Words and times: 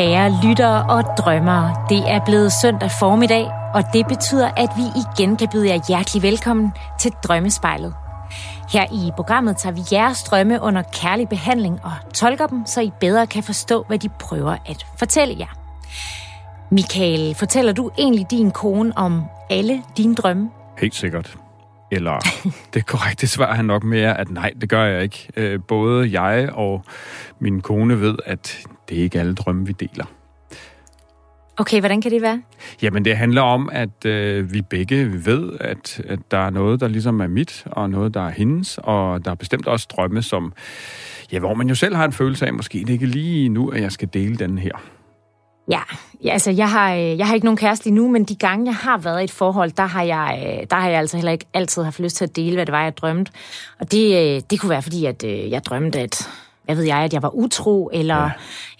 Kære 0.00 0.40
lyttere 0.44 0.86
og 0.90 1.04
drømmere, 1.18 1.86
det 1.88 2.10
er 2.10 2.24
blevet 2.24 2.52
søndag 2.62 2.90
formiddag, 3.00 3.46
og 3.74 3.82
det 3.92 4.06
betyder, 4.06 4.50
at 4.56 4.68
vi 4.76 4.82
igen 5.00 5.36
kan 5.36 5.48
byde 5.52 5.68
jer 5.68 5.80
hjertelig 5.88 6.22
velkommen 6.22 6.72
til 7.00 7.12
Drømmespejlet. 7.12 7.94
Her 8.72 8.84
i 8.92 9.10
programmet 9.16 9.56
tager 9.56 9.74
vi 9.74 9.80
jeres 9.92 10.22
drømme 10.22 10.62
under 10.62 10.82
kærlig 10.82 11.28
behandling 11.28 11.80
og 11.84 11.92
tolker 12.14 12.46
dem, 12.46 12.66
så 12.66 12.80
I 12.80 12.92
bedre 13.00 13.26
kan 13.26 13.42
forstå, 13.42 13.84
hvad 13.88 13.98
de 13.98 14.08
prøver 14.08 14.56
at 14.66 14.86
fortælle 14.98 15.36
jer. 15.38 15.56
Michael, 16.70 17.34
fortæller 17.34 17.72
du 17.72 17.90
egentlig 17.98 18.30
din 18.30 18.50
kone 18.50 18.92
om 18.98 19.24
alle 19.50 19.82
dine 19.96 20.14
drømme? 20.14 20.50
Helt 20.78 20.94
sikkert. 20.94 21.36
Eller 21.90 22.18
det 22.74 22.86
korrekte 22.86 23.26
svar 23.26 23.54
er 23.54 23.62
nok 23.62 23.84
mere, 23.84 24.20
at 24.20 24.30
nej, 24.30 24.52
det 24.60 24.68
gør 24.68 24.84
jeg 24.84 25.02
ikke. 25.02 25.28
Øh, 25.36 25.60
både 25.68 26.20
jeg 26.20 26.48
og 26.52 26.84
min 27.38 27.60
kone 27.60 28.00
ved, 28.00 28.16
at 28.26 28.58
det 28.88 28.98
er 28.98 29.02
ikke 29.02 29.20
alle 29.20 29.34
drømme, 29.34 29.66
vi 29.66 29.72
deler. 29.72 30.04
Okay, 31.56 31.80
hvordan 31.80 32.00
kan 32.00 32.10
det 32.10 32.22
være? 32.22 32.42
Jamen, 32.82 33.04
det 33.04 33.16
handler 33.16 33.42
om, 33.42 33.68
at 33.72 34.04
øh, 34.04 34.52
vi 34.52 34.62
begge 34.62 35.26
ved, 35.26 35.52
at, 35.60 36.02
at 36.08 36.18
der 36.30 36.38
er 36.38 36.50
noget, 36.50 36.80
der 36.80 36.88
ligesom 36.88 37.20
er 37.20 37.26
mit, 37.26 37.64
og 37.66 37.90
noget, 37.90 38.14
der 38.14 38.26
er 38.26 38.30
hendes, 38.30 38.78
og 38.82 39.24
der 39.24 39.30
er 39.30 39.34
bestemt 39.34 39.66
også 39.66 39.86
drømme, 39.90 40.22
som, 40.22 40.52
ja, 41.32 41.38
hvor 41.38 41.54
man 41.54 41.68
jo 41.68 41.74
selv 41.74 41.96
har 41.96 42.04
en 42.04 42.12
følelse 42.12 42.46
af, 42.46 42.52
måske 42.52 42.78
det 42.78 42.88
ikke 42.90 43.06
lige 43.06 43.48
nu, 43.48 43.68
at 43.68 43.82
jeg 43.82 43.92
skal 43.92 44.08
dele 44.12 44.36
den 44.36 44.58
her. 44.58 44.72
Ja, 45.70 45.82
ja 46.24 46.32
altså 46.32 46.50
jeg 46.50 46.70
har, 46.70 46.94
øh, 46.94 47.18
jeg 47.18 47.26
har 47.26 47.34
ikke 47.34 47.46
nogen 47.46 47.56
kæreste 47.56 47.84
lige 47.84 47.94
nu, 47.94 48.08
men 48.08 48.24
de 48.24 48.34
gange, 48.34 48.66
jeg 48.66 48.74
har 48.74 48.98
været 48.98 49.20
i 49.20 49.24
et 49.24 49.30
forhold, 49.30 49.70
der 49.70 49.86
har, 49.86 50.02
jeg, 50.02 50.42
øh, 50.46 50.66
der 50.70 50.76
har 50.76 50.88
jeg 50.88 50.98
altså 50.98 51.16
heller 51.16 51.32
ikke 51.32 51.46
altid 51.54 51.82
haft 51.82 52.00
lyst 52.00 52.16
til 52.16 52.24
at 52.24 52.36
dele, 52.36 52.54
hvad 52.54 52.66
det 52.66 52.72
var, 52.72 52.82
jeg 52.82 52.96
drømte. 52.96 53.32
Og 53.80 53.92
det, 53.92 54.36
øh, 54.36 54.42
det 54.50 54.60
kunne 54.60 54.70
være 54.70 54.82
fordi, 54.82 55.04
at 55.04 55.24
jeg 55.24 55.64
drømte, 55.64 56.00
at 56.00 56.28
hvad 56.70 56.76
ved 56.76 56.84
jeg, 56.84 56.98
at 56.98 57.12
jeg 57.12 57.22
var 57.22 57.34
utro, 57.34 57.90
eller, 57.92 58.22
ja. 58.22 58.30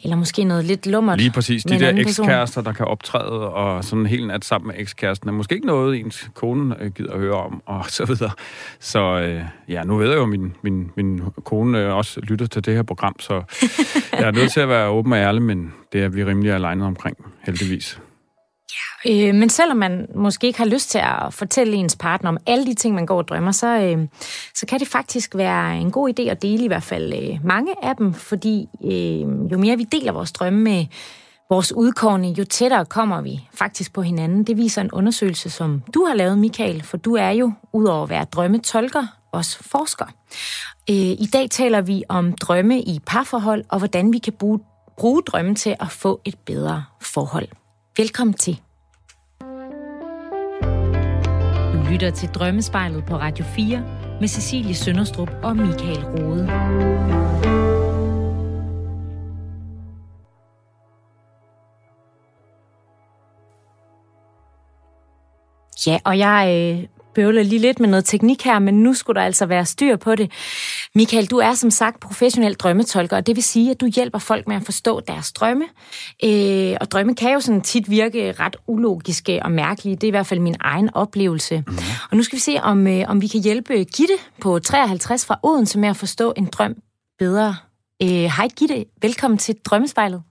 eller 0.05 0.17
måske 0.17 0.45
noget 0.45 0.65
lidt 0.65 0.87
lummert. 0.87 1.19
Lige 1.19 1.31
præcis. 1.31 1.63
De 1.65 1.79
der 1.79 1.93
ekskærester, 1.97 2.63
der 2.63 2.73
kan 2.73 2.87
optræde, 2.87 3.49
og 3.49 3.85
sådan 3.85 3.99
en 4.01 4.07
hel 4.07 4.27
nat 4.27 4.45
sammen 4.45 4.67
med 4.69 4.75
ekskæresten, 4.79 5.29
er 5.29 5.33
måske 5.33 5.55
ikke 5.55 5.67
noget, 5.67 6.01
ens 6.01 6.31
kone 6.35 6.77
øh, 6.81 6.91
gider 6.91 7.13
at 7.13 7.19
høre 7.19 7.35
om, 7.35 7.63
og 7.67 7.85
så 7.89 8.05
videre. 8.05 8.31
Så 8.81 9.01
øh, 9.01 9.43
ja, 9.69 9.83
nu 9.83 9.97
ved 9.97 10.09
jeg 10.09 10.17
jo, 10.17 10.23
at 10.23 10.29
min, 10.29 10.57
min, 10.63 10.91
min 10.97 11.23
kone 11.45 11.79
øh, 11.79 11.95
også 11.95 12.21
lytter 12.21 12.47
til 12.47 12.65
det 12.65 12.75
her 12.75 12.83
program, 12.83 13.21
så 13.21 13.35
jeg 14.19 14.27
er 14.27 14.31
nødt 14.31 14.53
til 14.53 14.61
at 14.61 14.69
være 14.69 14.89
åben 14.89 15.13
og 15.13 15.19
ærlig, 15.19 15.43
men 15.43 15.73
det 15.93 16.03
er 16.03 16.09
vi 16.09 16.25
rimelig 16.25 16.53
alene 16.53 16.85
omkring, 16.85 17.17
heldigvis. 17.47 18.01
Øh, 19.07 19.35
men 19.35 19.49
selvom 19.49 19.77
man 19.77 20.07
måske 20.15 20.47
ikke 20.47 20.59
har 20.59 20.67
lyst 20.67 20.91
til 20.91 20.99
at 20.99 21.35
fortælle 21.35 21.77
ens 21.77 21.97
partner 21.97 22.29
om 22.29 22.39
alle 22.47 22.67
de 22.67 22.75
ting, 22.75 22.95
man 22.95 23.07
går 23.07 23.17
og 23.17 23.29
drømmer, 23.29 23.53
så, 23.53 23.67
øh, 23.67 24.09
så 24.55 24.67
kan 24.67 24.81
det 24.81 24.89
faktisk 24.89 25.35
være 25.35 25.79
en 25.79 25.91
god 25.91 26.13
idé 26.19 26.23
at 26.23 26.43
dele 26.43 26.65
i 26.65 26.67
hvert 26.67 26.83
fald 26.83 27.13
øh, 27.15 27.39
mange 27.45 27.85
af 27.85 27.97
dem, 27.97 28.15
fordi 28.15 28.67
øh, 28.85 29.53
jo 29.53 29.59
mere 29.59 29.77
vi 29.77 29.85
deler 29.85 30.13
vores 30.13 30.33
drømme 30.33 30.61
med 30.61 30.87
vores 31.51 31.73
udkårne, 31.73 32.29
jo 32.29 32.45
tættere 32.45 32.85
kommer 32.85 33.21
vi 33.21 33.41
faktisk 33.55 33.93
på 33.93 34.03
hinanden. 34.03 34.45
Det 34.45 34.57
viser 34.57 34.83
en 34.83 34.93
undersøgelse, 34.93 35.51
som 35.51 35.83
du 35.95 36.05
har 36.05 36.15
lavet, 36.15 36.39
Michael, 36.39 36.83
for 36.83 36.97
du 36.97 37.15
er 37.15 37.31
jo, 37.31 37.53
udover 37.73 38.03
at 38.03 38.11
være 38.11 38.25
drømmetolker, 38.25 39.07
også 39.33 39.59
forsker. 39.61 40.07
Øh, 40.91 40.97
I 40.97 41.29
dag 41.33 41.51
taler 41.51 41.81
vi 41.81 42.05
om 42.09 42.33
drømme 42.33 42.81
i 42.83 43.01
parforhold, 43.07 43.65
og 43.69 43.79
hvordan 43.79 44.13
vi 44.13 44.19
kan 44.19 44.33
bruge, 44.33 44.61
bruge 44.99 45.23
drømme 45.23 45.55
til 45.55 45.77
at 45.81 45.91
få 45.91 46.21
et 46.25 46.39
bedre 46.47 46.85
forhold. 47.01 47.49
Velkommen 47.97 48.35
til. 48.35 48.61
Lytter 51.91 52.11
til 52.11 52.29
Drømmespejlet 52.29 53.05
på 53.05 53.17
Radio 53.17 53.45
4 53.45 53.79
med 54.21 54.29
Cecilie 54.29 54.75
Sønderstrup 54.75 55.31
og 55.43 55.57
Michael 55.57 56.05
Rode. 56.05 56.51
Ja, 65.87 65.99
og 66.05 66.19
jeg 66.19 66.77
øh, 66.79 67.00
bøvler 67.15 67.43
lige 67.43 67.59
lidt 67.59 67.81
med 67.81 67.89
noget 67.89 68.05
teknik 68.05 68.45
her, 68.45 68.59
men 68.59 68.83
nu 68.83 68.95
skulle 68.95 69.21
der 69.21 69.27
altså 69.27 69.47
være 69.47 69.65
styr 69.65 69.97
på 69.97 70.15
det. 70.15 70.33
Michael, 70.95 71.27
du 71.27 71.37
er 71.37 71.53
som 71.53 71.71
sagt 71.71 72.01
professionel 72.01 72.55
drømmetolker, 72.55 73.17
og 73.17 73.27
det 73.27 73.37
vil 73.37 73.43
sige, 73.43 73.71
at 73.71 73.81
du 73.81 73.87
hjælper 73.87 74.19
folk 74.19 74.49
med 74.49 74.57
at 74.57 74.63
forstå 74.63 75.01
deres 75.01 75.33
drømme. 75.33 75.65
Øh, 76.25 76.77
og 76.81 76.91
drømme 76.91 77.15
kan 77.15 77.33
jo 77.33 77.41
sådan 77.41 77.61
tit 77.61 77.91
virke 77.91 78.33
ret 78.33 78.57
ulogiske 78.67 79.43
og 79.43 79.53
mærkelige. 79.53 79.97
Det 79.97 80.05
er 80.05 80.09
i 80.09 80.11
hvert 80.11 80.27
fald 80.27 80.41
min 80.41 80.57
egen 80.61 80.91
oplevelse. 80.95 81.65
Mm. 81.67 81.75
Og 82.11 82.17
nu 82.17 82.23
skal 82.23 82.37
vi 82.37 82.41
se, 82.41 82.57
om, 82.63 82.87
øh, 82.87 83.05
om 83.09 83.23
vi 83.23 83.27
kan 83.27 83.43
hjælpe 83.43 83.75
Gitte 83.75 84.15
på 84.43 84.59
53 84.59 85.27
fra 85.27 85.39
Odense 85.43 85.79
med 85.79 85.89
at 85.89 85.97
forstå 85.97 86.33
en 86.37 86.47
drøm 86.47 86.75
bedre. 87.19 87.55
Øh, 88.03 88.09
hej 88.09 88.49
Gitte, 88.59 88.85
velkommen 89.03 89.39
til 89.39 89.55
Drømmespejlet. 89.67 90.23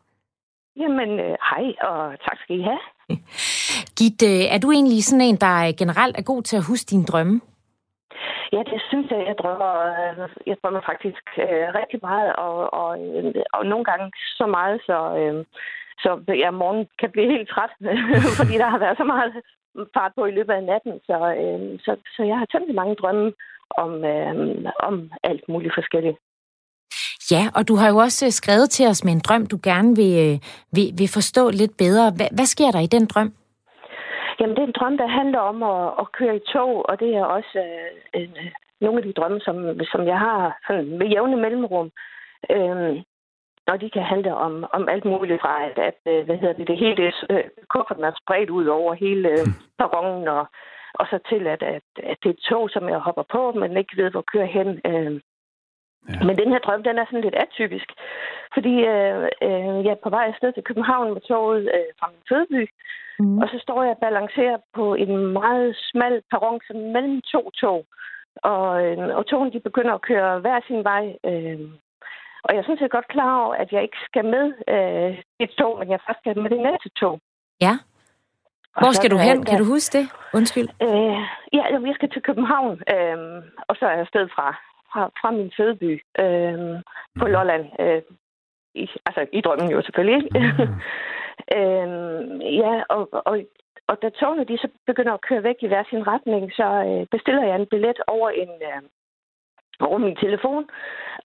Jamen, 0.81 1.09
øh, 1.25 1.35
hej, 1.49 1.65
og 1.89 1.99
tak 2.25 2.37
skal 2.43 2.59
I 2.59 2.61
have. 2.61 2.79
Git, 3.97 4.21
er 4.55 4.59
du 4.63 4.71
egentlig 4.71 5.03
sådan 5.03 5.27
en, 5.27 5.37
der 5.45 5.55
øh, 5.67 5.73
generelt 5.81 6.15
er 6.17 6.29
god 6.31 6.41
til 6.43 6.57
at 6.57 6.67
huske 6.69 6.89
dine 6.89 7.05
drømme? 7.05 7.41
Ja, 8.53 8.61
det 8.71 8.81
synes 8.89 9.07
jeg. 9.11 9.21
Jeg 9.29 9.35
drømmer, 9.41 9.73
øh, 9.91 10.29
jeg 10.49 10.57
drømmer 10.63 10.81
faktisk 10.91 11.23
øh, 11.45 11.67
rigtig 11.79 11.99
meget, 12.09 12.35
og, 12.35 12.73
og, 12.81 12.91
øh, 13.05 13.33
og 13.53 13.65
nogle 13.65 13.85
gange 13.85 14.11
så 14.39 14.45
meget, 14.57 14.81
så, 14.87 14.97
øh, 15.19 15.45
så 16.03 16.09
ja, 16.43 16.51
morgen 16.51 16.87
kan 16.99 17.11
blive 17.11 17.31
helt 17.35 17.49
træt, 17.49 17.71
fordi 18.39 18.53
der 18.63 18.69
har 18.73 18.79
været 18.79 18.97
så 18.97 19.03
meget 19.03 19.31
fart 19.93 20.11
på 20.15 20.25
i 20.25 20.35
løbet 20.37 20.53
af 20.53 20.63
natten. 20.63 20.93
Så, 21.07 21.17
øh, 21.41 21.79
så, 21.85 21.91
så 22.15 22.21
jeg 22.23 22.37
har 22.37 22.45
temmelig 22.45 22.75
mange 22.75 22.95
drømme 22.95 23.33
om, 23.83 23.91
øh, 24.13 24.35
om 24.79 25.11
alt 25.23 25.49
muligt 25.49 25.73
forskelligt. 25.79 26.17
Ja, 27.31 27.43
og 27.55 27.67
du 27.67 27.75
har 27.75 27.89
jo 27.89 27.97
også 27.97 28.25
øh, 28.25 28.31
skrevet 28.31 28.69
til 28.69 28.87
os 28.87 29.03
med 29.03 29.13
en 29.13 29.25
drøm, 29.27 29.45
du 29.45 29.57
gerne 29.63 29.95
vil, 30.01 30.13
øh, 30.25 30.35
vil, 30.75 30.87
vil 30.99 31.09
forstå 31.17 31.43
lidt 31.49 31.77
bedre. 31.77 32.05
Hvad, 32.17 32.29
hvad 32.37 32.47
sker 32.55 32.71
der 32.71 32.81
i 32.83 32.93
den 32.95 33.05
drøm? 33.05 33.31
Jamen, 34.39 34.55
det 34.55 34.61
er 34.63 34.67
en 34.67 34.79
drøm, 34.79 34.97
der 34.97 35.07
handler 35.07 35.39
om 35.39 35.57
at, 35.63 35.93
at 36.01 36.11
køre 36.17 36.35
i 36.35 36.47
tog, 36.53 36.89
og 36.89 36.99
det 36.99 37.09
er 37.15 37.23
også 37.23 37.53
øh, 37.65 38.21
en, 38.21 38.29
øh, 38.41 38.51
nogle 38.81 38.97
af 38.97 39.03
de 39.03 39.13
drømme, 39.13 39.39
som, 39.39 39.55
som 39.91 40.01
jeg 40.07 40.19
har 40.19 40.57
sådan 40.67 40.97
med 40.97 41.07
jævne 41.07 41.37
mellemrum. 41.37 41.89
Øh, 42.55 43.03
og 43.71 43.81
de 43.81 43.89
kan 43.89 44.03
handle 44.03 44.35
om, 44.35 44.65
om 44.73 44.89
alt 44.89 45.05
muligt 45.05 45.41
fra, 45.41 45.53
at, 45.67 45.77
at 45.89 46.25
hvad 46.25 46.37
hedder 46.37 46.53
det, 46.53 46.67
det 46.67 46.77
hele 46.77 47.13
øh, 47.29 47.43
kufferten 47.73 48.03
er 48.03 48.19
spredt 48.21 48.49
ud 48.49 48.65
over 48.65 48.93
hele 48.93 49.29
øh, 49.29 49.47
perronen, 49.79 50.27
og, 50.27 50.45
og 50.93 51.05
så 51.09 51.19
til, 51.29 51.47
at, 51.47 51.63
at, 51.63 51.83
at 52.11 52.17
det 52.23 52.29
er 52.29 52.33
et 52.33 52.45
tog, 52.49 52.69
som 52.69 52.89
jeg 52.89 52.99
hopper 52.99 53.23
på, 53.31 53.51
men 53.51 53.77
ikke 53.77 53.97
ved, 53.97 54.11
hvor 54.11 54.25
kører 54.33 54.45
hen. 54.57 54.69
Øh, 54.85 55.21
Ja. 56.07 56.23
Men 56.27 56.37
den 56.37 56.49
her 56.53 56.59
drøm, 56.59 56.83
den 56.83 56.97
er 56.97 57.05
sådan 57.05 57.25
lidt 57.25 57.41
atypisk, 57.45 57.89
fordi 58.53 58.73
øh, 58.93 59.23
øh, 59.47 59.75
jeg 59.85 59.91
er 59.95 60.03
på 60.03 60.09
vej 60.09 60.25
afsted 60.31 60.53
til 60.53 60.63
København 60.63 61.13
med 61.13 61.21
toget 61.21 61.63
øh, 61.75 61.89
fra 61.99 62.07
min 62.13 62.23
fødeby, 62.29 62.63
mm. 63.19 63.37
og 63.41 63.47
så 63.51 63.57
står 63.61 63.83
jeg 63.83 63.91
og 63.91 64.01
balancerer 64.05 64.57
på 64.73 64.85
en 64.93 65.13
meget 65.39 65.75
smal 65.89 66.21
perron 66.31 66.59
som 66.67 66.75
mellem 66.95 67.21
to 67.33 67.41
tog, 67.61 67.85
og, 68.35 68.85
øh, 68.85 69.17
og 69.17 69.25
togene 69.27 69.51
de 69.51 69.59
begynder 69.59 69.93
at 69.93 70.01
køre 70.01 70.39
hver 70.39 70.59
sin 70.67 70.83
vej. 70.83 71.03
Øh, 71.29 71.59
og 72.43 72.49
jeg 72.53 72.59
er 72.59 72.63
sådan 72.63 72.77
set 72.77 72.91
godt 72.97 73.07
klar 73.07 73.45
over, 73.45 73.55
at 73.55 73.71
jeg 73.71 73.81
ikke 73.83 73.97
skal 74.05 74.25
med 74.25 74.45
øh, 74.73 75.11
et 75.39 75.51
tog, 75.59 75.79
men 75.79 75.89
jeg 75.89 75.99
først 76.07 76.19
skal 76.19 76.41
med 76.41 76.49
det 76.49 76.61
næste 76.67 76.89
tog. 76.89 77.19
Ja. 77.61 77.73
Hvor 78.81 78.91
skal 78.91 79.11
du 79.11 79.17
hen? 79.17 79.45
Kan 79.45 79.57
du 79.59 79.65
huske 79.65 79.97
det? 79.97 80.05
Undskyld. 80.33 80.69
Øh, 80.81 81.19
ja, 81.57 81.63
jeg 81.87 81.95
skal 81.95 82.09
til 82.09 82.21
København, 82.21 82.71
øh, 82.93 83.17
og 83.67 83.75
så 83.75 83.85
er 83.85 83.91
jeg 83.91 83.99
afsted 83.99 84.27
fra 84.35 84.47
fra, 84.91 85.11
fra 85.21 85.31
min 85.31 85.51
fødeby 85.57 85.91
øh, 86.19 86.59
på 87.19 87.25
mm. 87.25 87.31
Lolland. 87.31 87.65
Øh, 87.79 88.01
i, 88.75 88.89
altså 89.05 89.25
i 89.33 89.41
drømmen 89.41 89.71
jo 89.71 89.81
selvfølgelig. 89.81 90.21
Mm. 90.35 90.39
øh, 91.57 91.79
ja, 92.63 92.83
og, 92.89 93.09
og, 93.11 93.35
og 93.87 94.01
da 94.01 94.09
togene 94.09 94.43
de 94.43 94.57
så 94.57 94.67
begynder 94.85 95.13
at 95.13 95.25
køre 95.27 95.43
væk 95.43 95.55
i 95.61 95.67
hver 95.67 95.83
sin 95.89 96.07
retning, 96.07 96.51
så 96.53 96.67
øh, 96.87 97.07
bestiller 97.11 97.43
jeg 97.43 97.55
en 97.55 97.67
billet 97.71 97.99
over 98.07 98.29
en... 98.29 98.49
Øh, 98.49 98.81
over 99.79 99.97
min 99.97 100.15
telefon, 100.15 100.69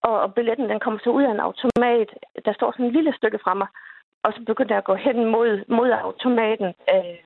og, 0.03 0.21
og 0.21 0.35
billetten 0.35 0.69
den 0.69 0.81
kommer 0.81 1.00
så 1.00 1.11
ud 1.11 1.23
af 1.23 1.31
en 1.31 1.41
automat. 1.41 2.09
Der 2.44 2.53
står 2.53 2.73
sådan 2.73 2.87
et 2.87 2.93
lille 2.93 3.15
stykke 3.17 3.39
fra 3.44 3.55
mig, 3.55 3.69
og 4.23 4.33
så 4.33 4.41
begynder 4.47 4.75
jeg 4.75 4.79
at 4.79 4.91
gå 4.91 4.94
hen 4.94 5.25
mod, 5.25 5.65
mod 5.69 5.91
automaten. 5.91 6.67
Øh, 6.94 7.19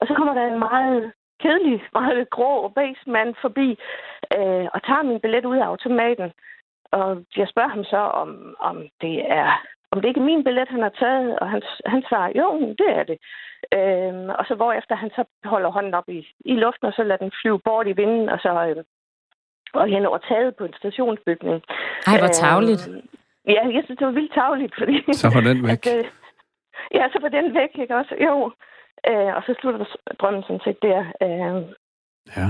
og 0.00 0.06
så 0.06 0.14
kommer 0.14 0.34
der 0.34 0.46
en 0.46 0.58
meget 0.58 1.12
kedelig, 1.42 1.84
meget 2.00 2.30
grå 2.30 2.52
og 2.66 2.74
beige 2.74 3.04
mand 3.06 3.34
forbi 3.40 3.78
øh, 4.38 4.66
og 4.74 4.80
tager 4.86 5.02
min 5.02 5.20
billet 5.20 5.44
ud 5.44 5.56
af 5.56 5.66
automaten. 5.66 6.32
Og 6.92 7.24
jeg 7.36 7.48
spørger 7.48 7.68
ham 7.68 7.84
så, 7.84 7.96
om, 7.96 8.56
om 8.60 8.76
det 9.00 9.16
er 9.40 9.48
om 9.94 10.00
det 10.00 10.08
ikke 10.08 10.20
er 10.20 10.30
min 10.30 10.44
billet, 10.44 10.68
han 10.68 10.82
har 10.82 10.94
taget, 11.04 11.38
og 11.38 11.50
han, 11.50 11.62
han 11.86 12.02
svarer, 12.08 12.30
jo, 12.40 12.74
det 12.80 12.90
er 12.98 13.04
det. 13.10 13.18
Øhm, 13.78 14.28
og 14.38 14.44
så 14.48 14.54
hvorefter 14.54 14.94
han 15.02 15.10
så 15.16 15.24
holder 15.44 15.70
hånden 15.70 15.94
op 15.94 16.08
i, 16.08 16.20
i 16.52 16.54
luften, 16.64 16.86
og 16.86 16.92
så 16.96 17.02
lader 17.02 17.24
den 17.24 17.32
flyve 17.40 17.60
bort 17.64 17.86
i 17.86 17.92
vinden, 18.00 18.28
og 18.28 18.38
så 18.44 18.50
øh, 18.68 18.84
og 19.74 19.86
hen 19.88 20.06
over 20.06 20.18
taget 20.18 20.56
på 20.56 20.64
en 20.64 20.74
stationsbygning. 20.80 21.62
Ej, 22.06 22.18
hvor 22.18 22.32
tavligt. 22.42 22.88
Øhm, 22.88 23.08
ja, 23.54 23.62
jeg 23.76 23.82
synes, 23.84 23.98
det 23.98 24.06
var 24.06 24.18
vildt 24.18 24.34
tavligt, 24.34 24.74
fordi... 24.80 24.96
Så 25.12 25.28
var 25.34 25.40
den 25.40 25.58
væk. 25.68 25.86
At, 25.86 25.96
øh, 25.96 26.04
ja, 26.94 27.04
så 27.12 27.18
var 27.22 27.28
den 27.28 27.54
væk, 27.54 27.72
ikke 27.82 27.96
også? 27.96 28.14
Jo. 28.26 28.34
Øh, 29.10 29.30
og 29.36 29.42
så 29.46 29.54
slutter 29.60 29.96
drømmen 30.20 30.42
sådan 30.42 30.64
set 30.64 30.78
der. 30.82 31.00
Øh. 31.24 31.56
Ja, 32.36 32.48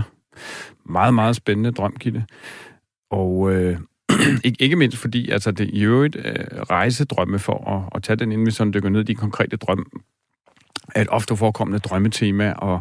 meget, 0.84 1.14
meget 1.14 1.36
spændende 1.36 1.70
drømkilde. 1.70 2.24
Og 3.10 3.52
øh, 3.52 3.78
ikke, 4.44 4.62
ikke 4.62 4.76
mindst 4.76 4.98
fordi, 4.98 5.30
altså 5.30 5.50
det 5.50 5.70
i 5.70 5.82
øvrigt 5.82 6.16
øh, 6.16 6.60
rejsedrømme 6.70 7.38
for 7.38 7.70
at, 7.70 7.96
at 7.96 8.02
tage 8.02 8.16
den, 8.16 8.32
inden 8.32 8.46
vi 8.46 8.50
sådan 8.50 8.74
dykker 8.74 8.88
ned 8.88 9.00
i 9.00 9.04
de 9.04 9.14
konkrete 9.14 9.56
drømme, 9.56 9.84
et 10.96 11.08
ofte 11.08 11.36
forekommende 11.36 11.78
drømmetema, 11.78 12.52
og 12.52 12.80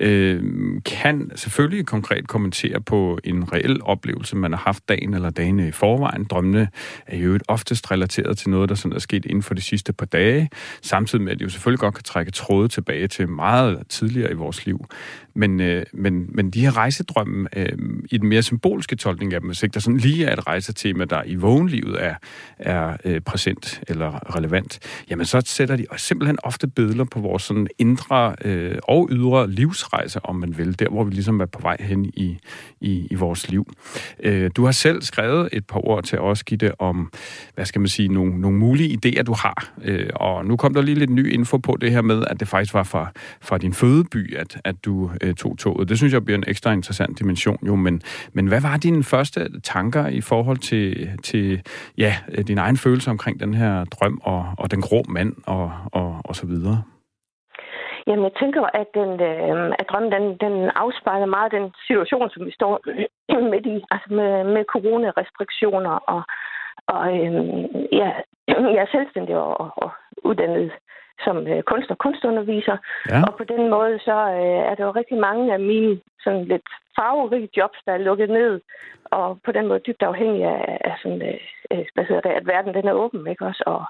øh, 0.00 0.42
kan 0.84 1.30
selvfølgelig 1.34 1.86
konkret 1.86 2.28
kommentere 2.28 2.80
på 2.80 3.18
en 3.24 3.52
reel 3.52 3.82
oplevelse, 3.82 4.36
man 4.36 4.52
har 4.52 4.60
haft 4.60 4.88
dagen 4.88 5.14
eller 5.14 5.30
dagen 5.30 5.60
i 5.60 5.70
forvejen. 5.70 6.24
Drømmene 6.24 6.68
er 7.06 7.16
jo 7.16 7.34
et 7.34 7.42
oftest 7.48 7.90
relateret 7.90 8.38
til 8.38 8.50
noget, 8.50 8.68
der 8.68 8.74
sådan 8.74 8.96
er 8.96 9.00
sket 9.00 9.24
inden 9.24 9.42
for 9.42 9.54
de 9.54 9.60
sidste 9.60 9.92
par 9.92 10.06
dage, 10.06 10.50
samtidig 10.82 11.24
med, 11.24 11.32
at 11.32 11.38
de 11.38 11.44
jo 11.44 11.50
selvfølgelig 11.50 11.80
godt 11.80 11.94
kan 11.94 12.04
trække 12.04 12.30
tråde 12.30 12.68
tilbage 12.68 13.08
til 13.08 13.28
meget 13.28 13.82
tidligere 13.88 14.30
i 14.30 14.34
vores 14.34 14.66
liv. 14.66 14.86
Men, 15.34 15.60
øh, 15.60 15.82
men, 15.92 16.26
men 16.28 16.50
de 16.50 16.60
her 16.60 16.76
rejsedrømme, 16.76 17.48
øh, 17.56 17.78
i 18.10 18.18
den 18.18 18.28
mere 18.28 18.42
symbolske 18.42 18.96
tolkning 18.96 19.34
af 19.34 19.40
dem, 19.40 19.48
hvis 19.48 19.62
ikke 19.62 19.74
der 19.74 19.80
sådan 19.80 19.96
lige 19.96 20.24
er 20.24 20.32
et 20.32 20.46
rejsetema, 20.46 21.04
der 21.04 21.22
i 21.26 21.34
vågenlivet 21.34 22.04
er, 22.04 22.14
er 22.58 22.96
øh, 23.04 23.20
præsent 23.20 23.80
eller 23.88 24.36
relevant, 24.36 24.78
jamen 25.10 25.26
så 25.26 25.42
sætter 25.44 25.76
de 25.76 25.86
simpelthen 25.96 26.38
ofte 26.42 26.68
billeder 26.68 27.04
på 27.04 27.20
vores 27.20 27.41
sådan 27.42 27.68
indre 27.78 28.34
øh, 28.44 28.78
og 28.82 29.08
ydre 29.12 29.50
livsrejse, 29.50 30.24
om 30.24 30.36
man 30.36 30.58
vil, 30.58 30.78
der 30.78 30.88
hvor 30.88 31.04
vi 31.04 31.10
ligesom 31.10 31.40
er 31.40 31.46
på 31.46 31.58
vej 31.62 31.76
hen 31.80 32.04
i, 32.04 32.38
i, 32.80 33.06
i 33.10 33.14
vores 33.14 33.50
liv. 33.50 33.66
Øh, 34.20 34.50
du 34.56 34.64
har 34.64 34.72
selv 34.72 35.02
skrevet 35.02 35.48
et 35.52 35.66
par 35.66 35.86
ord 35.86 36.04
til 36.04 36.18
os, 36.18 36.44
Gitte, 36.44 36.80
om, 36.80 37.12
hvad 37.54 37.64
skal 37.64 37.80
man 37.80 37.88
sige, 37.88 38.08
nogle, 38.08 38.40
nogle 38.40 38.58
mulige 38.58 38.98
idéer, 38.98 39.22
du 39.22 39.32
har. 39.32 39.72
Øh, 39.82 40.10
og 40.14 40.46
nu 40.46 40.56
kom 40.56 40.74
der 40.74 40.82
lige 40.82 40.98
lidt 40.98 41.10
ny 41.10 41.32
info 41.32 41.58
på 41.58 41.76
det 41.80 41.90
her 41.90 42.02
med, 42.02 42.24
at 42.30 42.40
det 42.40 42.48
faktisk 42.48 42.74
var 42.74 42.82
fra, 42.82 43.12
fra 43.40 43.58
din 43.58 43.74
fødeby, 43.74 44.36
at, 44.36 44.60
at 44.64 44.84
du 44.84 45.10
øh, 45.20 45.34
tog 45.34 45.58
toget. 45.58 45.88
Det 45.88 45.98
synes 45.98 46.12
jeg 46.12 46.24
bliver 46.24 46.38
en 46.38 46.44
ekstra 46.46 46.72
interessant 46.72 47.18
dimension 47.18 47.58
jo, 47.66 47.76
men, 47.76 48.02
men 48.32 48.46
hvad 48.46 48.60
var 48.60 48.76
dine 48.76 49.04
første 49.04 49.60
tanker 49.60 50.06
i 50.06 50.20
forhold 50.20 50.58
til, 50.58 51.10
til 51.22 51.62
ja, 51.98 52.16
din 52.46 52.58
egen 52.58 52.76
følelse 52.76 53.10
omkring 53.10 53.40
den 53.40 53.54
her 53.54 53.84
drøm 53.84 54.20
og, 54.22 54.46
og 54.58 54.70
den 54.70 54.80
grå 54.80 55.04
mand 55.08 55.34
og, 55.46 55.72
og, 55.92 56.20
og 56.24 56.36
så 56.36 56.46
videre? 56.46 56.82
Jamen, 58.06 58.24
jeg 58.24 58.34
tænker, 58.40 58.62
at, 58.80 58.88
den, 58.94 59.10
øh, 59.30 59.74
at 59.80 59.86
drømmen 59.90 60.12
den, 60.12 60.36
den 60.44 60.70
afspejler 60.82 61.26
meget 61.26 61.52
den 61.52 61.66
situation, 61.86 62.30
som 62.30 62.46
vi 62.46 62.52
står 62.52 62.80
med, 63.52 63.66
i, 63.66 63.84
altså 63.90 64.08
med, 64.14 64.44
med 64.44 64.64
coronarestriktioner 64.64 65.94
og, 66.14 66.22
og 66.86 67.02
øh, 67.16 67.34
ja, 68.00 68.10
jeg 68.74 68.82
er 68.86 68.94
selvstændig 68.96 69.36
og, 69.36 69.60
og 69.76 69.90
uddannet 70.24 70.72
som 71.24 71.36
øh, 71.46 71.62
kunstner 71.62 71.96
kunstunderviser. 71.96 72.76
Ja. 73.10 73.22
Og 73.26 73.32
på 73.38 73.44
den 73.44 73.70
måde, 73.70 73.98
så 73.98 74.16
øh, 74.40 74.62
er 74.70 74.74
der 74.74 74.84
jo 74.84 74.90
rigtig 74.90 75.18
mange 75.18 75.52
af 75.52 75.60
mine 75.60 76.00
sådan 76.24 76.44
lidt 76.44 76.68
farverige 76.96 77.48
jobs, 77.56 77.78
der 77.86 77.92
er 77.92 78.06
lukket 78.08 78.30
ned. 78.30 78.60
Og 79.04 79.38
på 79.44 79.52
den 79.52 79.66
måde 79.66 79.80
dybt 79.86 80.02
afhængig 80.02 80.44
af, 80.44 80.78
af 80.84 80.94
sådan, 81.02 81.22
øh, 81.22 81.40
øh, 81.72 81.86
hvad 81.94 82.04
hedder 82.04 82.20
det, 82.20 82.30
at 82.30 82.46
verden 82.46 82.74
den 82.74 82.88
er 82.88 82.92
åben, 82.92 83.26
ikke 83.26 83.46
også? 83.46 83.62
Og 83.66 83.84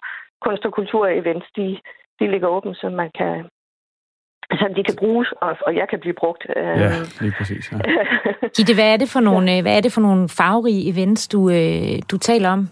kunst- 0.44 0.66
og 0.66 0.72
kulturevents, 0.72 1.46
de, 1.56 1.78
de 2.20 2.30
ligger 2.30 2.48
åbent, 2.48 2.76
så 2.76 2.88
man 2.88 3.10
kan, 3.18 3.48
så 4.58 4.72
de 4.76 4.84
kan 4.84 4.96
bruges, 4.98 5.32
og, 5.40 5.56
og 5.66 5.76
jeg 5.76 5.88
kan 5.88 6.00
blive 6.00 6.14
brugt. 6.14 6.46
Øh. 6.56 6.64
Ja, 6.64 6.90
lige 7.20 7.34
præcis. 7.38 7.72
Ja. 7.72 7.78
Gitte, 8.56 8.74
hvad 8.74 8.92
er 8.92 8.96
det 8.96 9.08
for 9.14 9.20
nogle, 9.20 9.52
ja. 9.52 9.62
hvad 9.62 9.76
er 9.76 9.80
det 9.80 9.92
for 9.92 10.00
nogle 10.00 10.28
farverige 10.28 10.88
events, 10.92 11.28
du, 11.28 11.50
øh, 11.50 11.96
du 12.10 12.18
taler 12.18 12.50
om? 12.50 12.68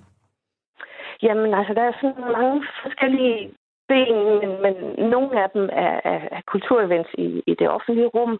Jamen, 1.22 1.54
altså, 1.54 1.72
der 1.74 1.82
er 1.82 1.92
sådan 2.00 2.32
mange 2.38 2.66
forskellige 2.82 3.50
ben, 3.88 4.16
men, 4.40 4.52
men 4.64 4.74
nogle 5.14 5.42
af 5.42 5.48
dem 5.54 5.64
er, 5.72 5.94
er, 6.12 6.20
er 6.36 6.42
kulturevents 6.52 7.10
i, 7.18 7.42
i 7.46 7.54
det 7.60 7.68
offentlige 7.68 8.12
rum. 8.16 8.32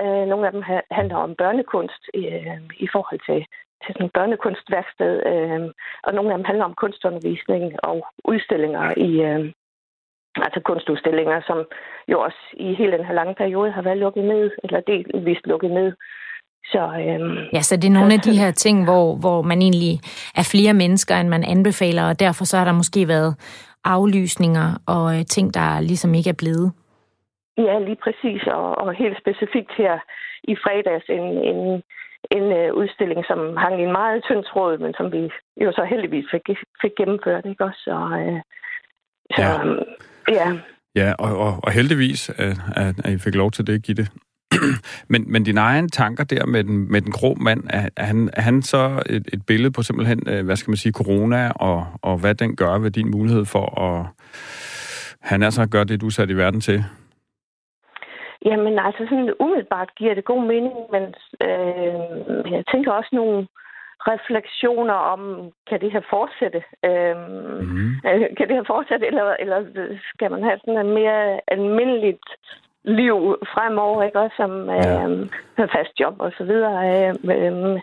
Øh, 0.00 0.24
nogle 0.30 0.46
af 0.46 0.52
dem 0.52 0.62
ha, 0.62 0.76
handler 0.90 1.16
om 1.16 1.34
børnekunst 1.34 2.02
i, 2.14 2.22
øh, 2.26 2.60
i 2.84 2.88
forhold 2.92 3.20
til, 3.28 3.40
til 3.82 3.90
sådan 3.92 4.06
et 4.06 4.16
børnekunstværksted. 4.18 5.12
Øh, 5.32 5.60
og 6.06 6.14
nogle 6.14 6.30
af 6.32 6.38
dem 6.38 6.44
handler 6.50 6.64
om 6.64 6.74
kunstundervisning 6.74 7.64
og 7.82 8.06
udstillinger 8.24 8.84
i... 9.08 9.10
Øh, 9.30 9.52
altså 10.36 10.60
kunstudstillinger, 10.64 11.40
som 11.46 11.58
jo 12.08 12.20
også 12.20 12.38
i 12.52 12.74
hele 12.74 12.92
den 12.92 13.04
her 13.04 13.14
lange 13.14 13.34
periode 13.34 13.70
har 13.70 13.82
været 13.82 13.98
lukket 13.98 14.24
ned, 14.24 14.50
eller 14.64 14.80
delvist 14.80 15.46
lukket 15.46 15.70
ned. 15.70 15.92
Så, 16.64 16.82
øhm, 17.06 17.36
ja, 17.52 17.60
så 17.60 17.76
det 17.76 17.84
er 17.84 17.98
nogle 17.98 18.14
af 18.14 18.20
de 18.20 18.38
her 18.38 18.50
ting, 18.50 18.84
hvor, 18.84 19.16
hvor 19.16 19.42
man 19.42 19.62
egentlig 19.62 20.00
er 20.34 20.50
flere 20.52 20.74
mennesker, 20.74 21.16
end 21.16 21.28
man 21.28 21.44
anbefaler, 21.44 22.08
og 22.08 22.20
derfor 22.20 22.44
så 22.44 22.56
har 22.56 22.64
der 22.64 22.72
måske 22.72 23.08
været 23.08 23.32
aflysninger 23.84 24.66
og 24.86 25.18
øh, 25.18 25.24
ting, 25.24 25.54
der 25.54 25.80
ligesom 25.80 26.14
ikke 26.14 26.30
er 26.30 26.40
blevet. 26.42 26.72
Ja, 27.58 27.78
lige 27.78 28.00
præcis. 28.04 28.42
Og, 28.46 28.78
og 28.78 28.94
helt 28.94 29.18
specifikt 29.18 29.72
her 29.76 29.98
i 30.44 30.56
fredags 30.64 31.06
en, 31.08 31.26
en, 31.50 31.82
en 32.30 32.44
uh, 32.60 32.76
udstilling, 32.80 33.24
som 33.26 33.56
hang 33.56 33.80
i 33.80 33.84
en 33.84 33.92
meget 33.92 34.24
tynd 34.24 34.44
tråd, 34.44 34.78
men 34.78 34.94
som 34.94 35.12
vi 35.12 35.30
jo 35.64 35.72
så 35.72 35.84
heldigvis 35.84 36.24
fik, 36.30 36.46
fik 36.82 36.94
gennemført. 36.96 37.44
Ikke 37.46 37.64
også? 37.64 37.80
Så, 37.84 37.94
uh, 37.94 38.40
så 39.36 39.42
ja. 39.42 39.58
Ja. 40.28 40.58
Ja, 40.96 41.12
og, 41.18 41.36
og, 41.38 41.60
og 41.62 41.72
heldigvis, 41.72 42.30
at, 42.30 42.56
at 42.76 43.12
I 43.12 43.18
fik 43.18 43.34
lov 43.34 43.50
til 43.50 43.66
det, 43.66 43.82
Gitte. 43.82 44.06
men, 45.12 45.32
men 45.32 45.44
dine 45.44 45.60
egne 45.60 45.88
tanker 45.88 46.24
der 46.24 46.46
med 46.46 46.64
den, 46.64 46.92
med 46.92 47.00
den 47.00 47.12
grå 47.12 47.34
mand, 47.34 47.64
er, 47.70 47.88
er, 47.96 48.04
han, 48.04 48.30
er 48.32 48.42
han 48.42 48.62
så 48.62 49.02
et, 49.06 49.28
et 49.32 49.46
billede 49.46 49.72
på 49.72 49.82
simpelthen, 49.82 50.28
øh, 50.28 50.44
hvad 50.44 50.56
skal 50.56 50.70
man 50.70 50.76
sige, 50.76 50.92
corona, 50.92 51.50
og, 51.50 51.86
og 52.02 52.18
hvad 52.18 52.34
den 52.34 52.56
gør 52.56 52.78
ved 52.78 52.90
din 52.90 53.10
mulighed 53.10 53.44
for 53.44 53.80
at... 53.80 54.06
Han 55.20 55.42
altså 55.42 55.66
gør 55.66 55.84
det, 55.84 56.00
du 56.00 56.06
er 56.06 56.10
sat 56.10 56.30
i 56.30 56.36
verden 56.36 56.60
til? 56.60 56.84
Jamen 58.44 58.78
altså, 58.78 59.02
sådan 59.08 59.34
umiddelbart 59.40 59.90
giver 59.96 60.14
det 60.14 60.24
god 60.24 60.42
mening, 60.46 60.74
men 60.94 61.02
øh, 61.46 62.52
jeg 62.52 62.64
tænker 62.72 62.92
også 62.92 63.10
nogle 63.12 63.46
refleksioner 64.10 64.94
om, 64.94 65.50
kan 65.68 65.80
det 65.80 65.92
her 65.92 66.00
fortsætte? 66.10 66.62
Øh, 66.84 67.16
mm. 67.70 67.90
Kan 68.36 68.48
det 68.48 68.56
her 68.56 68.64
fortsætte, 68.66 69.06
eller, 69.06 69.36
eller 69.38 69.58
skal 70.14 70.30
man 70.30 70.42
have 70.42 70.58
sådan 70.58 70.86
en 70.86 70.94
mere 70.94 71.40
almindeligt 71.48 72.28
liv 72.84 73.16
fremover, 73.54 74.02
ikke 74.02 74.20
også, 74.20 74.36
som 74.36 74.70
ja. 74.70 75.08
øh, 75.08 75.28
fast 75.76 76.00
job 76.00 76.14
og 76.18 76.32
så 76.38 76.44
videre, 76.44 76.78
øh, 76.92 77.14
øh, 77.36 77.80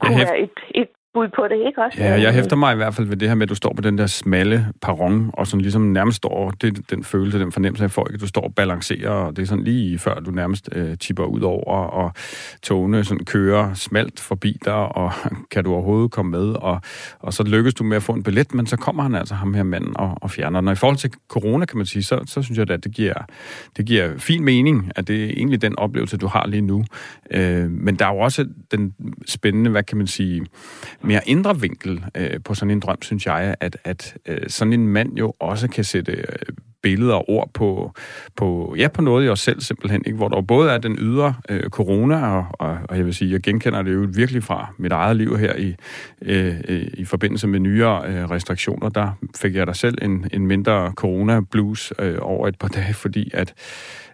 kunne 0.00 0.20
være 0.26 0.38
et, 0.38 0.58
et 0.74 0.88
bud 1.14 1.28
på 1.36 1.42
det, 1.48 1.66
ikke 1.66 1.82
også? 1.82 1.98
Ja, 2.02 2.20
jeg 2.20 2.34
hæfter 2.34 2.56
mig 2.56 2.72
i 2.72 2.76
hvert 2.76 2.94
fald 2.94 3.06
ved 3.06 3.16
det 3.16 3.28
her 3.28 3.34
med, 3.34 3.42
at 3.42 3.48
du 3.48 3.54
står 3.54 3.72
på 3.74 3.82
den 3.82 3.98
der 3.98 4.06
smalle 4.06 4.66
perron, 4.82 5.30
og 5.32 5.46
sådan 5.46 5.60
ligesom 5.60 5.82
nærmest 5.82 6.16
står, 6.16 6.50
det 6.50 6.90
den 6.90 7.04
følelse, 7.04 7.38
den 7.38 7.52
fornemmelse 7.52 7.84
af 7.84 7.90
folk, 7.90 8.14
at 8.14 8.20
du 8.20 8.26
står 8.26 8.40
og 8.40 8.54
balancerer, 8.54 9.10
og 9.10 9.36
det 9.36 9.42
er 9.42 9.46
sådan 9.46 9.64
lige 9.64 9.98
før 9.98 10.14
du 10.14 10.30
nærmest 10.30 10.68
øh, 10.72 10.98
tipper 10.98 11.24
ud 11.24 11.40
over, 11.40 11.76
og 11.76 12.12
togene 12.62 13.04
sådan 13.04 13.24
kører 13.24 13.74
smalt 13.74 14.20
forbi 14.20 14.58
dig, 14.64 14.74
og 14.74 15.12
kan 15.52 15.64
du 15.64 15.72
overhovedet 15.72 16.10
komme 16.10 16.30
med, 16.30 16.48
og, 16.48 16.80
og 17.18 17.32
så 17.32 17.42
lykkes 17.42 17.74
du 17.74 17.84
med 17.84 17.96
at 17.96 18.02
få 18.02 18.12
en 18.12 18.22
billet, 18.22 18.54
men 18.54 18.66
så 18.66 18.76
kommer 18.76 19.02
han 19.02 19.14
altså, 19.14 19.34
ham 19.34 19.54
her 19.54 19.62
manden, 19.62 19.96
og, 19.96 20.16
og 20.20 20.30
fjerner 20.30 20.60
den. 20.60 20.68
Og 20.68 20.72
i 20.72 20.76
forhold 20.76 20.96
til 20.96 21.10
corona, 21.28 21.64
kan 21.64 21.76
man 21.76 21.86
sige, 21.86 22.02
så, 22.02 22.20
så 22.26 22.42
synes 22.42 22.58
jeg, 22.58 22.70
at 22.70 22.84
det 22.84 22.92
giver, 22.94 23.14
det 23.76 23.86
giver 23.86 24.18
fin 24.18 24.44
mening, 24.44 24.92
at 24.96 25.08
det 25.08 25.24
er 25.24 25.30
egentlig 25.30 25.62
den 25.62 25.78
oplevelse, 25.78 26.16
du 26.16 26.26
har 26.26 26.46
lige 26.46 26.62
nu. 26.62 26.84
Øh, 27.30 27.70
men 27.70 27.96
der 27.96 28.06
er 28.06 28.14
jo 28.14 28.18
også 28.18 28.46
den 28.70 28.94
spændende, 29.26 29.70
hvad 29.70 29.82
kan 29.82 29.98
man 29.98 30.06
sige, 30.06 30.46
mere 31.02 31.20
indre 31.26 31.60
vinkel 31.60 32.04
øh, 32.14 32.40
på 32.44 32.54
sådan 32.54 32.70
en 32.70 32.80
drøm, 32.80 33.02
synes 33.02 33.26
jeg, 33.26 33.54
at, 33.60 33.76
at 33.84 34.16
øh, 34.26 34.48
sådan 34.48 34.72
en 34.72 34.88
mand 34.88 35.16
jo 35.16 35.32
også 35.40 35.68
kan 35.68 35.84
sætte 35.84 36.12
øh, 36.12 36.24
billeder 36.82 37.14
og 37.14 37.28
ord 37.28 37.50
på, 37.54 37.92
på, 38.36 38.74
ja, 38.78 38.88
på 38.88 39.02
noget 39.02 39.26
i 39.26 39.28
os 39.28 39.40
selv 39.40 39.60
simpelthen, 39.60 40.02
ikke? 40.06 40.16
hvor 40.16 40.28
der 40.28 40.40
både 40.40 40.70
er 40.70 40.78
den 40.78 40.96
ydre 40.98 41.34
øh, 41.48 41.62
corona, 41.62 42.26
og, 42.26 42.46
og, 42.52 42.78
og 42.88 42.96
jeg 42.96 43.06
vil 43.06 43.14
sige, 43.14 43.32
jeg 43.32 43.40
genkender 43.40 43.82
det 43.82 43.94
jo 43.94 44.08
virkelig 44.14 44.42
fra 44.42 44.74
mit 44.78 44.92
eget 44.92 45.16
liv 45.16 45.38
her 45.38 45.56
i, 45.56 45.76
øh, 46.22 46.56
øh 46.68 46.86
i 46.94 47.04
forbindelse 47.04 47.46
med 47.46 47.60
nyere 47.60 48.08
øh, 48.08 48.30
restriktioner, 48.30 48.88
der 48.88 49.10
fik 49.36 49.54
jeg 49.54 49.66
da 49.66 49.72
selv 49.72 49.98
en, 50.02 50.26
en 50.32 50.46
mindre 50.46 50.92
corona-blues 50.96 51.92
øh, 51.98 52.18
over 52.20 52.48
et 52.48 52.58
par 52.58 52.68
dage, 52.68 52.94
fordi 52.94 53.30
at 53.34 53.54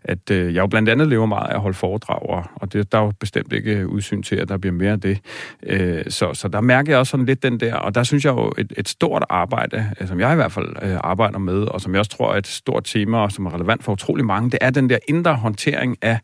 at 0.08 0.30
øh, 0.30 0.54
jeg 0.54 0.60
jo 0.60 0.66
blandt 0.66 0.88
andet 0.88 1.08
lever 1.08 1.26
meget 1.26 1.50
af 1.50 1.54
at 1.54 1.60
holde 1.60 1.76
foredrag, 1.76 2.44
og, 2.54 2.72
det, 2.72 2.92
der 2.92 2.98
er 2.98 3.02
jo 3.02 3.12
bestemt 3.20 3.52
ikke 3.52 3.76
øh, 3.76 3.88
udsyn 3.88 4.22
til, 4.22 4.36
at 4.36 4.48
der 4.48 4.56
bliver 4.56 4.72
mere 4.72 4.92
af 4.92 5.00
det. 5.00 5.18
Øh, 5.62 6.04
så, 6.08 6.34
så 6.34 6.48
der 6.48 6.60
mærker 6.60 6.92
jeg 6.92 6.98
også 6.98 7.10
sådan 7.10 7.26
lidt 7.26 7.42
den 7.42 7.60
der, 7.60 7.75
og 7.75 7.94
der 7.94 8.02
synes 8.02 8.25
jeg 8.25 8.30
jo 8.30 8.52
et, 8.58 8.72
et 8.76 8.88
stort 8.88 9.25
arbejde, 9.28 9.90
øh, 10.00 10.08
som 10.08 10.20
jeg 10.20 10.32
i 10.32 10.34
hvert 10.34 10.52
fald 10.52 10.68
øh, 10.82 10.96
arbejder 11.04 11.38
med, 11.38 11.62
og 11.62 11.80
som 11.80 11.92
jeg 11.92 11.98
også 11.98 12.10
tror 12.10 12.32
er 12.32 12.38
et 12.38 12.46
stort 12.46 12.84
tema, 12.84 13.18
og 13.18 13.32
som 13.32 13.46
er 13.46 13.54
relevant 13.54 13.84
for 13.84 13.92
utrolig 13.92 14.25
mange, 14.25 14.50
det 14.50 14.58
er 14.60 14.70
den 14.70 14.90
der 14.90 14.98
indre 15.08 15.34
håndtering 15.34 15.96
af 16.02 16.18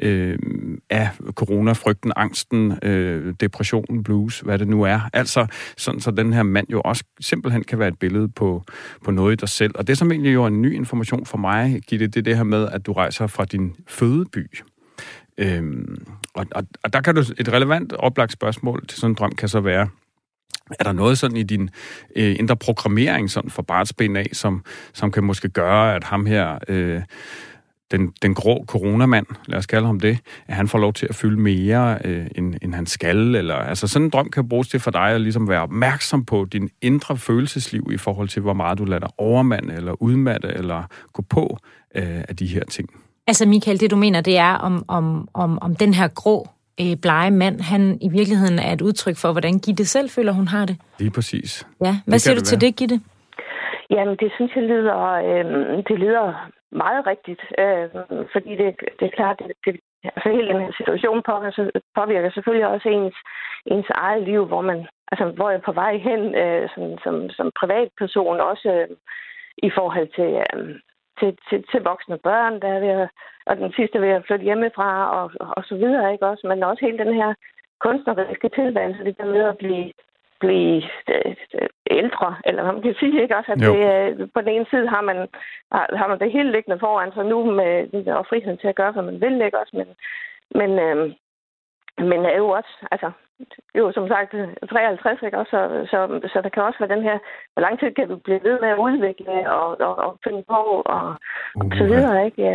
øh, 0.00 0.38
af 0.90 1.10
coronafrygten, 1.30 2.12
angsten, 2.16 2.78
øh, 2.82 3.34
depressionen, 3.40 4.02
blues, 4.02 4.40
hvad 4.40 4.58
det 4.58 4.68
nu 4.68 4.82
er. 4.82 5.00
Altså, 5.12 5.46
sådan 5.76 6.00
så 6.00 6.10
den 6.10 6.32
her 6.32 6.42
mand 6.42 6.66
jo 6.70 6.80
også 6.80 7.04
simpelthen 7.20 7.64
kan 7.64 7.78
være 7.78 7.88
et 7.88 7.98
billede 7.98 8.28
på, 8.28 8.64
på 9.04 9.10
noget 9.10 9.32
i 9.32 9.36
dig 9.36 9.48
selv. 9.48 9.72
Og 9.74 9.86
det, 9.86 9.98
som 9.98 10.12
egentlig 10.12 10.34
jo 10.34 10.42
er 10.42 10.48
en 10.48 10.62
ny 10.62 10.74
information 10.74 11.26
for 11.26 11.38
mig, 11.38 11.80
Gitte, 11.88 12.06
det 12.06 12.16
er 12.16 12.22
det 12.22 12.36
her 12.36 12.44
med, 12.44 12.68
at 12.68 12.86
du 12.86 12.92
rejser 12.92 13.26
fra 13.26 13.44
din 13.44 13.76
fødeby. 13.86 14.58
Øhm, 15.38 16.06
og, 16.34 16.46
og, 16.50 16.64
og 16.84 16.92
der 16.92 17.00
kan 17.00 17.14
du 17.14 17.20
et 17.20 17.52
relevant 17.52 17.92
oplagt 17.92 18.32
spørgsmål 18.32 18.86
til 18.86 18.98
sådan 18.98 19.10
en 19.10 19.14
drøm 19.14 19.32
kan 19.32 19.48
så 19.48 19.60
være, 19.60 19.88
er 20.78 20.84
der 20.84 20.92
noget 20.92 21.18
sådan 21.18 21.36
i 21.36 21.42
din 21.42 21.70
øh, 22.16 22.36
indre 22.38 22.56
programmering 22.56 23.30
sådan 23.30 23.50
for 23.50 23.62
barnsben 23.62 24.16
af, 24.16 24.26
som, 24.32 24.64
som 24.94 25.10
kan 25.10 25.24
måske 25.24 25.48
gøre, 25.48 25.94
at 25.94 26.04
ham 26.04 26.26
her, 26.26 26.58
øh, 26.68 27.02
den, 27.90 28.12
den 28.22 28.34
grå 28.34 28.64
coronamand, 28.66 29.26
lad 29.46 29.58
os 29.58 29.66
kalde 29.66 29.86
ham 29.86 30.00
det, 30.00 30.18
at 30.46 30.54
han 30.54 30.68
får 30.68 30.78
lov 30.78 30.92
til 30.92 31.06
at 31.10 31.14
fylde 31.14 31.40
mere, 31.40 31.98
øh, 32.04 32.26
end, 32.34 32.54
end 32.62 32.74
han 32.74 32.86
skal. 32.86 33.34
Eller, 33.34 33.54
altså 33.54 33.88
sådan 33.88 34.06
en 34.06 34.10
drøm 34.10 34.30
kan 34.30 34.48
bruges 34.48 34.68
til 34.68 34.80
for 34.80 34.90
dig 34.90 35.08
at 35.08 35.20
ligesom 35.20 35.48
være 35.48 35.62
opmærksom 35.62 36.24
på 36.24 36.44
din 36.52 36.70
indre 36.82 37.16
følelsesliv 37.16 37.90
i 37.92 37.96
forhold 37.96 38.28
til, 38.28 38.42
hvor 38.42 38.52
meget 38.52 38.78
du 38.78 38.84
lader 38.84 39.00
dig 39.00 39.10
overmande, 39.18 39.74
eller 39.74 40.02
udmatte, 40.02 40.48
eller 40.48 40.82
gå 41.12 41.22
på 41.30 41.58
øh, 41.94 42.24
af 42.28 42.36
de 42.36 42.46
her 42.46 42.64
ting. 42.64 42.90
Altså 43.26 43.48
Michael, 43.48 43.80
det 43.80 43.90
du 43.90 43.96
mener, 43.96 44.20
det 44.20 44.38
er 44.38 44.54
om, 44.54 44.84
om, 44.88 45.28
om, 45.34 45.58
om 45.62 45.76
den 45.76 45.94
her 45.94 46.08
grå 46.08 46.48
øh, 46.80 46.96
blege 47.02 47.30
mand, 47.30 47.60
han 47.60 47.98
i 48.00 48.08
virkeligheden 48.08 48.58
er 48.58 48.72
et 48.72 48.80
udtryk 48.80 49.16
for, 49.16 49.32
hvordan 49.32 49.58
Gitte 49.58 49.84
selv 49.84 50.10
føler, 50.10 50.32
hun 50.32 50.48
har 50.48 50.64
det. 50.66 50.76
Lige 50.98 51.10
præcis. 51.10 51.66
Ja, 51.84 51.96
hvad 52.04 52.12
det 52.12 52.22
siger 52.22 52.34
du 52.34 52.40
til 52.40 52.60
det, 52.60 52.76
Gitte? 52.76 53.00
Jamen, 53.90 54.16
det 54.16 54.32
synes 54.36 54.52
jeg 54.56 54.62
lyder, 54.62 54.98
øh, 55.28 55.84
det 55.88 55.98
lyder 55.98 56.50
meget 56.72 57.06
rigtigt, 57.06 57.42
øh, 57.58 57.88
fordi 58.32 58.50
det, 58.56 58.68
det 58.98 59.06
er 59.06 59.16
klart, 59.18 59.38
det, 59.38 59.52
det, 59.64 59.80
altså 60.04 60.28
hele 60.28 60.48
den 60.48 60.60
her 60.60 60.72
situation 60.76 61.22
påvirker, 61.22 61.70
påvirker 61.94 62.30
selvfølgelig 62.30 62.66
også 62.66 62.88
ens, 62.88 63.16
ens 63.66 63.90
eget 63.90 64.22
liv, 64.22 64.46
hvor 64.46 64.60
man, 64.60 64.86
altså 65.12 65.24
hvor 65.36 65.50
jeg 65.50 65.58
er 65.58 65.68
på 65.68 65.72
vej 65.72 65.96
hen 65.96 66.34
øh, 66.34 66.68
som, 66.74 66.98
som, 67.04 67.30
som 67.30 67.50
privatperson, 67.60 68.40
også 68.40 68.68
øh, 68.68 68.96
i 69.68 69.70
forhold 69.70 70.08
til, 70.18 70.30
øh, 70.44 70.80
til, 71.18 71.38
til, 71.48 71.64
til 71.70 71.80
voksne 71.82 72.18
børn, 72.18 72.60
der 72.60 72.68
er 72.68 72.80
ved 72.80 73.08
og 73.48 73.56
den 73.56 73.72
sidste 73.72 74.00
ved 74.00 74.08
at 74.08 74.24
flytte 74.26 74.44
hjemmefra, 74.44 74.90
og, 75.18 75.26
og 75.56 75.62
så 75.64 75.74
videre, 75.82 76.12
ikke 76.12 76.26
også? 76.26 76.46
Men 76.46 76.62
også 76.62 76.84
hele 76.86 76.98
den 77.04 77.14
her 77.14 77.34
kunstneriske 77.84 78.48
tilværelse, 78.48 79.04
det 79.04 79.18
der 79.18 79.24
med 79.36 79.44
at 79.52 79.58
blive 79.58 79.92
blive 80.40 80.82
øh, 81.08 81.34
ældre, 81.90 82.36
eller 82.44 82.62
hvad 82.62 82.72
man 82.72 82.82
kan 82.82 82.94
sige, 83.00 83.22
ikke 83.22 83.36
også? 83.36 83.52
At 83.52 83.58
det, 83.58 83.78
øh, 83.92 84.28
på 84.34 84.40
den 84.40 84.48
ene 84.48 84.66
side 84.70 84.88
har 84.88 85.00
man, 85.00 85.28
har, 85.72 85.96
har 85.96 86.08
man 86.08 86.18
det 86.18 86.32
hele 86.32 86.52
liggende 86.52 86.78
foran 86.78 87.12
sig 87.12 87.24
nu 87.24 87.38
med, 87.44 88.06
og 88.18 88.26
friheden 88.26 88.58
til 88.58 88.68
at 88.68 88.76
gøre, 88.76 88.92
hvad 88.92 89.02
man 89.02 89.20
vil, 89.20 89.42
ikke 89.42 89.58
også? 89.60 89.76
Men, 89.76 89.88
men, 90.60 90.70
øh, 90.86 90.96
men 92.10 92.20
er 92.24 92.36
jo 92.36 92.48
også, 92.48 92.72
altså, 92.90 93.10
jo 93.78 93.92
som 93.96 94.08
sagt 94.08 94.30
53, 94.70 95.22
ikke 95.26 95.38
også? 95.38 95.50
Så, 95.50 95.60
så, 95.90 95.98
så 96.32 96.38
der 96.44 96.48
kan 96.48 96.62
også 96.62 96.78
være 96.80 96.94
den 96.96 97.04
her, 97.08 97.16
hvor 97.52 97.62
lang 97.66 97.74
tid 97.80 97.90
kan 97.98 98.08
du 98.08 98.16
blive 98.16 98.40
ved 98.48 98.56
med 98.62 98.68
at 98.74 98.82
udvikle 98.86 99.34
og, 99.58 99.66
og, 99.86 99.94
og 100.04 100.10
finde 100.24 100.42
på 100.52 100.60
og, 100.94 101.04
uh, 101.56 101.64
og 101.64 101.76
så 101.78 101.84
videre, 101.84 102.24
ikke? 102.26 102.42
Ja, 102.42 102.54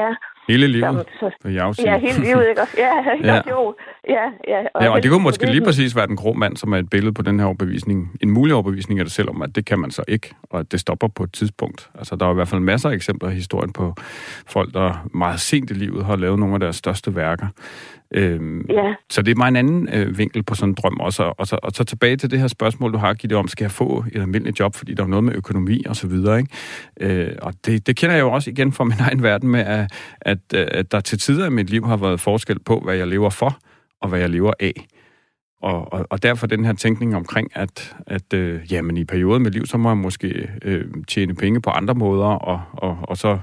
ja. 0.00 0.10
Hele 0.48 0.66
livet, 0.66 1.06
så, 1.20 1.30
så, 1.46 1.82
Ja, 1.84 1.98
hele 1.98 2.20
livet, 2.24 2.48
ikke 2.48 2.60
også? 2.60 2.76
Ja, 2.84 2.94
ja. 3.24 3.40
jo. 3.50 3.74
Ja, 4.08 4.24
ja. 4.48 4.60
Og, 4.74 4.82
ja, 4.82 4.90
og 4.90 5.02
det 5.02 5.10
kunne 5.10 5.22
måske 5.22 5.46
lige 5.46 5.64
præcis 5.64 5.96
være 5.96 6.06
den 6.06 6.16
grå 6.16 6.32
mand, 6.32 6.56
som 6.56 6.72
er 6.72 6.78
et 6.78 6.90
billede 6.90 7.14
på 7.14 7.22
den 7.22 7.38
her 7.40 7.46
overbevisning. 7.46 8.18
En 8.22 8.30
mulig 8.30 8.54
overbevisning 8.54 9.00
af 9.00 9.04
det 9.04 9.12
selv 9.12 9.30
om, 9.30 9.42
at 9.42 9.56
det 9.56 9.66
kan 9.66 9.78
man 9.78 9.90
så 9.90 10.04
ikke, 10.08 10.34
og 10.50 10.60
at 10.60 10.72
det 10.72 10.80
stopper 10.80 11.08
på 11.08 11.22
et 11.22 11.32
tidspunkt. 11.32 11.90
Altså, 11.98 12.16
der 12.16 12.26
er 12.26 12.30
i 12.30 12.34
hvert 12.34 12.48
fald 12.48 12.60
masser 12.60 12.90
af 12.90 12.94
eksempler 12.94 13.30
i 13.30 13.34
historien 13.34 13.72
på 13.72 13.94
folk, 14.46 14.74
der 14.74 15.08
meget 15.14 15.40
sent 15.40 15.70
i 15.70 15.74
livet 15.74 16.04
har 16.04 16.16
lavet 16.16 16.38
nogle 16.38 16.54
af 16.54 16.60
deres 16.60 16.76
største 16.76 17.16
værker. 17.16 17.46
Øhm, 18.14 18.66
ja. 18.70 18.94
Så 19.10 19.22
det 19.22 19.30
er 19.30 19.36
meget 19.36 19.50
en 19.50 19.56
anden 19.56 19.88
øh, 19.94 20.07
vinkel 20.16 20.42
på 20.42 20.54
sådan 20.54 20.68
en 20.68 20.74
drøm 20.74 21.00
også. 21.00 21.22
Og 21.22 21.46
så, 21.46 21.58
og 21.62 21.72
så 21.74 21.84
tilbage 21.84 22.16
til 22.16 22.30
det 22.30 22.40
her 22.40 22.48
spørgsmål, 22.48 22.92
du 22.92 22.98
har 22.98 23.14
givet 23.14 23.32
om, 23.32 23.48
skal 23.48 23.64
jeg 23.64 23.70
få 23.70 24.04
et 24.12 24.20
almindeligt 24.20 24.60
job, 24.60 24.74
fordi 24.74 24.94
der 24.94 25.02
er 25.02 25.06
noget 25.06 25.24
med 25.24 25.34
økonomi 25.34 25.84
og 25.86 25.96
så 25.96 26.06
videre. 26.06 26.38
Ikke? 26.38 26.50
Øh, 27.00 27.36
og 27.42 27.54
det, 27.66 27.86
det 27.86 27.96
kender 27.96 28.16
jeg 28.16 28.22
jo 28.22 28.32
også 28.32 28.50
igen 28.50 28.72
fra 28.72 28.84
min 28.84 28.98
egen 29.08 29.22
verden 29.22 29.48
med, 29.48 29.60
at, 29.60 29.92
at, 30.20 30.38
at 30.54 30.92
der 30.92 31.00
til 31.00 31.18
tider 31.18 31.46
i 31.46 31.50
mit 31.50 31.70
liv 31.70 31.86
har 31.86 31.96
været 31.96 32.20
forskel 32.20 32.58
på, 32.58 32.80
hvad 32.80 32.96
jeg 32.96 33.06
lever 33.06 33.30
for 33.30 33.58
og 34.00 34.08
hvad 34.08 34.20
jeg 34.20 34.30
lever 34.30 34.52
af. 34.60 34.86
Og, 35.60 35.92
og, 35.92 36.06
og 36.10 36.22
derfor 36.22 36.46
den 36.46 36.64
her 36.64 36.72
tænkning 36.72 37.16
omkring, 37.16 37.56
at, 37.56 37.96
at 38.06 38.32
øh, 38.34 38.72
jamen, 38.72 38.96
i 38.96 39.04
perioder 39.04 39.38
med 39.38 39.50
liv, 39.50 39.66
så 39.66 39.78
må 39.78 39.88
jeg 39.88 39.96
måske 39.96 40.50
øh, 40.62 40.84
tjene 41.08 41.34
penge 41.34 41.60
på 41.60 41.70
andre 41.70 41.94
måder, 41.94 42.26
og, 42.26 42.62
og, 42.72 42.98
og 43.02 43.16
så 43.16 43.38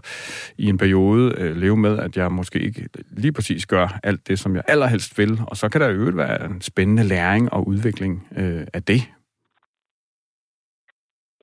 i 0.58 0.70
en 0.70 0.78
periode 0.78 1.36
øh, 1.38 1.56
leve 1.56 1.78
med, 1.78 2.00
at 2.00 2.18
jeg 2.18 2.32
måske 2.32 2.60
ikke 2.60 2.90
lige 3.10 3.34
præcis 3.34 3.66
gør 3.66 4.00
alt 4.04 4.28
det, 4.28 4.40
som 4.40 4.56
jeg 4.56 4.64
allerhelst 4.68 5.18
vil. 5.18 5.42
Og 5.48 5.58
så 5.58 5.70
kan 5.70 5.82
der 5.82 5.90
jo 5.90 6.12
være 6.14 6.46
en 6.46 6.62
spændende 6.62 7.04
læring 7.04 7.54
og 7.54 7.68
udvikling 7.68 8.28
øh, 8.38 8.68
af 8.74 8.84
det. 8.84 9.02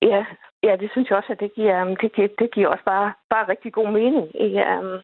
Ja, 0.02 0.24
ja, 0.62 0.76
det 0.76 0.90
synes 0.90 1.08
jeg 1.08 1.18
også, 1.18 1.32
at 1.32 1.40
det 1.40 1.54
giver, 1.54 1.82
um, 1.82 1.96
det 1.96 2.12
giver, 2.12 2.28
det 2.38 2.50
giver 2.54 2.68
også 2.68 2.84
bare, 2.84 3.12
bare 3.30 3.48
rigtig 3.48 3.72
god 3.72 3.90
mening. 3.90 4.26
Ja, 4.34 4.78
um, 4.78 5.00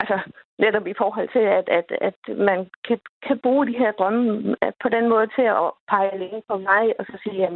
altså, 0.00 0.18
netop 0.58 0.86
i 0.86 0.94
forhold 0.98 1.28
til, 1.32 1.44
at, 1.58 1.68
at, 1.68 1.88
at 2.08 2.36
man 2.48 2.70
kan, 2.86 2.98
kan 3.26 3.38
bruge 3.38 3.66
de 3.66 3.78
her 3.78 3.92
drømme 3.92 4.56
på 4.82 4.88
den 4.88 5.08
måde 5.08 5.26
til 5.36 5.42
at 5.42 5.70
pege 5.88 6.10
alene 6.10 6.42
på 6.48 6.56
mig, 6.56 6.84
og 6.98 7.04
så 7.06 7.18
sige, 7.22 7.46
at 7.46 7.52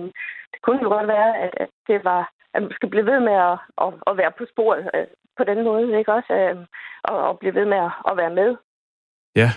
det 0.52 0.60
kunne 0.62 0.82
jo 0.82 0.88
godt 0.88 1.08
være, 1.08 1.38
at, 1.38 1.50
at 1.56 1.68
det 1.86 2.04
var, 2.04 2.32
at 2.54 2.62
man 2.62 2.72
skal 2.72 2.90
blive 2.90 3.06
ved 3.06 3.20
med 3.20 3.36
at, 3.50 3.58
at, 3.84 3.92
at 4.06 4.16
være 4.16 4.32
på 4.38 4.44
sporet 4.52 4.90
øh, 4.94 5.06
på 5.36 5.44
den 5.44 5.64
måde, 5.64 5.98
ikke 5.98 6.12
også? 6.12 6.32
Um, 6.52 6.66
og, 7.04 7.16
og 7.28 7.38
blive 7.38 7.54
ved 7.54 7.64
med 7.64 7.78
at, 7.78 7.92
at 8.10 8.16
være 8.16 8.34
med. 8.40 8.56
Ja, 9.36 9.50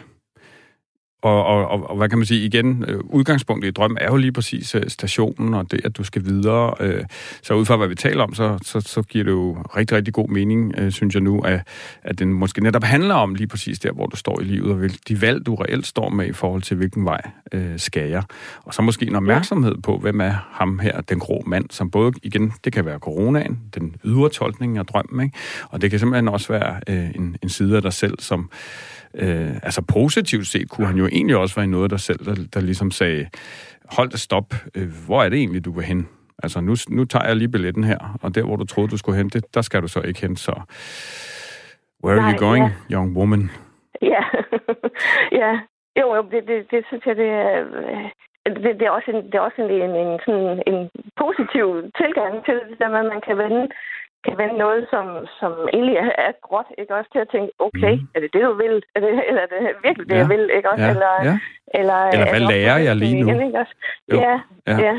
og, 1.23 1.45
og, 1.45 1.67
og, 1.67 1.89
og 1.89 1.97
hvad 1.97 2.09
kan 2.09 2.17
man 2.17 2.25
sige 2.25 2.45
igen? 2.45 2.85
Øh, 2.87 2.99
udgangspunktet 3.03 3.67
i 3.67 3.71
drømmen 3.71 3.97
er 4.01 4.07
jo 4.07 4.15
lige 4.15 4.31
præcis 4.31 4.75
øh, 4.75 4.83
stationen, 4.87 5.53
og 5.53 5.71
det, 5.71 5.81
at 5.85 5.97
du 5.97 6.03
skal 6.03 6.25
videre. 6.25 6.73
Øh, 6.79 7.03
så 7.41 7.53
ud 7.53 7.65
fra, 7.65 7.77
hvad 7.77 7.87
vi 7.87 7.95
taler 7.95 8.23
om, 8.23 8.33
så, 8.33 8.57
så, 8.61 8.81
så 8.81 9.01
giver 9.01 9.23
det 9.23 9.31
jo 9.31 9.57
rigtig, 9.77 9.97
rigtig 9.97 10.13
god 10.13 10.29
mening, 10.29 10.73
synes 10.93 11.13
jeg 11.13 11.23
nu, 11.23 11.41
at, 11.41 11.67
at 12.03 12.19
den 12.19 12.33
måske 12.33 12.63
netop 12.63 12.83
handler 12.83 13.15
om 13.15 13.35
lige 13.35 13.47
præcis 13.47 13.79
der, 13.79 13.91
hvor 13.91 14.05
du 14.05 14.15
står 14.15 14.39
i 14.39 14.43
livet, 14.43 14.71
og 14.71 14.89
de 15.07 15.21
valg, 15.21 15.45
du 15.45 15.55
reelt 15.55 15.87
står 15.87 16.09
med 16.09 16.25
i 16.25 16.33
forhold 16.33 16.61
til, 16.61 16.77
hvilken 16.77 17.05
vej 17.05 17.21
øh, 17.51 17.79
skal 17.79 18.09
jeg. 18.09 18.23
Og 18.63 18.73
så 18.73 18.81
måske 18.81 19.07
en 19.07 19.15
opmærksomhed 19.15 19.75
på, 19.81 19.97
hvem 19.97 20.21
er 20.21 20.33
ham 20.51 20.79
her, 20.79 21.01
den 21.01 21.19
grå 21.19 21.43
mand, 21.47 21.65
som 21.69 21.91
både, 21.91 22.11
igen, 22.23 22.53
det 22.63 22.73
kan 22.73 22.85
være 22.85 22.99
coronaen, 22.99 23.59
den 23.75 23.95
ydre 24.05 24.29
tolkning 24.29 24.77
af 24.77 24.85
drømmen, 24.85 25.25
ikke? 25.25 25.37
og 25.69 25.81
det 25.81 25.89
kan 25.89 25.99
simpelthen 25.99 26.27
også 26.27 26.53
være 26.53 26.79
øh, 26.89 27.09
en, 27.15 27.37
en 27.43 27.49
side 27.49 27.75
af 27.75 27.81
dig 27.81 27.93
selv, 27.93 28.19
som 28.19 28.49
Øh, 29.15 29.55
altså 29.63 29.81
positivt 29.93 30.47
set 30.47 30.69
kunne 30.69 30.87
han 30.87 30.97
jo 30.97 31.05
egentlig 31.05 31.37
også 31.37 31.55
være 31.55 31.67
noget 31.67 31.91
der 31.91 31.97
selv, 31.97 32.25
der, 32.25 32.35
der 32.53 32.61
ligesom 32.61 32.91
sagde, 32.91 33.29
hold 33.91 34.09
da 34.09 34.17
stop, 34.17 34.53
øh, 34.75 34.87
hvor 35.05 35.23
er 35.23 35.29
det 35.29 35.39
egentlig, 35.39 35.65
du 35.65 35.71
vil 35.71 35.83
hen? 35.83 36.07
Altså, 36.43 36.61
nu, 36.61 36.75
nu 36.89 37.05
tager 37.05 37.25
jeg 37.27 37.35
lige 37.35 37.51
billetten 37.51 37.83
her, 37.83 38.17
og 38.21 38.35
der, 38.35 38.43
hvor 38.43 38.55
du 38.55 38.65
troede, 38.65 38.89
du 38.89 38.97
skulle 38.97 39.17
hen, 39.17 39.29
det, 39.29 39.55
der 39.55 39.61
skal 39.61 39.81
du 39.81 39.87
så 39.87 40.01
ikke 40.01 40.21
hen, 40.21 40.35
så 40.35 40.51
where 42.03 42.17
are 42.19 42.21
Nej, 42.21 42.31
you 42.31 42.47
going, 42.47 42.65
ja. 42.65 42.95
young 42.95 43.17
woman? 43.17 43.49
Ja, 44.01 44.23
ja. 45.41 45.51
Jo, 45.99 46.15
jo 46.15 46.21
det, 46.31 46.47
det, 46.47 46.71
det 46.71 46.85
synes 46.87 47.05
jeg, 47.05 47.15
det 47.15 47.29
er... 47.29 47.65
Det, 48.45 48.79
det 48.79 48.85
er 48.87 48.89
også 48.89 49.11
en, 49.11 49.25
det 49.25 49.35
er 49.35 49.39
også 49.39 49.61
en, 49.61 49.71
en, 49.71 49.95
en, 50.03 50.19
sådan 50.25 50.63
en 50.67 50.89
positiv 51.23 51.65
tilgang 52.01 52.45
til 52.45 52.53
det, 52.53 52.85
at 52.85 52.91
man 52.91 53.21
kan 53.27 53.37
vende 53.37 53.63
kan 54.25 54.37
vende 54.37 54.57
noget, 54.57 54.87
som, 54.93 55.05
som 55.39 55.51
egentlig 55.73 55.95
er, 55.95 56.11
er 56.27 56.31
gråt, 56.41 56.69
ikke 56.77 56.95
også 56.95 57.09
til 57.11 57.19
at 57.25 57.29
tænke, 57.31 57.51
okay, 57.59 57.93
mm. 57.95 58.07
er 58.15 58.19
det 58.19 58.33
det, 58.33 58.41
du 58.41 58.53
vil? 58.53 58.75
Er 58.95 58.99
det, 58.99 59.09
eller 59.27 59.41
er 59.41 59.49
det 59.53 59.59
virkelig 59.83 60.09
det, 60.09 60.15
ja. 60.15 60.19
jeg 60.19 60.29
vil? 60.29 60.49
Ikke 60.57 60.69
også? 60.71 60.83
Ja. 60.83 60.89
Eller, 60.89 61.13
ja. 61.29 61.35
eller, 61.79 61.99
eller 62.13 62.29
hvad 62.29 62.43
lærer 62.53 62.77
jeg 62.77 62.95
lige 62.95 63.21
nu? 63.21 63.27
Igen, 63.27 63.41
ikke 63.47 63.59
også? 63.59 63.75
Jo. 64.11 64.15
Ja, 64.19 64.35
ja. 64.67 64.75
ja. 64.85 64.95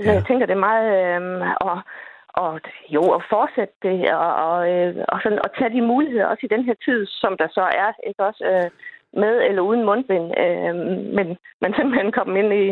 Så 0.00 0.08
ja. 0.10 0.12
jeg 0.12 0.24
tænker, 0.26 0.46
det 0.46 0.56
er 0.56 0.66
meget... 0.70 0.88
Øh, 0.98 1.54
og, 1.60 1.80
og 2.28 2.60
jo, 2.88 3.02
at 3.16 3.22
fortsætte 3.30 3.74
det, 3.82 4.14
og, 4.14 4.32
og, 4.48 4.58
øh, 4.72 5.04
og, 5.08 5.20
sådan, 5.22 5.38
og 5.44 5.50
tage 5.58 5.74
de 5.76 5.82
muligheder 5.92 6.26
også 6.26 6.42
i 6.46 6.54
den 6.54 6.64
her 6.64 6.74
tid, 6.84 7.06
som 7.06 7.36
der 7.36 7.48
så 7.50 7.64
er, 7.82 7.90
ikke 8.08 8.22
også? 8.28 8.44
Øh, 8.50 8.70
med 9.12 9.34
eller 9.48 9.62
uden 9.62 9.84
mundbind, 9.84 10.26
øh, 10.42 10.74
men, 11.16 11.26
men 11.62 11.70
simpelthen 11.76 12.12
komme 12.18 12.38
ind 12.40 12.52
i, 12.62 12.64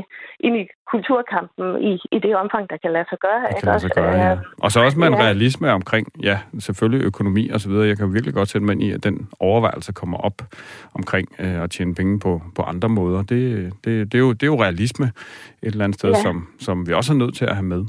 ind 0.47 0.57
i 0.63 0.65
kulturkampen 0.93 1.67
i, 1.91 1.93
i 2.17 2.19
det 2.19 2.37
omfang, 2.37 2.71
der 2.71 2.77
kan 2.83 2.93
lade 2.93 3.07
sig 3.11 3.19
gøre. 3.19 3.41
Det 3.49 3.57
kan 3.61 3.67
lade 3.67 3.81
sig 3.81 3.91
gøre, 3.91 4.15
ja. 4.25 4.33
Øh, 4.33 4.39
og 4.65 4.73
så 4.73 4.81
også 4.81 4.99
med 4.99 5.07
en 5.07 5.15
ja. 5.15 5.21
realisme 5.21 5.73
omkring, 5.73 6.07
ja, 6.23 6.39
selvfølgelig 6.59 7.05
økonomi 7.05 7.49
og 7.49 7.61
så 7.61 7.69
videre. 7.69 7.87
Jeg 7.87 7.97
kan 7.97 8.15
virkelig 8.15 8.35
godt 8.35 8.49
sætte 8.49 8.65
mig 8.65 8.73
ind 8.73 8.83
i, 8.83 8.91
at 8.91 9.05
den 9.05 9.29
overvejelse 9.41 9.93
kommer 9.93 10.19
op 10.19 10.43
omkring 10.95 11.29
øh, 11.39 11.63
at 11.63 11.71
tjene 11.71 11.95
penge 11.95 12.21
på, 12.21 12.43
på 12.55 12.63
andre 12.63 12.89
måder. 12.89 13.23
Det, 13.23 13.73
det, 13.85 14.13
det, 14.13 14.15
er 14.15 14.23
jo, 14.27 14.33
det 14.33 14.43
er 14.43 14.47
jo 14.47 14.63
realisme 14.63 15.07
et 15.63 15.73
eller 15.73 15.85
andet 15.85 15.99
sted, 15.99 16.11
ja. 16.11 16.23
som, 16.23 16.49
som 16.61 16.89
vi 16.89 16.93
også 16.93 17.13
er 17.13 17.17
nødt 17.17 17.37
til 17.37 17.45
at 17.45 17.55
have 17.55 17.67
med. 17.67 17.85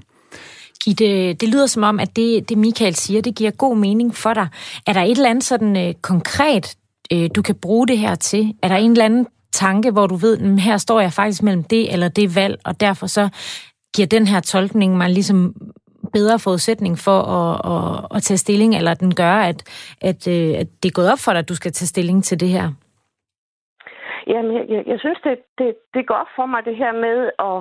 Gitte, 0.86 1.34
det 1.34 1.50
lyder 1.50 1.66
som 1.66 1.84
om, 1.84 2.00
at 2.00 2.16
det, 2.16 2.50
det 2.50 2.58
Michael 2.58 2.96
siger, 2.96 3.22
det 3.22 3.36
giver 3.36 3.51
god 3.51 3.77
mening 3.77 4.16
for 4.16 4.34
dig. 4.34 4.48
Er 4.88 4.94
der 4.94 5.01
et 5.01 5.12
eller 5.12 5.30
andet 5.30 5.44
sådan 5.44 5.88
øh, 5.88 5.94
konkret, 6.01 6.75
øh, 7.14 7.30
du 7.36 7.42
kan 7.42 7.56
bruge 7.62 7.88
det 7.88 7.98
her 7.98 8.16
til? 8.16 8.56
Er 8.64 8.68
der 8.68 8.76
en 8.76 8.92
eller 8.92 9.06
anden 9.06 9.28
tanke, 9.52 9.92
hvor 9.92 10.08
du 10.08 10.16
ved, 10.16 10.38
at 10.38 10.62
her 10.62 10.78
står 10.78 11.00
jeg 11.00 11.12
faktisk 11.12 11.44
mellem 11.44 11.64
det 11.64 11.94
eller 11.94 12.10
det 12.10 12.36
valg, 12.36 12.58
og 12.66 12.80
derfor 12.80 13.08
så 13.08 13.30
giver 13.96 14.08
den 14.08 14.28
her 14.28 14.40
tolkning 14.40 14.98
mig 14.98 15.10
ligesom 15.10 15.56
bedre 16.14 16.40
forudsætning 16.40 16.98
for 17.06 17.20
at, 17.38 17.54
at, 17.74 18.16
at 18.16 18.24
tage 18.24 18.38
stilling, 18.38 18.76
eller 18.76 18.94
den 18.94 19.16
gør, 19.16 19.36
at, 19.50 19.60
at, 20.02 20.28
øh, 20.28 20.60
at 20.62 20.68
det 20.84 20.90
er 20.90 20.98
gået 21.00 21.12
op 21.12 21.22
for 21.26 21.32
dig, 21.32 21.40
at 21.40 21.50
du 21.50 21.56
skal 21.56 21.72
tage 21.72 21.88
stilling 21.94 22.24
til 22.24 22.40
det 22.40 22.50
her? 22.50 22.68
Jamen, 24.28 24.52
jeg, 24.58 24.66
jeg, 24.70 24.84
jeg 24.88 25.00
synes, 25.00 25.20
det, 25.24 25.38
det, 25.58 25.76
det 25.94 26.08
går 26.08 26.16
op 26.16 26.32
for 26.36 26.46
mig, 26.46 26.66
det 26.66 26.76
her 26.78 26.92
med 27.06 27.18
at, 27.50 27.60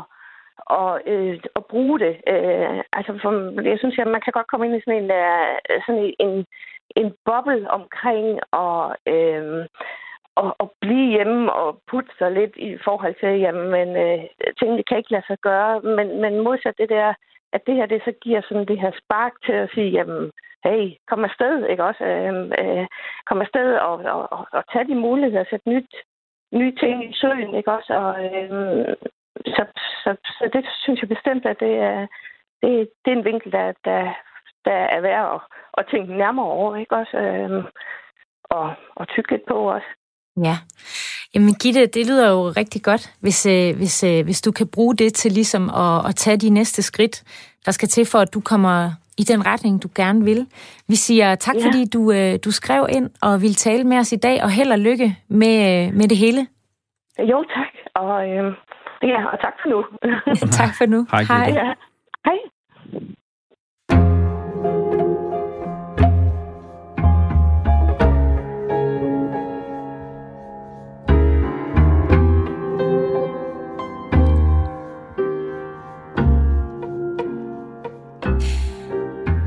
og, 0.81 1.01
øh, 1.13 1.35
at 1.59 1.65
bruge 1.73 1.99
det. 2.05 2.15
Øh, 2.33 2.79
altså, 2.99 3.11
for, 3.23 3.31
jeg 3.73 3.79
synes, 3.79 3.99
at 3.99 4.15
man 4.15 4.23
kan 4.25 4.33
godt 4.33 4.51
komme 4.51 4.67
ind 4.67 4.77
i 4.77 4.85
sådan 4.85 5.03
en, 5.03 5.11
uh, 5.23 5.55
sådan 5.87 6.03
en, 6.05 6.15
en 6.27 6.45
boble 7.25 7.71
omkring 7.71 8.41
og, 8.51 8.97
øh, 9.07 9.67
og, 10.35 10.57
og 10.59 10.73
blive 10.81 11.11
hjemme 11.11 11.53
og 11.53 11.81
putte 11.91 12.11
sig 12.19 12.33
lidt 12.33 12.57
i 12.57 12.79
forhold 12.85 13.15
til, 13.21 13.41
jamen, 13.41 13.97
øh, 13.97 14.25
tingene 14.59 14.83
kan 14.83 14.99
ikke 14.99 15.13
lade 15.13 15.27
sig 15.27 15.39
gøre. 15.39 15.81
Men, 15.81 16.21
men 16.21 16.41
modsat 16.41 16.79
det 16.79 16.89
der, 16.89 17.15
at 17.53 17.63
det 17.67 17.75
her 17.75 17.87
det 17.87 18.03
så 18.05 18.13
giver 18.23 18.41
sådan 18.41 18.69
det 18.69 18.81
her 18.81 18.93
spark 19.03 19.33
til 19.47 19.53
at 19.53 19.71
sige, 19.75 19.91
jamen, 19.91 20.31
hey, 20.65 20.83
kom 21.09 21.25
afsted, 21.25 21.67
ikke 21.67 21.85
også? 21.85 22.05
Øh, 22.05 22.35
øh, 22.61 22.87
kom 23.27 23.41
afsted 23.41 23.69
og, 23.77 23.97
og, 24.15 24.33
og, 24.33 24.47
og 24.53 24.63
tage 24.73 24.89
de 24.91 24.95
muligheder, 24.95 25.45
sætte 25.51 25.69
nyt, 25.69 25.93
nye 26.53 26.75
ting 26.81 27.11
i 27.11 27.15
søen, 27.15 27.55
ikke 27.55 27.73
også? 27.73 27.93
Og, 28.03 28.13
øh, 28.25 28.95
så, 29.57 29.63
så, 30.03 30.17
så 30.25 30.51
det 30.53 30.67
synes 30.83 31.01
jeg 31.01 31.09
bestemt, 31.09 31.47
at 31.47 31.61
det 31.61 31.75
er, 31.91 32.07
det, 32.63 32.89
det 33.05 33.13
er 33.13 33.17
en 33.17 33.25
vinkel, 33.25 33.53
der, 33.53 33.73
der, 33.85 34.15
der 34.67 34.79
er 34.97 35.01
værd 35.01 35.25
at, 35.35 35.41
at 35.79 35.85
tænke 35.91 36.19
nærmere 36.23 36.51
over, 36.59 36.77
ikke 36.77 36.95
også? 37.01 37.17
Øh, 37.17 37.65
og, 38.57 38.67
og 38.97 39.09
tykke 39.09 39.31
lidt 39.31 39.47
på 39.49 39.55
også. 39.77 39.91
Ja. 40.49 40.57
Jamen 41.35 41.55
Gitte, 41.63 41.87
det 41.87 42.07
lyder 42.07 42.31
jo 42.31 42.43
rigtig 42.61 42.83
godt, 42.83 43.05
hvis, 43.21 43.47
øh, 43.47 43.77
hvis, 43.77 44.05
øh, 44.05 44.25
hvis 44.25 44.41
du 44.43 44.53
kan 44.53 44.69
bruge 44.75 44.97
det 44.97 45.15
til 45.15 45.33
ligesom 45.33 45.71
at, 45.71 46.09
at 46.09 46.15
tage 46.17 46.37
de 46.37 46.51
næste 46.51 46.83
skridt, 46.83 47.17
der 47.67 47.73
skal 47.73 47.89
til 47.89 48.05
for, 48.13 48.19
at 48.19 48.35
du 48.35 48.41
kommer 48.41 48.91
i 49.19 49.23
den 49.23 49.47
retning, 49.47 49.83
du 49.83 49.89
gerne 49.95 50.25
vil. 50.25 50.47
Vi 50.89 50.95
siger 50.95 51.35
tak, 51.35 51.55
ja. 51.55 51.67
fordi 51.67 51.85
du, 51.93 52.13
øh, 52.13 52.39
du 52.45 52.51
skrev 52.51 52.87
ind 52.97 53.11
og 53.23 53.43
ville 53.43 53.55
tale 53.55 53.85
med 53.85 53.99
os 53.99 54.13
i 54.13 54.17
dag, 54.17 54.43
og 54.43 54.51
held 54.51 54.73
og 54.73 54.79
lykke 54.79 55.17
med, 55.29 55.55
øh, 55.71 55.95
med 55.95 56.09
det 56.09 56.17
hele. 56.17 56.47
Jo, 57.19 57.45
tak. 57.57 57.73
Og, 57.95 58.29
øh, 58.29 58.55
ja, 59.03 59.27
og 59.33 59.41
tak 59.41 59.55
for 59.63 59.69
nu. 59.69 59.85
tak 60.61 60.73
for 60.79 60.87
nu. 60.87 61.07
Hej. 61.11 61.23
Hej. 61.23 61.53
Ja. 61.55 61.73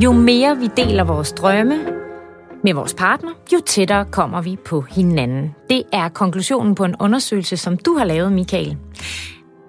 Jo 0.03 0.11
mere 0.11 0.57
vi 0.57 0.67
deler 0.77 1.03
vores 1.03 1.31
drømme 1.31 1.79
med 2.63 2.73
vores 2.73 2.93
partner, 2.93 3.29
jo 3.53 3.59
tættere 3.65 4.05
kommer 4.05 4.41
vi 4.41 4.57
på 4.65 4.81
hinanden. 4.81 5.55
Det 5.69 5.83
er 5.93 6.09
konklusionen 6.09 6.75
på 6.75 6.83
en 6.85 6.95
undersøgelse, 6.99 7.57
som 7.57 7.77
du 7.77 7.97
har 7.97 8.05
lavet, 8.05 8.31
Michael. 8.31 8.77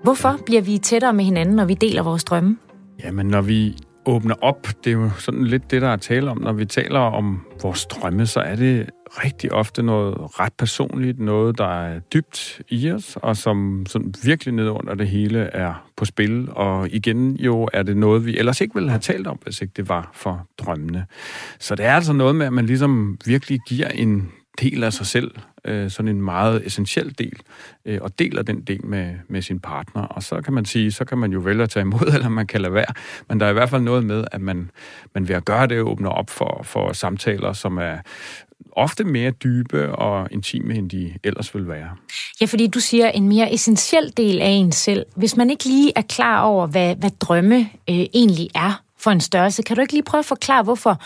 Hvorfor 0.02 0.38
bliver 0.46 0.62
vi 0.62 0.78
tættere 0.78 1.12
med 1.12 1.24
hinanden, 1.24 1.56
når 1.56 1.64
vi 1.64 1.74
deler 1.74 2.02
vores 2.02 2.24
drømme? 2.24 2.56
Jamen, 3.04 3.26
når 3.26 3.40
vi 3.40 3.76
åbner 4.10 4.34
op, 4.40 4.66
det 4.84 4.90
er 4.90 4.94
jo 4.94 5.10
sådan 5.18 5.44
lidt 5.44 5.70
det, 5.70 5.82
der 5.82 5.88
er 5.88 5.96
tale 5.96 6.30
om. 6.30 6.40
Når 6.40 6.52
vi 6.52 6.64
taler 6.64 6.98
om 6.98 7.40
vores 7.62 7.86
drømme, 7.86 8.26
så 8.26 8.40
er 8.40 8.56
det 8.56 8.90
rigtig 9.24 9.52
ofte 9.52 9.82
noget 9.82 10.40
ret 10.40 10.52
personligt, 10.58 11.18
noget, 11.18 11.58
der 11.58 11.82
er 11.84 12.00
dybt 12.00 12.62
i 12.68 12.90
os, 12.90 13.18
og 13.22 13.36
som 13.36 13.86
sådan 13.88 14.14
virkelig 14.24 14.54
ned 14.54 14.68
under 14.68 14.94
det 14.94 15.08
hele 15.08 15.38
er 15.38 15.90
på 15.96 16.04
spil. 16.04 16.48
Og 16.50 16.88
igen 16.90 17.36
jo 17.36 17.68
er 17.72 17.82
det 17.82 17.96
noget, 17.96 18.26
vi 18.26 18.38
ellers 18.38 18.60
ikke 18.60 18.74
ville 18.74 18.90
have 18.90 19.00
talt 19.00 19.26
om, 19.26 19.38
hvis 19.42 19.62
ikke 19.62 19.72
det 19.76 19.88
var 19.88 20.10
for 20.14 20.46
drømmene. 20.58 21.06
Så 21.58 21.74
det 21.74 21.84
er 21.84 21.94
altså 21.94 22.12
noget 22.12 22.36
med, 22.36 22.46
at 22.46 22.52
man 22.52 22.66
ligesom 22.66 23.18
virkelig 23.26 23.60
giver 23.68 23.88
en 23.88 24.32
del 24.60 24.84
af 24.84 24.92
sig 24.92 25.06
selv, 25.06 25.30
øh, 25.64 25.90
sådan 25.90 26.08
en 26.08 26.22
meget 26.22 26.66
essentiel 26.66 27.14
del, 27.18 27.40
øh, 27.84 27.98
og 28.02 28.18
deler 28.18 28.42
den 28.42 28.60
del 28.60 28.86
med, 28.86 29.14
med 29.28 29.42
sin 29.42 29.60
partner. 29.60 30.02
Og 30.02 30.22
så 30.22 30.40
kan 30.40 30.52
man 30.52 30.64
sige, 30.64 30.92
så 30.92 31.04
kan 31.04 31.18
man 31.18 31.32
jo 31.32 31.38
vælge 31.38 31.62
at 31.62 31.70
tage 31.70 31.82
imod, 31.82 32.10
eller 32.14 32.28
man 32.28 32.46
kan 32.46 32.60
lade 32.60 32.74
være. 32.74 32.94
Men 33.28 33.40
der 33.40 33.46
er 33.46 33.50
i 33.50 33.52
hvert 33.52 33.70
fald 33.70 33.82
noget 33.82 34.04
med, 34.04 34.24
at 34.32 34.40
man, 34.40 34.70
man 35.14 35.28
ved 35.28 35.34
at 35.34 35.44
gøre 35.44 35.66
det, 35.66 35.80
åbner 35.80 36.10
op 36.10 36.30
for, 36.30 36.60
for 36.64 36.92
samtaler, 36.92 37.52
som 37.52 37.78
er 37.78 37.98
ofte 38.72 39.04
mere 39.04 39.30
dybe 39.30 39.94
og 39.94 40.28
intime, 40.30 40.74
end 40.74 40.90
de 40.90 41.14
ellers 41.24 41.54
ville 41.54 41.68
være. 41.68 41.90
Ja, 42.40 42.46
fordi 42.46 42.66
du 42.66 42.80
siger 42.80 43.08
en 43.08 43.28
mere 43.28 43.54
essentiel 43.54 44.12
del 44.16 44.40
af 44.40 44.48
en 44.48 44.72
selv. 44.72 45.06
Hvis 45.16 45.36
man 45.36 45.50
ikke 45.50 45.64
lige 45.64 45.92
er 45.96 46.02
klar 46.02 46.42
over, 46.42 46.66
hvad, 46.66 46.96
hvad 46.96 47.10
drømme 47.20 47.58
øh, 47.90 48.06
egentlig 48.14 48.48
er, 48.54 48.82
for 49.00 49.10
en 49.10 49.20
størrelse. 49.20 49.62
Kan 49.62 49.76
du 49.76 49.82
ikke 49.82 49.92
lige 49.92 50.02
prøve 50.02 50.18
at 50.18 50.24
forklare, 50.24 50.62
hvorfor 50.62 51.02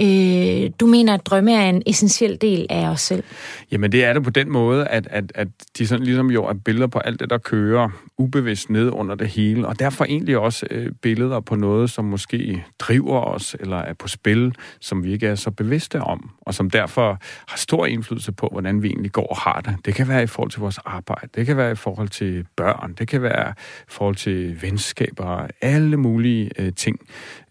øh, 0.00 0.70
du 0.80 0.86
mener, 0.86 1.14
at 1.14 1.26
drømme 1.26 1.52
er 1.52 1.68
en 1.68 1.82
essentiel 1.86 2.38
del 2.40 2.66
af 2.70 2.88
os 2.88 3.00
selv? 3.00 3.24
Jamen 3.72 3.92
det 3.92 4.04
er 4.04 4.12
det 4.12 4.24
på 4.24 4.30
den 4.30 4.50
måde, 4.50 4.88
at, 4.88 5.08
at, 5.10 5.32
at 5.34 5.48
de 5.78 5.86
sådan 5.86 6.04
ligesom 6.04 6.30
jo 6.30 6.44
er 6.44 6.54
billeder 6.64 6.86
på 6.86 6.98
alt 6.98 7.20
det, 7.20 7.30
der 7.30 7.38
kører 7.38 7.88
ubevidst 8.18 8.70
ned 8.70 8.90
under 8.90 9.14
det 9.14 9.28
hele, 9.28 9.66
og 9.66 9.78
derfor 9.78 10.04
egentlig 10.04 10.38
også 10.38 10.66
øh, 10.70 10.92
billeder 11.02 11.40
på 11.40 11.56
noget, 11.56 11.90
som 11.90 12.04
måske 12.04 12.64
driver 12.78 13.20
os, 13.20 13.56
eller 13.60 13.76
er 13.76 13.94
på 13.94 14.08
spil, 14.08 14.54
som 14.80 15.04
vi 15.04 15.12
ikke 15.12 15.26
er 15.26 15.34
så 15.34 15.50
bevidste 15.50 16.00
om, 16.00 16.30
og 16.40 16.54
som 16.54 16.70
derfor 16.70 17.18
har 17.48 17.56
stor 17.56 17.86
indflydelse 17.86 18.32
på, 18.32 18.48
hvordan 18.52 18.82
vi 18.82 18.88
egentlig 18.88 19.12
går 19.12 19.26
og 19.26 19.36
har 19.36 19.60
det. 19.60 19.76
Det 19.84 19.94
kan 19.94 20.08
være 20.08 20.22
i 20.22 20.26
forhold 20.26 20.50
til 20.50 20.60
vores 20.60 20.78
arbejde, 20.78 21.28
det 21.34 21.46
kan 21.46 21.56
være 21.56 21.72
i 21.72 21.74
forhold 21.74 22.08
til 22.08 22.46
børn, 22.56 22.94
det 22.98 23.08
kan 23.08 23.22
være 23.22 23.50
i 23.50 23.88
forhold 23.88 24.16
til 24.16 24.62
venskaber, 24.62 25.46
alle 25.60 25.96
mulige 25.96 26.50
øh, 26.58 26.72
ting. 26.74 27.00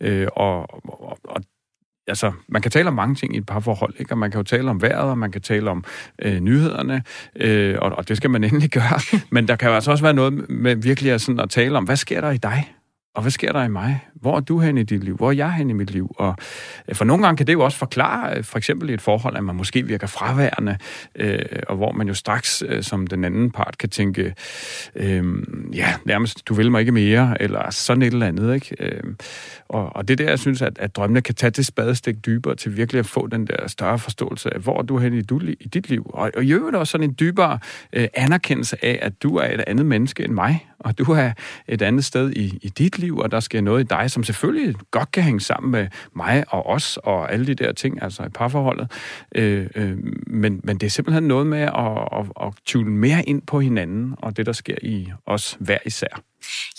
Øh, 0.01 0.27
og, 0.36 0.60
og, 0.84 1.17
og 1.23 1.41
altså, 2.08 2.32
man 2.48 2.62
kan 2.62 2.72
tale 2.72 2.88
om 2.88 2.93
mange 2.93 3.15
ting 3.15 3.36
i 3.36 3.38
et 3.38 3.46
parforhold, 3.46 3.93
ikke? 4.00 4.12
Og 4.12 4.17
man 4.17 4.32
kan 4.32 4.39
jo 4.39 4.43
tale 4.43 4.70
om 4.70 4.82
vejret, 4.82 5.10
og 5.10 5.17
man 5.17 5.32
kan 5.32 5.41
tale 5.41 5.70
om 5.70 5.84
øh, 6.22 6.39
nyhederne, 6.39 7.04
øh, 7.36 7.76
og, 7.82 7.91
og 7.91 8.08
det 8.08 8.17
skal 8.17 8.30
man 8.30 8.43
endelig 8.48 8.70
gøre. 8.70 9.22
Men 9.30 9.48
der 9.48 9.56
kan 9.56 9.70
jo 9.70 9.76
altså 9.76 9.91
også 9.91 10.04
være 10.04 10.13
noget 10.13 10.50
med 10.50 10.76
virkelig 10.76 11.12
at, 11.12 11.22
sådan 11.22 11.39
at 11.39 11.50
tale 11.50 11.78
om, 11.78 11.84
hvad 11.84 11.96
sker 11.96 12.22
der 12.22 12.32
i 12.32 12.38
dig? 12.38 12.74
Og 13.17 13.23
hvad 13.23 13.32
sker 13.32 13.51
der 13.51 13.63
i 13.63 13.67
mig? 13.67 14.08
Hvor 14.13 14.36
er 14.36 14.39
du 14.39 14.60
hen 14.60 14.77
i 14.77 14.84
dit 14.84 15.03
liv? 15.03 15.15
Hvor 15.15 15.27
er 15.27 15.36
jeg 15.36 15.53
hen 15.53 15.69
i 15.69 15.73
mit 15.73 15.91
liv? 15.91 16.15
Og 16.17 16.36
øh, 16.88 16.95
for 16.95 17.06
nogle 17.06 17.23
gange 17.23 17.38
kan 17.38 17.47
det 17.47 17.53
jo 17.53 17.62
også 17.62 17.77
forklare, 17.77 18.38
øh, 18.38 18.43
for 18.43 18.58
eksempel 18.58 18.89
i 18.89 18.93
et 18.93 19.01
forhold, 19.01 19.38
at 19.38 19.43
man 19.43 19.56
måske 19.56 19.84
virker 19.84 20.08
fraværende, 20.08 20.77
øh, 21.15 21.39
og 21.67 21.75
hvor 21.75 21.91
man 21.91 22.08
jo 22.08 22.13
straks 22.13 22.63
øh, 22.67 22.84
som 22.84 23.08
den 23.08 23.23
anden 23.23 23.51
part 23.51 23.77
kan 23.77 23.89
tænke, 23.89 24.34
øh, 24.95 25.23
ja, 25.73 25.93
nærmest, 26.06 26.47
du 26.47 26.53
vil 26.53 26.71
mig 26.71 26.80
ikke 26.80 26.91
mere, 26.91 27.41
eller 27.41 27.69
sådan 27.69 28.01
et 28.01 28.13
eller 28.13 28.27
andet, 28.27 28.56
ikke? 28.56 28.75
Øh, 28.80 29.03
og, 29.69 29.95
og 29.95 30.08
det 30.08 30.19
er 30.19 30.25
der, 30.25 30.30
jeg 30.30 30.39
synes, 30.39 30.62
at, 30.62 30.80
at 30.80 30.95
drømmene 30.95 31.21
kan 31.21 31.36
tage 31.36 31.49
det 31.49 31.65
spadestik 31.65 32.25
dybere 32.25 32.56
til 32.56 32.77
virkelig 32.77 32.99
at 32.99 33.06
få 33.06 33.27
den 33.27 33.47
der 33.47 33.67
større 33.67 33.99
forståelse 33.99 34.53
af, 34.53 34.60
hvor 34.60 34.80
er 34.80 34.84
du 34.84 34.97
hen 34.97 35.13
i, 35.13 35.21
du, 35.21 35.39
i 35.60 35.67
dit 35.73 35.89
liv. 35.89 36.12
Og, 36.13 36.32
og 36.36 36.43
i 36.43 36.53
øvrigt 36.53 36.75
også 36.75 36.91
sådan 36.91 37.10
en 37.10 37.15
dybere 37.19 37.60
øh, 37.93 38.08
anerkendelse 38.13 38.86
af, 38.86 38.99
at 39.01 39.23
du 39.23 39.36
er 39.36 39.53
et 39.53 39.63
andet 39.67 39.86
menneske 39.86 40.23
end 40.23 40.34
mig, 40.34 40.67
og 40.79 40.97
du 40.97 41.03
er 41.03 41.31
et 41.67 41.81
andet 41.81 42.05
sted 42.05 42.31
i, 42.31 42.59
i 42.61 42.69
dit 42.69 42.99
liv, 42.99 43.17
og 43.17 43.31
der 43.31 43.39
sker 43.39 43.61
noget 43.61 43.83
i 43.83 43.87
dig, 43.87 44.11
som 44.11 44.23
selvfølgelig 44.23 44.75
godt 44.91 45.11
kan 45.11 45.23
hænge 45.23 45.39
sammen 45.39 45.71
med 45.71 45.87
mig 46.15 46.43
og 46.47 46.65
os 46.65 46.97
og 46.97 47.33
alle 47.33 47.47
de 47.47 47.55
der 47.55 47.71
ting, 47.71 48.03
altså 48.03 48.23
i 48.23 48.29
parforholdet. 48.29 48.91
Øh, 49.35 49.67
øh, 49.75 49.97
men, 50.27 50.61
men 50.63 50.77
det 50.77 50.85
er 50.85 50.91
simpelthen 50.91 51.23
noget 51.23 51.47
med 51.47 51.61
at, 51.61 52.19
at, 52.19 52.47
at 52.47 52.53
tune 52.65 52.89
mere 52.89 53.23
ind 53.23 53.41
på 53.41 53.59
hinanden 53.59 54.15
og 54.17 54.37
det, 54.37 54.45
der 54.45 54.51
sker 54.51 54.75
i 54.81 55.11
os 55.25 55.57
hver 55.59 55.77
især. 55.85 56.21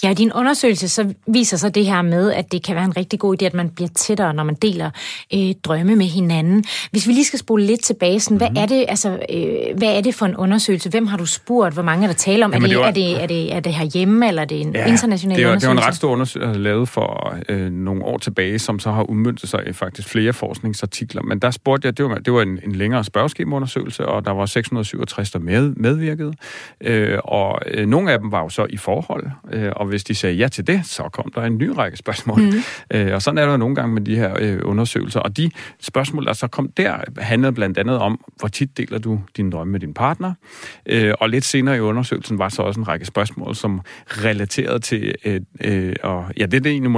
Ja, 0.03 0.13
din 0.13 0.33
undersøgelse 0.33 0.89
så 0.89 1.15
viser 1.27 1.57
så 1.57 1.69
det 1.69 1.87
her 1.87 2.03
med, 2.03 2.33
at 2.33 2.53
det 2.53 2.63
kan 2.63 2.77
være 2.77 2.85
en 2.85 2.97
rigtig 2.97 3.19
god 3.19 3.43
idé, 3.43 3.47
at 3.47 3.55
man 3.55 3.71
bliver 3.71 3.89
tættere, 3.89 4.35
når 4.35 4.45
man 4.45 4.55
deler 4.55 4.91
øh, 5.35 5.55
drømme 5.65 5.97
med 5.97 6.07
hinanden. 6.07 6.65
Hvis 6.91 7.09
vi 7.09 7.13
lige 7.13 7.25
skal 7.25 7.39
spole 7.39 7.65
lidt 7.67 7.83
tilbage, 7.83 8.21
sådan, 8.21 8.37
hvad, 8.37 8.51
mm. 8.51 8.57
er 8.57 8.67
det, 8.67 8.85
altså, 8.89 9.09
øh, 9.11 9.79
hvad 9.79 9.97
er 9.97 10.01
det 10.01 10.15
for 10.15 10.27
en 10.27 10.37
undersøgelse? 10.37 10.91
Hvem 10.91 11.07
har 11.07 11.17
du 11.17 11.27
spurgt? 11.27 11.75
Hvor 11.75 11.83
mange 11.83 12.03
er 12.03 12.07
der 12.07 12.15
tale 12.15 12.45
om? 12.45 12.53
Jamen, 12.53 12.65
er, 12.65 12.69
det, 12.69 12.77
det 12.77 12.81
var... 12.81 12.87
er, 12.87 12.93
det, 12.93 13.23
er, 13.23 13.27
det, 13.27 13.55
er 13.55 13.61
det 13.61 13.75
herhjemme, 13.75 14.29
eller 14.29 14.43
er 14.43 14.47
det 14.47 14.61
en 14.61 14.75
ja, 14.75 14.87
international 14.87 15.37
det 15.37 15.45
var, 15.45 15.51
undersøgelse? 15.51 15.69
Det 15.69 15.77
var 15.77 15.83
en 15.83 15.89
ret 15.89 15.97
stor 15.97 16.11
undersøgelse, 16.11 16.61
lavet 16.61 16.89
for 16.89 17.37
øh, 17.49 17.73
nogle 17.73 18.05
år 18.05 18.19
tilbage, 18.19 18.59
som 18.59 18.79
så 18.79 18.91
har 18.91 19.03
udmyndtet 19.03 19.49
sig 19.49 19.69
i 19.69 19.73
faktisk 19.73 20.09
flere 20.09 20.33
forskningsartikler. 20.33 21.23
Men 21.23 21.39
der 21.39 21.51
spurgte 21.51 21.87
jeg, 21.87 21.99
det 21.99 22.05
var, 22.05 22.15
det 22.15 22.33
var 22.33 22.43
en, 22.43 22.59
en 22.65 22.75
længere 22.75 23.05
spørgeskemaundersøgelse, 23.05 24.07
og 24.07 24.25
der 24.25 24.31
var 24.31 24.47
667, 24.47 25.31
der 25.31 25.39
med, 25.39 25.75
medvirkede. 25.77 26.33
Øh, 26.81 27.19
og 27.25 27.59
øh, 27.67 27.87
nogle 27.87 28.13
af 28.13 28.19
dem 28.19 28.33
var 28.33 28.43
jo 28.43 28.49
så 28.49 28.67
i 28.71 28.77
forhold, 28.77 29.27
øh, 29.53 29.73
og 29.77 29.87
hvis 29.87 30.05
de 30.05 30.15
sagde 30.15 30.37
ja 30.37 30.49
til 30.49 30.67
det, 30.67 30.87
så 30.87 31.03
kom 31.03 31.33
der 31.35 31.43
en 31.43 31.59
ny 31.59 31.69
række 31.69 31.97
spørgsmål. 31.97 32.41
Mm. 32.41 32.53
Øh, 32.91 33.15
og 33.15 33.23
sådan 33.23 33.39
er 33.39 33.47
der 33.47 33.57
nogle 33.57 33.75
gange 33.75 33.95
med 33.95 34.03
de 34.03 34.17
her 34.17 34.37
øh, 34.41 34.59
undersøgelser. 34.63 35.21
Og 35.21 35.37
de 35.37 35.51
spørgsmål, 35.81 36.27
der 36.27 36.33
så 36.33 36.47
kom 36.47 36.69
der, 36.69 36.97
handlede 37.19 37.53
blandt 37.53 37.79
andet 37.79 37.99
om, 37.99 38.25
hvor 38.37 38.49
tit 38.49 38.77
deler 38.77 38.99
du 38.99 39.21
din 39.37 39.51
drømme 39.51 39.73
med 39.73 39.81
din 39.81 39.95
partner. 39.95 40.35
Øh, 40.87 41.15
og 41.21 41.29
lidt 41.31 41.45
senere 41.45 41.77
i 41.77 41.81
undersøgelsen 41.81 42.39
var 42.39 42.49
så 42.49 42.63
også 42.63 42.81
en 42.81 42.89
række 42.89 43.07
spørgsmål, 43.07 43.55
som 43.55 43.81
relaterede 44.07 44.79
til, 44.79 45.15
øh, 45.25 45.41
øh, 45.61 45.97
og 46.03 46.27
ja, 46.37 46.47
det 46.47 46.65
det 46.65 46.73
egentlig 46.73 46.91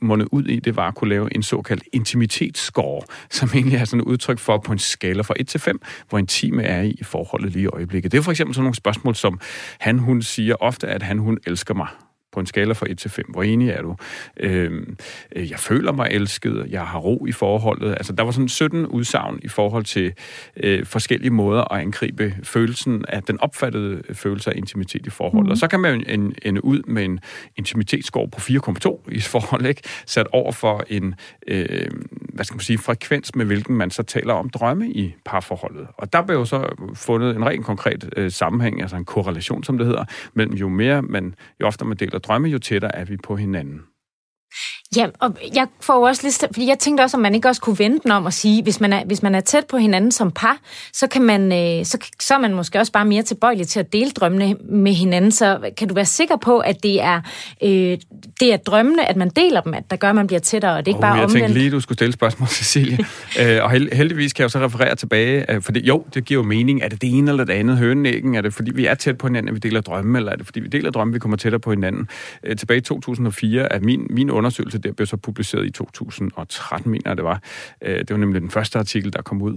måtte 0.00 0.32
ud, 0.32 0.44
i, 0.48 0.60
det 0.60 0.76
var 0.76 0.88
at 0.88 0.94
kunne 0.94 1.10
lave 1.10 1.34
en 1.34 1.42
såkaldt 1.42 1.82
intimitetsscore, 1.92 3.02
som 3.30 3.50
egentlig 3.54 3.78
er 3.78 3.84
sådan 3.84 4.00
et 4.00 4.04
udtryk 4.04 4.38
for 4.38 4.58
på 4.58 4.72
en 4.72 4.78
skala 4.78 5.22
fra 5.22 5.34
1 5.36 5.48
til 5.48 5.60
5, 5.60 5.80
hvor 6.08 6.18
intime 6.18 6.62
er 6.62 6.82
i 6.82 6.98
forholdet 7.02 7.52
lige 7.52 7.62
i 7.62 7.66
øjeblikket. 7.66 8.12
Det 8.12 8.18
er 8.18 8.22
for 8.22 8.30
eksempel 8.30 8.54
sådan 8.54 8.64
nogle 8.64 8.74
spørgsmål, 8.74 9.14
som 9.14 9.40
han, 9.78 9.98
hun 9.98 10.22
siger 10.22 10.54
ofte, 10.60 10.86
at 10.86 11.02
han, 11.02 11.18
hun 11.18 11.38
elsker 11.46 11.74
mig 11.74 11.86
på 12.32 12.40
en 12.40 12.46
skala 12.46 12.72
fra 12.72 12.86
1 12.90 12.98
til 12.98 13.10
5. 13.10 13.24
Hvor 13.28 13.42
enig 13.42 13.70
er 13.70 13.82
du? 13.82 13.96
Øhm, 14.36 14.96
øh, 15.36 15.50
jeg 15.50 15.58
føler 15.58 15.92
mig 15.92 16.08
elsket, 16.10 16.66
jeg 16.70 16.86
har 16.86 16.98
ro 16.98 17.26
i 17.26 17.32
forholdet. 17.32 17.90
Altså, 17.90 18.12
der 18.12 18.22
var 18.22 18.30
sådan 18.30 18.48
17 18.48 18.86
udsagn 18.86 19.40
i 19.42 19.48
forhold 19.48 19.84
til 19.84 20.12
øh, 20.56 20.86
forskellige 20.86 21.30
måder 21.30 21.72
at 21.72 21.80
angribe 21.80 22.34
følelsen 22.42 23.04
af 23.08 23.22
den 23.22 23.40
opfattede 23.40 24.02
følelse 24.12 24.50
af 24.50 24.56
intimitet 24.56 25.06
i 25.06 25.10
forholdet. 25.10 25.46
Mm. 25.46 25.50
Og 25.50 25.56
så 25.56 25.66
kan 25.66 25.80
man 25.80 25.94
jo 25.94 26.30
ende 26.42 26.64
ud 26.64 26.82
med 26.82 27.04
en 27.04 27.20
intimitetsscore 27.56 28.28
på 28.28 28.40
4,2 28.40 29.08
i 29.12 29.20
forhold, 29.20 29.66
ikke? 29.66 29.82
Sat 30.06 30.26
over 30.32 30.52
for 30.52 30.84
en, 30.88 31.14
øh, 31.46 31.90
hvad 32.34 32.44
skal 32.44 32.54
man 32.54 32.60
sige, 32.60 32.78
frekvens, 32.78 33.34
med 33.34 33.46
hvilken 33.46 33.76
man 33.76 33.90
så 33.90 34.02
taler 34.02 34.34
om 34.34 34.50
drømme 34.50 34.90
i 34.90 35.14
parforholdet. 35.24 35.86
Og 35.96 36.12
der 36.12 36.22
blev 36.22 36.36
jo 36.36 36.44
så 36.44 36.90
fundet 36.94 37.36
en 37.36 37.46
rent 37.46 37.64
konkret 37.64 38.08
øh, 38.16 38.30
sammenhæng, 38.30 38.82
altså 38.82 38.96
en 38.96 39.04
korrelation, 39.04 39.64
som 39.64 39.78
det 39.78 39.86
hedder, 39.86 40.04
mellem 40.34 40.54
jo 40.54 40.68
mere 40.68 41.02
man, 41.02 41.34
jo 41.60 41.66
oftere 41.66 41.88
man 41.88 41.96
deler 41.96 42.19
drømme, 42.20 42.48
jo 42.48 42.58
tættere 42.58 42.94
er 42.94 43.04
vi 43.04 43.16
på 43.16 43.36
hinanden. 43.36 43.80
Ja, 44.96 45.06
og 45.18 45.36
jeg 45.54 45.66
får 45.80 45.94
jo 45.94 46.02
også 46.02 46.26
lyst 46.26 46.44
fordi 46.52 46.66
jeg 46.66 46.78
tænkte 46.78 47.02
også, 47.02 47.16
om 47.16 47.20
man 47.20 47.34
ikke 47.34 47.48
også 47.48 47.60
kunne 47.60 47.78
vente 47.78 48.02
den 48.02 48.10
om 48.10 48.26
at 48.26 48.34
sige, 48.34 48.62
hvis 48.62 48.80
man 48.80 48.92
er, 48.92 49.04
hvis 49.04 49.22
man 49.22 49.34
er 49.34 49.40
tæt 49.40 49.66
på 49.66 49.76
hinanden 49.76 50.12
som 50.12 50.30
par, 50.30 50.58
så, 50.92 51.06
kan 51.06 51.22
man, 51.22 51.52
øh, 51.52 51.84
så, 51.86 51.98
så 52.20 52.34
er 52.34 52.38
man 52.38 52.54
måske 52.54 52.78
også 52.78 52.92
bare 52.92 53.04
mere 53.04 53.22
tilbøjelig 53.22 53.68
til 53.68 53.80
at 53.80 53.92
dele 53.92 54.10
drømmene 54.10 54.56
med 54.70 54.92
hinanden. 54.92 55.32
Så 55.32 55.70
kan 55.76 55.88
du 55.88 55.94
være 55.94 56.04
sikker 56.04 56.36
på, 56.36 56.58
at 56.58 56.82
det 56.82 57.02
er, 57.02 57.20
øh, 57.64 57.98
det 58.40 58.52
er 58.52 58.56
drømmene, 58.56 59.08
at 59.08 59.16
man 59.16 59.28
deler 59.28 59.60
dem, 59.60 59.74
at 59.74 59.90
der 59.90 59.96
gør, 59.96 60.08
at 60.08 60.14
man 60.14 60.26
bliver 60.26 60.40
tættere, 60.40 60.76
og 60.76 60.86
det 60.86 60.92
er 60.92 60.96
ikke 60.96 60.98
oh, 60.98 61.02
bare 61.02 61.14
jeg 61.14 61.24
omvendt? 61.24 61.34
Jeg 61.34 61.42
tænkte 61.42 61.60
lige, 61.60 61.70
du 61.70 61.80
skulle 61.80 61.96
stille 61.96 62.12
spørgsmål, 62.12 62.48
Cecilie. 62.58 62.98
øh, 63.40 63.64
og 63.64 63.70
heldigvis 63.70 64.32
kan 64.32 64.42
jeg 64.42 64.44
jo 64.44 64.48
så 64.48 64.58
referere 64.58 64.94
tilbage, 64.96 65.52
øh, 65.52 65.62
fordi 65.62 65.86
jo, 65.86 66.04
det 66.14 66.24
giver 66.24 66.40
jo 66.40 66.46
mening. 66.46 66.82
Er 66.82 66.88
det 66.88 67.02
det 67.02 67.18
ene 67.18 67.30
eller 67.30 67.44
det 67.44 67.52
andet 67.52 67.78
hønæggen? 67.78 68.34
Er 68.34 68.40
det 68.40 68.54
fordi, 68.54 68.70
vi 68.74 68.86
er 68.86 68.94
tæt 68.94 69.18
på 69.18 69.26
hinanden, 69.26 69.48
at 69.48 69.54
vi 69.54 69.68
deler 69.68 69.80
drømme, 69.80 70.18
eller 70.18 70.32
er 70.32 70.36
det 70.36 70.46
fordi, 70.46 70.60
vi 70.60 70.68
deler 70.68 70.90
drømme, 70.90 71.12
vi 71.12 71.18
kommer 71.18 71.36
tættere 71.36 71.60
på 71.60 71.70
hinanden? 71.70 72.08
Øh, 72.44 72.56
tilbage 72.56 72.78
i 72.78 72.80
2004 72.80 73.72
er 73.72 73.80
min, 73.80 74.06
min 74.10 74.30
undersøgelse 74.30 74.79
der 74.80 74.92
blev 74.92 75.06
så 75.06 75.16
publiceret 75.16 75.66
i 75.66 75.70
2013, 75.70 76.90
mener 76.90 77.10
jeg 77.10 77.16
det 77.16 77.24
var. 77.24 77.42
Øh, 77.82 77.98
det 77.98 78.10
var 78.10 78.16
nemlig 78.16 78.40
den 78.40 78.50
første 78.50 78.78
artikel, 78.78 79.12
der 79.12 79.22
kom 79.22 79.42
ud, 79.42 79.56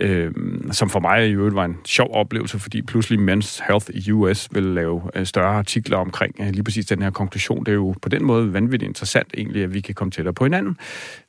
øh, 0.00 0.32
som 0.70 0.90
for 0.90 1.00
mig 1.00 1.28
i 1.28 1.32
øvrigt 1.32 1.54
var 1.54 1.64
en 1.64 1.76
sjov 1.84 2.08
oplevelse, 2.12 2.58
fordi 2.58 2.82
pludselig 2.82 3.18
Men's 3.18 3.64
Health 3.66 3.86
i 3.90 4.12
US 4.12 4.48
ville 4.52 4.74
lave 4.74 5.02
øh, 5.14 5.26
større 5.26 5.54
artikler 5.54 5.96
omkring 5.96 6.34
øh, 6.40 6.50
lige 6.50 6.64
præcis 6.64 6.86
den 6.86 7.02
her 7.02 7.10
konklusion. 7.10 7.64
Det 7.64 7.72
er 7.72 7.76
jo 7.76 7.94
på 8.02 8.08
den 8.08 8.24
måde 8.24 8.52
vanvittigt 8.52 8.88
interessant 8.88 9.28
egentlig, 9.36 9.62
at 9.62 9.74
vi 9.74 9.80
kan 9.80 9.94
komme 9.94 10.10
tættere 10.10 10.34
på 10.34 10.44
hinanden 10.44 10.76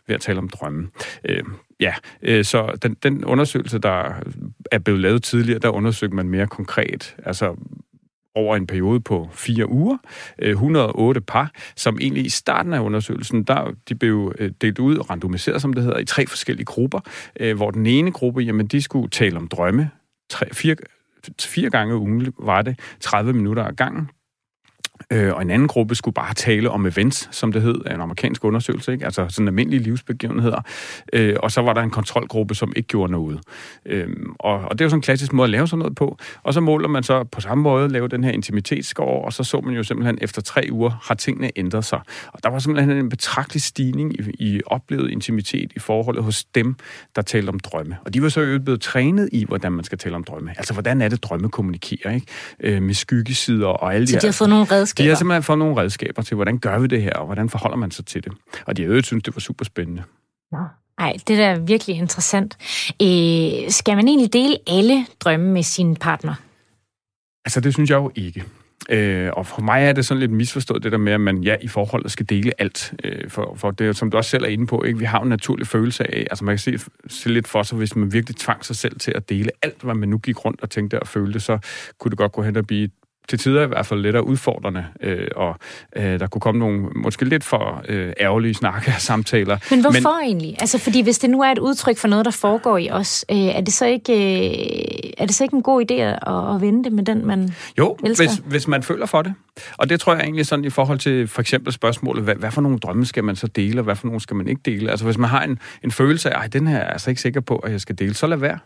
ved 0.07 0.15
at 0.15 0.21
tale 0.21 0.37
om 0.37 0.49
drømme. 0.49 0.87
Øh, 1.29 1.43
ja, 1.79 1.93
øh, 2.21 2.45
så 2.45 2.77
den, 2.81 2.97
den 3.03 3.25
undersøgelse, 3.25 3.79
der 3.79 4.13
er 4.71 4.79
blevet 4.79 5.01
lavet 5.01 5.23
tidligere, 5.23 5.59
der 5.59 5.69
undersøgte 5.69 6.15
man 6.15 6.29
mere 6.29 6.47
konkret, 6.47 7.15
altså 7.25 7.55
over 8.35 8.55
en 8.55 8.67
periode 8.67 8.99
på 8.99 9.29
fire 9.33 9.69
uger. 9.69 9.97
Øh, 10.39 10.49
108 10.49 11.21
par, 11.21 11.51
som 11.75 11.97
egentlig 12.01 12.25
i 12.25 12.29
starten 12.29 12.73
af 12.73 12.79
undersøgelsen, 12.79 13.43
der 13.43 13.71
de 13.89 13.95
blev 13.95 14.33
øh, 14.39 14.51
delt 14.61 14.79
ud 14.79 14.97
og 14.97 15.09
randomiseret, 15.09 15.61
som 15.61 15.73
det 15.73 15.83
hedder, 15.83 15.99
i 15.99 16.05
tre 16.05 16.27
forskellige 16.27 16.65
grupper, 16.65 16.99
øh, 17.39 17.55
hvor 17.55 17.71
den 17.71 17.85
ene 17.85 18.11
gruppe, 18.11 18.41
jamen, 18.41 18.67
de 18.67 18.81
skulle 18.81 19.09
tale 19.09 19.37
om 19.37 19.47
drømme, 19.47 19.89
tre, 20.29 20.53
fire, 20.53 20.75
fire 21.39 21.69
gange 21.69 21.95
ugen 21.95 22.33
var 22.39 22.61
det, 22.61 22.79
30 22.99 23.33
minutter 23.33 23.63
ad 23.63 23.73
gangen. 23.73 24.09
Øh, 25.11 25.33
og 25.33 25.41
en 25.41 25.49
anden 25.49 25.67
gruppe 25.67 25.95
skulle 25.95 26.13
bare 26.13 26.33
tale 26.33 26.69
om 26.69 26.85
events, 26.85 27.29
som 27.31 27.51
det 27.51 27.61
hed, 27.61 27.75
en 27.75 28.01
amerikansk 28.01 28.43
undersøgelse, 28.43 28.93
ikke? 28.93 29.05
altså 29.05 29.27
sådan 29.29 29.47
almindelige 29.47 29.83
livsbegivenheder. 29.83 30.61
Øh, 31.13 31.35
og 31.43 31.51
så 31.51 31.61
var 31.61 31.73
der 31.73 31.81
en 31.81 31.89
kontrolgruppe, 31.89 32.55
som 32.55 32.73
ikke 32.75 32.87
gjorde 32.87 33.11
noget. 33.11 33.39
Øh, 33.85 34.07
og, 34.39 34.53
og 34.53 34.71
det 34.71 34.81
er 34.81 34.85
jo 34.85 34.89
sådan 34.89 34.97
en 34.97 35.01
klassisk 35.01 35.33
måde 35.33 35.45
at 35.45 35.49
lave 35.49 35.67
sådan 35.67 35.79
noget 35.79 35.95
på. 35.95 36.17
Og 36.43 36.53
så 36.53 36.61
måler 36.61 36.87
man 36.87 37.03
så 37.03 37.23
på 37.23 37.41
samme 37.41 37.61
måde, 37.61 37.89
lave 37.89 38.07
den 38.07 38.23
her 38.23 38.31
intimitetsscore, 38.31 39.25
og 39.25 39.33
så 39.33 39.43
så 39.43 39.61
man 39.61 39.73
jo 39.73 39.83
simpelthen 39.83 40.17
efter 40.21 40.41
tre 40.41 40.67
uger, 40.71 40.99
har 41.03 41.15
tingene 41.15 41.51
ændret 41.55 41.85
sig. 41.85 41.99
Og 42.27 42.43
der 42.43 42.49
var 42.49 42.59
simpelthen 42.59 42.97
en 42.97 43.09
betragtelig 43.09 43.61
stigning 43.61 44.13
i, 44.19 44.23
i 44.39 44.61
oplevet 44.65 45.11
intimitet 45.11 45.71
i 45.75 45.79
forholdet 45.79 46.23
hos 46.23 46.43
dem, 46.43 46.75
der 47.15 47.21
talte 47.21 47.49
om 47.49 47.59
drømme. 47.59 47.97
Og 48.05 48.13
de 48.13 48.21
var 48.21 48.29
så 48.29 48.41
jo 48.41 48.59
blevet 48.59 48.81
trænet 48.81 49.29
i, 49.31 49.45
hvordan 49.45 49.71
man 49.71 49.83
skal 49.83 49.97
tale 49.97 50.15
om 50.15 50.23
drømme. 50.23 50.53
Altså, 50.57 50.73
hvordan 50.73 51.01
er 51.01 51.07
det, 51.07 51.23
drømme 51.23 51.49
kommunikerer, 51.49 52.11
ikke? 52.11 52.27
Øh, 52.59 52.81
med 52.81 52.93
skyggesider 52.93 53.67
og 53.67 53.95
alle 53.95 54.07
de. 54.07 54.11
Så 54.11 54.19
de 54.19 54.27
har 54.27 54.31
fået 54.31 54.49
nogle 54.49 54.65
redskaber? 54.85 55.05
De 55.05 55.09
har 55.09 55.15
simpelthen 55.15 55.43
fået 55.43 55.59
nogle 55.59 55.81
redskaber 55.81 56.21
til, 56.21 56.35
hvordan 56.35 56.57
gør 56.57 56.79
vi 56.79 56.87
det 56.87 57.01
her, 57.01 57.13
og 57.13 57.25
hvordan 57.25 57.49
forholder 57.49 57.77
man 57.77 57.91
sig 57.91 58.05
til 58.05 58.23
det. 58.23 58.33
Og 58.65 58.77
de 58.77 58.81
har 58.81 58.89
øvrigt 58.89 59.07
synes, 59.07 59.23
det 59.23 59.35
var 59.35 59.39
super 59.39 59.65
spændende. 59.65 60.03
Ja. 60.53 60.57
Ej, 60.99 61.13
det 61.27 61.37
der 61.37 61.45
er 61.45 61.59
virkelig 61.59 61.95
interessant. 61.95 62.57
Øh, 63.01 63.71
skal 63.71 63.95
man 63.95 64.07
egentlig 64.07 64.33
dele 64.33 64.57
alle 64.67 65.05
drømme 65.19 65.51
med 65.51 65.63
sin 65.63 65.95
partner? 65.95 66.35
Altså, 67.45 67.59
det 67.59 67.73
synes 67.73 67.89
jeg 67.89 67.95
jo 67.95 68.11
ikke. 68.15 68.43
Øh, 68.89 69.29
og 69.33 69.47
for 69.47 69.61
mig 69.61 69.83
er 69.83 69.93
det 69.93 70.05
sådan 70.05 70.19
lidt 70.19 70.31
misforstået, 70.31 70.83
det 70.83 70.91
der 70.91 70.97
med, 70.97 71.13
at 71.13 71.21
man 71.21 71.43
ja, 71.43 71.55
i 71.61 71.67
forholdet 71.67 72.11
skal 72.11 72.29
dele 72.29 72.51
alt. 72.61 72.93
Øh, 73.03 73.29
for, 73.29 73.55
for 73.55 73.71
det, 73.71 73.97
som 73.97 74.11
du 74.11 74.17
også 74.17 74.29
selv 74.29 74.43
er 74.43 74.47
inde 74.47 74.67
på, 74.67 74.83
ikke? 74.83 74.99
vi 74.99 75.05
har 75.05 75.19
jo 75.19 75.23
en 75.23 75.29
naturlig 75.29 75.67
følelse 75.67 76.15
af, 76.15 76.27
altså 76.29 76.45
man 76.45 76.51
kan 76.51 76.59
se, 76.59 76.79
se 77.07 77.29
lidt 77.29 77.47
for 77.47 77.63
sig, 77.63 77.77
hvis 77.77 77.95
man 77.95 78.13
virkelig 78.13 78.35
tvang 78.35 78.65
sig 78.65 78.75
selv 78.75 78.99
til 78.99 79.11
at 79.11 79.29
dele 79.29 79.51
alt, 79.61 79.81
hvad 79.81 79.95
man 79.95 80.09
nu 80.09 80.17
gik 80.17 80.45
rundt 80.45 80.61
og 80.61 80.69
tænkte 80.69 80.99
og 80.99 81.07
følte, 81.07 81.39
så 81.39 81.57
kunne 81.99 82.09
det 82.09 82.17
godt 82.17 82.31
gå 82.31 82.43
hen 82.43 82.55
og 82.55 82.67
blive 82.67 82.89
til 83.29 83.39
tider 83.39 83.63
i 83.63 83.67
hvert 83.67 83.85
fald 83.85 84.01
lidt 84.01 84.15
udfordrende, 84.15 84.85
øh, 85.01 85.27
og 85.35 85.55
øh, 85.95 86.19
der 86.19 86.27
kunne 86.27 86.41
komme 86.41 86.59
nogle 86.59 86.89
måske 86.95 87.25
lidt 87.25 87.43
for 87.43 87.83
øh, 87.89 88.13
ærgerlige 88.19 88.53
snakke 88.53 88.91
og 88.95 89.01
samtaler. 89.01 89.57
Men 89.69 89.81
hvorfor 89.81 90.19
Men, 90.21 90.29
egentlig? 90.29 90.55
Altså, 90.59 90.79
fordi 90.79 91.01
hvis 91.01 91.19
det 91.19 91.29
nu 91.29 91.41
er 91.41 91.51
et 91.51 91.59
udtryk 91.59 91.97
for 91.97 92.07
noget, 92.07 92.25
der 92.25 92.31
foregår 92.31 92.77
i 92.77 92.89
os, 92.89 93.25
øh, 93.31 93.37
er, 93.37 93.61
det 93.61 93.73
så 93.73 93.85
ikke, 93.85 94.13
øh, 94.13 95.11
er 95.17 95.25
det 95.25 95.35
så 95.35 95.43
ikke 95.43 95.55
en 95.55 95.63
god 95.63 95.91
idé 95.91 95.93
at, 95.93 96.55
at 96.55 96.61
vende 96.61 96.83
det 96.83 96.91
med 96.91 97.03
den, 97.03 97.25
man 97.25 97.53
Jo, 97.77 97.97
elsker? 98.03 98.27
hvis, 98.27 98.41
hvis 98.45 98.67
man 98.67 98.83
føler 98.83 99.05
for 99.05 99.21
det. 99.21 99.33
Og 99.77 99.89
det 99.89 99.99
tror 99.99 100.13
jeg 100.13 100.23
egentlig 100.23 100.45
sådan 100.45 100.65
i 100.65 100.69
forhold 100.69 100.99
til 100.99 101.27
for 101.27 101.41
eksempel 101.41 101.73
spørgsmålet, 101.73 102.23
hvad, 102.23 102.35
hvad 102.35 102.51
for 102.51 102.61
nogle 102.61 102.77
drømme 102.79 103.05
skal 103.05 103.23
man 103.23 103.35
så 103.35 103.47
dele, 103.47 103.79
og 103.79 103.83
hvad 103.83 103.95
for 103.95 104.07
nogle 104.07 104.21
skal 104.21 104.35
man 104.35 104.47
ikke 104.47 104.61
dele? 104.65 104.91
Altså 104.91 105.05
hvis 105.05 105.17
man 105.17 105.29
har 105.29 105.43
en, 105.43 105.59
en 105.83 105.91
følelse 105.91 106.29
af, 106.33 106.43
at 106.45 106.53
den 106.53 106.67
her 106.67 106.77
er 106.77 106.81
jeg 106.81 106.91
altså 106.91 107.09
ikke 107.09 107.21
sikker 107.21 107.41
på, 107.41 107.55
at 107.55 107.71
jeg 107.71 107.81
skal 107.81 107.99
dele, 107.99 108.13
så 108.13 108.27
lad 108.27 108.37
være. 108.37 108.59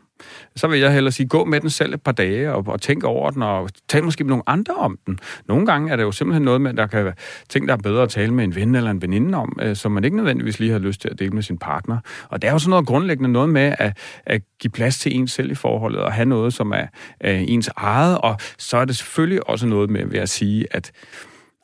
Så 0.55 0.67
vil 0.67 0.79
jeg 0.79 0.93
hellere 0.93 1.11
sige, 1.11 1.27
gå 1.27 1.45
med 1.45 1.59
den 1.59 1.69
selv 1.69 1.93
et 1.93 2.01
par 2.01 2.11
dage 2.11 2.53
og, 2.53 2.63
og 2.67 2.81
tænk 2.81 3.03
over 3.03 3.29
den, 3.29 3.43
og 3.43 3.69
tal 3.87 4.03
måske 4.03 4.23
med 4.23 4.29
nogle 4.29 4.48
andre 4.49 4.73
om 4.73 4.97
den. 5.07 5.19
Nogle 5.47 5.65
gange 5.65 5.91
er 5.91 5.95
det 5.95 6.03
jo 6.03 6.11
simpelthen 6.11 6.43
noget 6.43 6.61
med, 6.61 6.71
at 6.71 6.77
der 6.77 6.87
kan 6.87 7.05
være 7.05 7.13
ting, 7.49 7.67
der 7.67 7.73
er 7.73 7.77
bedre 7.77 8.03
at 8.03 8.09
tale 8.09 8.33
med 8.33 8.43
en 8.43 8.55
ven 8.55 8.75
eller 8.75 8.91
en 8.91 9.01
veninde 9.01 9.37
om, 9.37 9.59
øh, 9.61 9.75
som 9.75 9.91
man 9.91 10.03
ikke 10.03 10.17
nødvendigvis 10.17 10.59
lige 10.59 10.71
har 10.71 10.79
lyst 10.79 11.01
til 11.01 11.09
at 11.09 11.19
dele 11.19 11.31
med 11.31 11.43
sin 11.43 11.57
partner. 11.57 11.97
Og 12.29 12.41
det 12.41 12.47
er 12.47 12.51
jo 12.51 12.59
sådan 12.59 12.69
noget 12.69 12.87
grundlæggende 12.87 13.31
noget 13.31 13.49
med 13.49 13.75
at, 13.79 13.97
at 14.25 14.41
give 14.59 14.71
plads 14.71 14.99
til 14.99 15.15
en 15.15 15.27
selv 15.27 15.51
i 15.51 15.55
forholdet, 15.55 16.01
og 16.01 16.13
have 16.13 16.25
noget, 16.25 16.53
som 16.53 16.71
er, 16.71 16.87
øh, 17.23 17.41
ens 17.47 17.69
eget, 17.75 18.17
og 18.17 18.37
så 18.57 18.77
er 18.77 18.85
det 18.85 18.97
selvfølgelig 18.97 19.49
også 19.49 19.67
noget 19.67 19.89
med 19.89 20.05
ved 20.05 20.19
at 20.19 20.29
sige, 20.29 20.65
at 20.71 20.91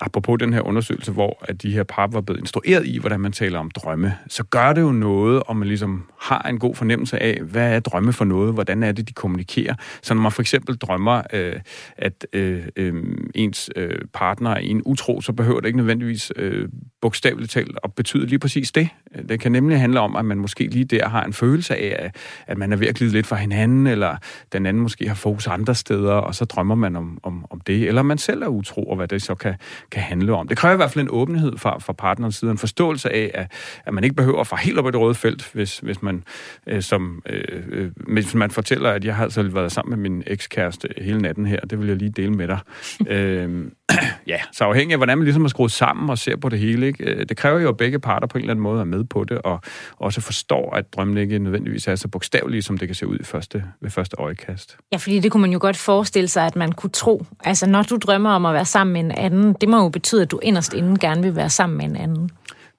apropos 0.01 0.39
den 0.39 0.53
her 0.53 0.61
undersøgelse, 0.61 1.11
hvor 1.11 1.37
at 1.41 1.61
de 1.61 1.71
her 1.71 1.83
par 1.83 2.07
var 2.07 2.21
blevet 2.21 2.39
instrueret 2.39 2.85
i, 2.85 2.97
hvordan 2.97 3.19
man 3.19 3.31
taler 3.31 3.59
om 3.59 3.71
drømme, 3.71 4.15
så 4.27 4.43
gør 4.43 4.73
det 4.73 4.81
jo 4.81 4.91
noget, 4.91 5.43
om 5.47 5.57
man 5.57 5.67
ligesom 5.67 6.05
har 6.21 6.41
en 6.41 6.59
god 6.59 6.75
fornemmelse 6.75 7.19
af, 7.19 7.41
hvad 7.41 7.75
er 7.75 7.79
drømme 7.79 8.13
for 8.13 8.25
noget, 8.25 8.53
hvordan 8.53 8.83
er 8.83 8.91
det, 8.91 9.07
de 9.07 9.13
kommunikerer. 9.13 9.75
Så 10.01 10.13
når 10.13 10.21
man 10.21 10.31
for 10.31 10.41
eksempel 10.41 10.75
drømmer, 10.75 11.21
øh, 11.33 11.59
at 11.97 12.27
øh, 12.33 12.63
øh, 12.75 13.03
ens 13.35 13.69
øh, 13.75 13.99
partner 14.13 14.49
er 14.49 14.59
en 14.59 14.81
utro, 14.85 15.21
så 15.21 15.33
behøver 15.33 15.59
det 15.59 15.67
ikke 15.67 15.77
nødvendigvis 15.77 16.31
øh, 16.35 16.69
bogstaveligt 17.01 17.51
talt 17.51 17.77
at 17.83 17.93
betyde 17.93 18.25
lige 18.25 18.39
præcis 18.39 18.71
det. 18.71 18.89
Det 19.29 19.39
kan 19.39 19.51
nemlig 19.51 19.79
handle 19.79 19.99
om, 19.99 20.15
at 20.15 20.25
man 20.25 20.37
måske 20.37 20.67
lige 20.67 20.85
der 20.85 21.09
har 21.09 21.23
en 21.23 21.33
følelse 21.33 21.75
af, 21.75 22.11
at 22.47 22.57
man 22.57 22.73
er 22.73 22.77
ved 22.77 22.87
at 22.87 22.95
glide 22.95 23.11
lidt 23.11 23.27
fra 23.27 23.35
hinanden, 23.35 23.87
eller 23.87 24.17
den 24.51 24.65
anden 24.65 24.83
måske 24.83 25.07
har 25.07 25.15
fokus 25.15 25.47
andre 25.47 25.75
steder, 25.75 26.13
og 26.13 26.35
så 26.35 26.45
drømmer 26.45 26.75
man 26.75 26.95
om, 26.95 27.19
om, 27.23 27.45
om 27.49 27.61
det, 27.61 27.87
eller 27.87 28.01
man 28.01 28.17
selv 28.17 28.41
er 28.41 28.47
utro, 28.47 28.83
og 28.83 28.95
hvad 28.95 29.07
det 29.07 29.21
så 29.21 29.35
kan, 29.35 29.55
kan 29.95 30.03
handle 30.03 30.33
om. 30.33 30.47
Det 30.47 30.57
kræver 30.57 30.73
i 30.73 30.75
hvert 30.75 30.91
fald 30.91 31.01
en 31.01 31.11
åbenhed 31.11 31.57
fra, 31.57 31.79
fra 31.79 31.93
partnerens 31.93 32.35
side, 32.35 32.51
en 32.51 32.57
forståelse 32.57 33.13
af, 33.13 33.31
at, 33.33 33.51
at 33.85 33.93
man 33.93 34.03
ikke 34.03 34.15
behøver 34.15 34.43
fra 34.43 34.57
helt 34.57 34.79
op 34.79 34.87
i 34.87 34.91
det 34.91 34.99
røde 34.99 35.15
felt, 35.15 35.49
hvis, 35.53 35.79
hvis 35.79 36.01
man 36.01 36.23
øh, 36.67 36.81
som 36.81 37.21
øh, 37.29 37.63
øh 37.69 37.91
hvis 37.95 38.35
man 38.35 38.51
fortæller, 38.51 38.89
at 38.91 39.05
jeg 39.05 39.15
har 39.15 39.23
altså 39.23 39.43
været 39.43 39.71
sammen 39.71 39.99
med 39.99 40.09
min 40.09 40.23
ekskæreste 40.27 40.87
hele 40.97 41.21
natten 41.21 41.45
her, 41.45 41.59
det 41.59 41.79
vil 41.79 41.87
jeg 41.87 41.97
lige 41.97 42.11
dele 42.11 42.31
med 42.31 42.47
dig. 42.47 42.59
øh, 43.13 43.65
ja, 44.27 44.39
så 44.51 44.63
afhængig 44.63 44.93
af, 44.93 44.99
hvordan 44.99 45.17
man 45.17 45.25
ligesom 45.25 45.41
har 45.41 45.49
skruet 45.49 45.71
sammen 45.71 46.09
og 46.09 46.17
ser 46.17 46.35
på 46.35 46.49
det 46.49 46.59
hele, 46.59 46.87
ikke? 46.87 47.03
Øh, 47.03 47.25
det 47.29 47.37
kræver 47.37 47.59
jo, 47.59 47.69
at 47.69 47.77
begge 47.77 47.99
parter 47.99 48.27
på 48.27 48.37
en 48.37 48.41
eller 48.41 48.53
anden 48.53 48.63
måde 48.63 48.79
er 48.79 48.85
med 48.85 49.03
på 49.03 49.23
det, 49.23 49.37
og 49.37 49.61
også 49.97 50.21
forstår, 50.21 50.75
at 50.75 50.93
drømmen 50.93 51.17
ikke 51.17 51.39
nødvendigvis 51.39 51.87
er 51.87 51.95
så 51.95 52.07
bogstavelige, 52.07 52.61
som 52.61 52.77
det 52.77 52.87
kan 52.87 52.95
se 52.95 53.07
ud 53.07 53.17
i 53.19 53.23
første, 53.23 53.63
ved 53.81 53.89
første 53.89 54.15
øjekast. 54.19 54.77
Ja, 54.91 54.97
fordi 54.97 55.19
det 55.19 55.31
kunne 55.31 55.41
man 55.41 55.51
jo 55.51 55.59
godt 55.61 55.77
forestille 55.77 56.27
sig, 56.27 56.45
at 56.45 56.55
man 56.55 56.71
kunne 56.71 56.89
tro. 56.89 57.25
Altså, 57.43 57.69
når 57.69 57.83
du 57.83 57.97
drømmer 57.97 58.29
om 58.29 58.45
at 58.45 58.53
være 58.53 58.65
sammen 58.65 58.93
med 58.93 59.01
en 59.01 59.11
anden, 59.11 59.55
det 59.61 59.69
må 59.69 59.83
jo 59.83 59.89
betyde, 59.89 60.21
at 60.21 60.31
du 60.31 60.39
inderst 60.43 60.73
inden 60.73 60.99
gerne 60.99 61.21
vil 61.21 61.35
være 61.35 61.49
sammen 61.49 61.77
med 61.77 61.85
en 61.85 61.95
anden. 61.95 62.29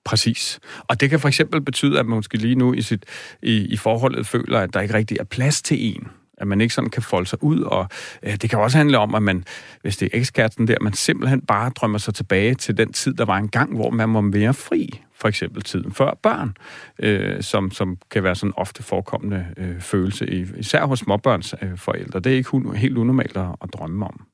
Præcis. 0.04 0.60
Og 0.88 1.00
det 1.00 1.10
kan 1.10 1.20
for 1.20 1.28
eksempel 1.28 1.60
betyde, 1.60 1.98
at 1.98 2.06
man 2.06 2.16
måske 2.16 2.38
lige 2.38 2.54
nu 2.54 2.72
i, 2.72 2.82
sit, 2.82 3.04
i, 3.42 3.56
i 3.56 3.76
forholdet 3.76 4.26
føler, 4.26 4.60
at 4.60 4.74
der 4.74 4.80
ikke 4.80 4.94
rigtig 4.94 5.16
er 5.20 5.24
plads 5.24 5.62
til 5.62 5.94
en 5.94 6.08
at 6.38 6.49
man 6.49 6.61
ikke 6.61 6.75
sådan 6.75 6.90
kan 6.90 7.03
folde 7.03 7.27
sig 7.27 7.42
ud, 7.42 7.61
og 7.61 7.87
øh, 8.22 8.37
det 8.37 8.51
kan 8.51 8.59
også 8.59 8.79
handle 8.79 8.99
om, 8.99 9.14
at 9.14 9.22
man, 9.22 9.44
hvis 9.83 9.96
det 9.96 10.07
er 10.12 10.18
ekskæresten 10.18 10.68
der, 10.68 10.77
man 10.81 10.92
simpelthen 10.92 11.40
bare 11.40 11.70
drømmer 11.70 11.99
sig 11.99 12.14
tilbage 12.14 12.55
til 12.55 12.77
den 12.77 12.92
tid, 12.92 13.14
der 13.14 13.25
var 13.25 13.37
en 13.37 13.49
gang, 13.49 13.77
hvor 13.77 13.90
man 13.90 14.14
var 14.14 14.20
mere 14.20 14.55
fri, 14.55 15.01
for 15.20 15.29
eksempel 15.29 15.62
tiden 15.62 15.92
før 15.92 16.18
børn, 16.22 16.57
øh, 16.99 17.42
som, 17.42 17.70
som 17.70 17.99
kan 18.11 18.22
være 18.22 18.35
sådan 18.35 18.53
ofte 18.57 18.83
forekommende 18.83 19.46
øh, 19.57 19.81
følelse, 19.81 20.46
især 20.59 20.87
hos 20.87 20.99
småbørns 20.99 21.55
øh, 21.62 21.79
forældre. 21.79 22.20
Det 22.20 22.33
er 22.33 22.37
ikke 22.37 22.77
helt 22.77 22.99
unormalt 22.99 23.37
at, 23.37 23.49
at 23.62 23.68
drømme 23.72 24.07
om. 24.07 24.27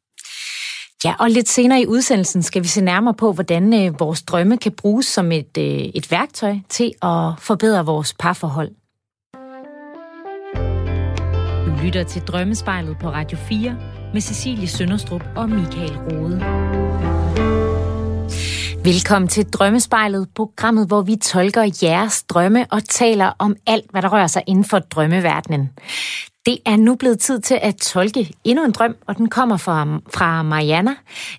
Ja, 1.05 1.15
og 1.19 1.31
lidt 1.31 1.49
senere 1.49 1.81
i 1.81 1.87
udsendelsen 1.87 2.43
skal 2.43 2.63
vi 2.63 2.69
se 2.69 2.85
nærmere 2.85 3.15
på, 3.15 3.33
hvordan 3.33 3.87
øh, 3.87 4.01
vores 4.01 4.23
drømme 4.23 4.57
kan 4.57 4.73
bruges 4.73 5.07
som 5.07 5.33
et, 5.33 5.59
øh, 5.59 5.65
et 5.65 6.11
værktøj 6.11 6.57
til 6.69 6.93
at 7.03 7.33
forbedre 7.39 7.85
vores 7.85 8.15
parforhold 8.19 8.71
lytter 11.83 12.03
til 12.03 12.23
Drømmespejlet 12.23 12.97
på 12.99 13.11
Radio 13.11 13.39
4 13.39 13.77
med 14.13 14.21
Cecilie 14.21 14.69
Sønderstrup 14.69 15.25
og 15.37 15.51
Michael 15.51 15.99
Rode. 15.99 16.41
Velkommen 18.85 19.29
til 19.29 19.51
Drømmespejlet, 19.51 20.29
programmet, 20.35 20.87
hvor 20.87 21.03
vi 21.03 21.17
tolker 21.17 21.71
jeres 21.83 22.23
drømme 22.23 22.67
og 22.71 22.85
taler 22.85 23.33
om 23.39 23.57
alt, 23.67 23.91
hvad 23.91 24.03
der 24.03 24.09
rører 24.09 24.27
sig 24.27 24.43
inden 24.47 24.65
for 24.65 24.79
drømmeverdenen. 24.79 25.71
Det 26.47 26.59
er 26.67 26.77
nu 26.77 26.95
blevet 26.95 27.19
tid 27.19 27.41
til 27.41 27.59
at 27.63 27.77
tolke 27.77 28.31
endnu 28.45 28.65
en 28.65 28.73
drøm, 28.73 28.97
og 29.07 29.17
den 29.17 29.29
kommer 29.29 29.57
fra, 29.57 30.01
fra 30.15 30.43
Mariana. 30.43 30.95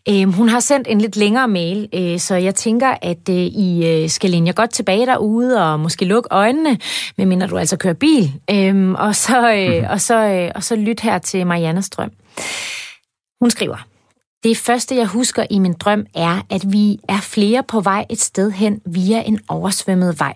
Øh, 0.09 0.33
hun 0.33 0.49
har 0.49 0.59
sendt 0.59 0.87
en 0.87 1.01
lidt 1.01 1.15
længere 1.15 1.47
mail, 1.47 1.89
øh, 1.93 2.19
så 2.19 2.35
jeg 2.35 2.55
tænker, 2.55 2.95
at 3.01 3.29
øh, 3.29 3.35
I 3.35 3.87
øh, 3.87 4.09
skal 4.09 4.29
læne 4.29 4.47
jer 4.47 4.53
godt 4.53 4.69
tilbage 4.69 5.05
derude 5.05 5.71
og 5.71 5.79
måske 5.79 6.05
lukke 6.05 6.27
øjnene, 6.31 6.77
medmindre 7.17 7.47
du 7.47 7.57
altså 7.57 7.77
kører 7.77 7.93
bil, 7.93 8.33
øh, 8.51 8.91
og, 8.91 9.15
så, 9.15 9.53
øh, 9.53 9.77
mhm. 9.77 9.87
og, 9.89 10.01
så, 10.01 10.15
øh, 10.15 10.51
og 10.55 10.63
så 10.63 10.75
lyt 10.75 10.99
her 10.99 11.17
til 11.17 11.47
Marianas 11.47 11.89
drøm. 11.89 12.11
Hun 13.41 13.49
skriver, 13.49 13.77
det 14.43 14.57
første, 14.57 14.95
jeg 14.95 15.07
husker 15.07 15.45
i 15.49 15.59
min 15.59 15.73
drøm, 15.73 16.05
er, 16.15 16.41
at 16.49 16.71
vi 16.71 16.99
er 17.09 17.21
flere 17.21 17.63
på 17.63 17.81
vej 17.81 18.05
et 18.09 18.21
sted 18.21 18.51
hen 18.51 18.81
via 18.85 19.21
en 19.21 19.39
oversvømmet 19.47 20.19
vej. 20.19 20.33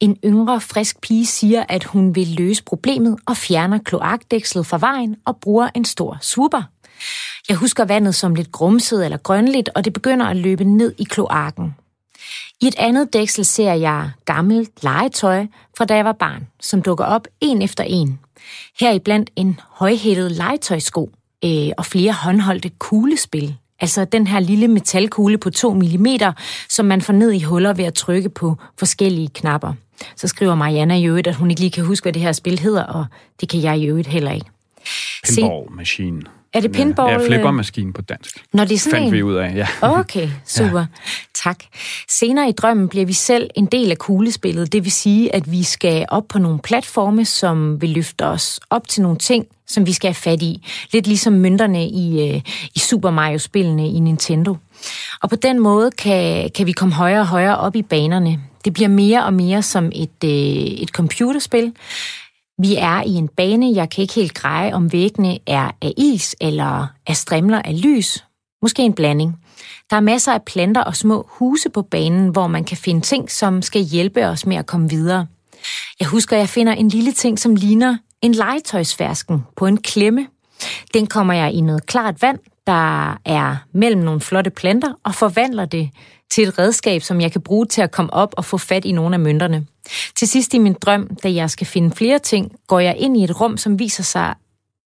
En 0.00 0.16
yngre, 0.24 0.60
frisk 0.60 1.00
pige 1.00 1.26
siger, 1.26 1.64
at 1.68 1.84
hun 1.84 2.14
vil 2.14 2.28
løse 2.28 2.64
problemet 2.64 3.18
og 3.26 3.36
fjerner 3.36 3.78
kloakdækslet 3.78 4.66
fra 4.66 4.78
vejen 4.78 5.16
og 5.24 5.36
bruger 5.36 5.68
en 5.74 5.84
stor 5.84 6.18
swooper. 6.20 6.62
Jeg 7.48 7.56
husker 7.56 7.84
vandet 7.84 8.14
som 8.14 8.34
lidt 8.34 8.52
grumset 8.52 9.04
eller 9.04 9.18
grønligt, 9.18 9.68
og 9.74 9.84
det 9.84 9.92
begynder 9.92 10.26
at 10.26 10.36
løbe 10.36 10.64
ned 10.64 10.94
i 10.98 11.04
kloakken. 11.04 11.74
I 12.60 12.66
et 12.66 12.74
andet 12.78 13.12
dæksel 13.12 13.44
ser 13.44 13.72
jeg 13.72 14.10
gammelt 14.24 14.82
legetøj 14.82 15.46
fra 15.78 15.84
da 15.84 15.96
jeg 15.96 16.04
var 16.04 16.12
barn, 16.12 16.46
som 16.60 16.82
dukker 16.82 17.04
op 17.04 17.28
en 17.40 17.62
efter 17.62 17.84
en. 17.84 18.20
Heriblandt 18.80 19.30
en 19.36 19.60
højhættet 19.68 20.32
legetøjsko 20.32 21.10
øh, 21.44 21.68
og 21.78 21.86
flere 21.86 22.12
håndholdte 22.12 22.68
kuglespil. 22.68 23.56
Altså 23.80 24.04
den 24.04 24.26
her 24.26 24.40
lille 24.40 24.68
metalkugle 24.68 25.38
på 25.38 25.50
2 25.50 25.74
mm, 25.74 26.06
som 26.68 26.86
man 26.86 27.02
får 27.02 27.12
ned 27.12 27.32
i 27.32 27.42
huller 27.42 27.72
ved 27.72 27.84
at 27.84 27.94
trykke 27.94 28.28
på 28.28 28.56
forskellige 28.78 29.28
knapper. 29.34 29.72
Så 30.16 30.28
skriver 30.28 30.54
Mariana 30.54 30.96
i 30.96 31.04
øvrigt, 31.06 31.26
at 31.26 31.34
hun 31.34 31.50
ikke 31.50 31.60
lige 31.60 31.70
kan 31.70 31.84
huske, 31.84 32.04
hvad 32.04 32.12
det 32.12 32.22
her 32.22 32.32
spil 32.32 32.58
hedder, 32.58 32.82
og 32.84 33.06
det 33.40 33.48
kan 33.48 33.62
jeg 33.62 33.78
i 33.78 33.86
øvrigt 33.86 34.08
heller 34.08 34.32
ikke. 34.32 34.46
Pinball 35.24 35.70
Machine. 35.70 36.22
Er 36.52 36.60
det 36.60 36.72
pinball? 36.72 37.12
Ja, 37.12 37.28
flippermaskine 37.28 37.92
på 37.92 38.02
dansk. 38.02 38.44
Når 38.52 38.64
det 38.64 38.74
er 38.74 38.78
sådan 38.78 38.92
Fandt 38.92 39.06
en? 39.06 39.12
vi 39.12 39.22
ud 39.22 39.34
af, 39.34 39.54
ja. 39.54 39.66
Okay, 39.82 40.28
super. 40.56 40.78
Ja. 40.78 40.86
Tak. 41.34 41.58
Senere 42.08 42.48
i 42.48 42.52
drømmen 42.52 42.88
bliver 42.88 43.06
vi 43.06 43.12
selv 43.12 43.50
en 43.54 43.66
del 43.66 43.90
af 43.90 43.98
kuglespillet. 43.98 44.72
Det 44.72 44.84
vil 44.84 44.92
sige, 44.92 45.34
at 45.34 45.52
vi 45.52 45.62
skal 45.62 46.06
op 46.08 46.28
på 46.28 46.38
nogle 46.38 46.58
platforme, 46.58 47.24
som 47.24 47.80
vil 47.80 47.90
løfte 47.90 48.26
os 48.26 48.60
op 48.70 48.88
til 48.88 49.02
nogle 49.02 49.18
ting, 49.18 49.46
som 49.68 49.86
vi 49.86 49.92
skal 49.92 50.08
have 50.08 50.14
fat 50.14 50.42
i. 50.42 50.66
Lidt 50.92 51.06
ligesom 51.06 51.32
mønterne 51.32 51.88
i, 51.88 52.30
øh, 52.30 52.40
i 52.74 52.78
Super 52.78 53.10
Mario-spillene 53.10 53.88
i 53.88 53.98
Nintendo. 53.98 54.56
Og 55.22 55.30
på 55.30 55.36
den 55.36 55.60
måde 55.60 55.90
kan, 55.90 56.50
kan 56.50 56.66
vi 56.66 56.72
komme 56.72 56.94
højere 56.94 57.20
og 57.20 57.26
højere 57.26 57.58
op 57.58 57.76
i 57.76 57.82
banerne. 57.82 58.40
Det 58.64 58.72
bliver 58.72 58.88
mere 58.88 59.24
og 59.24 59.32
mere 59.32 59.62
som 59.62 59.92
et, 59.94 60.24
øh, 60.24 60.30
et 60.30 60.88
computerspil. 60.88 61.72
Vi 62.62 62.74
er 62.76 63.02
i 63.02 63.10
en 63.10 63.28
bane, 63.28 63.74
jeg 63.74 63.90
kan 63.90 64.02
ikke 64.02 64.14
helt 64.14 64.34
greje, 64.34 64.74
om 64.74 64.92
væggene 64.92 65.38
er 65.46 65.70
af 65.82 65.92
is 65.96 66.36
eller 66.40 66.86
af 67.06 67.16
strimler 67.16 67.62
af 67.62 67.82
lys. 67.82 68.24
Måske 68.62 68.82
en 68.82 68.92
blanding. 68.92 69.36
Der 69.90 69.96
er 69.96 70.00
masser 70.00 70.32
af 70.32 70.42
planter 70.42 70.80
og 70.80 70.96
små 70.96 71.28
huse 71.30 71.70
på 71.70 71.82
banen, 71.82 72.28
hvor 72.28 72.46
man 72.46 72.64
kan 72.64 72.76
finde 72.76 73.00
ting, 73.00 73.30
som 73.30 73.62
skal 73.62 73.82
hjælpe 73.82 74.26
os 74.26 74.46
med 74.46 74.56
at 74.56 74.66
komme 74.66 74.90
videre. 74.90 75.26
Jeg 76.00 76.08
husker, 76.08 76.36
at 76.36 76.40
jeg 76.40 76.48
finder 76.48 76.72
en 76.72 76.88
lille 76.88 77.12
ting, 77.12 77.38
som 77.38 77.54
ligner 77.54 77.96
en 78.22 78.32
legetøjsfærsken 78.32 79.44
på 79.56 79.66
en 79.66 79.76
klemme. 79.76 80.26
Den 80.94 81.06
kommer 81.06 81.34
jeg 81.34 81.52
i 81.52 81.60
noget 81.60 81.86
klart 81.86 82.22
vand, 82.22 82.38
der 82.66 83.18
er 83.24 83.56
mellem 83.72 84.00
nogle 84.02 84.20
flotte 84.20 84.50
planter, 84.50 84.92
og 85.04 85.14
forvandler 85.14 85.64
det 85.64 85.90
til 86.30 86.48
et 86.48 86.58
redskab, 86.58 87.02
som 87.02 87.20
jeg 87.20 87.32
kan 87.32 87.40
bruge 87.40 87.66
til 87.66 87.82
at 87.82 87.90
komme 87.90 88.14
op 88.14 88.34
og 88.36 88.44
få 88.44 88.58
fat 88.58 88.84
i 88.84 88.92
nogle 88.92 89.14
af 89.14 89.20
mønterne. 89.20 89.66
Til 90.16 90.28
sidst 90.28 90.54
i 90.54 90.58
min 90.58 90.72
drøm, 90.72 91.16
da 91.22 91.32
jeg 91.32 91.50
skal 91.50 91.66
finde 91.66 91.96
flere 91.96 92.18
ting, 92.18 92.52
går 92.66 92.80
jeg 92.80 92.96
ind 92.98 93.16
i 93.16 93.24
et 93.24 93.40
rum, 93.40 93.56
som 93.56 93.78
viser 93.78 94.02
sig 94.02 94.34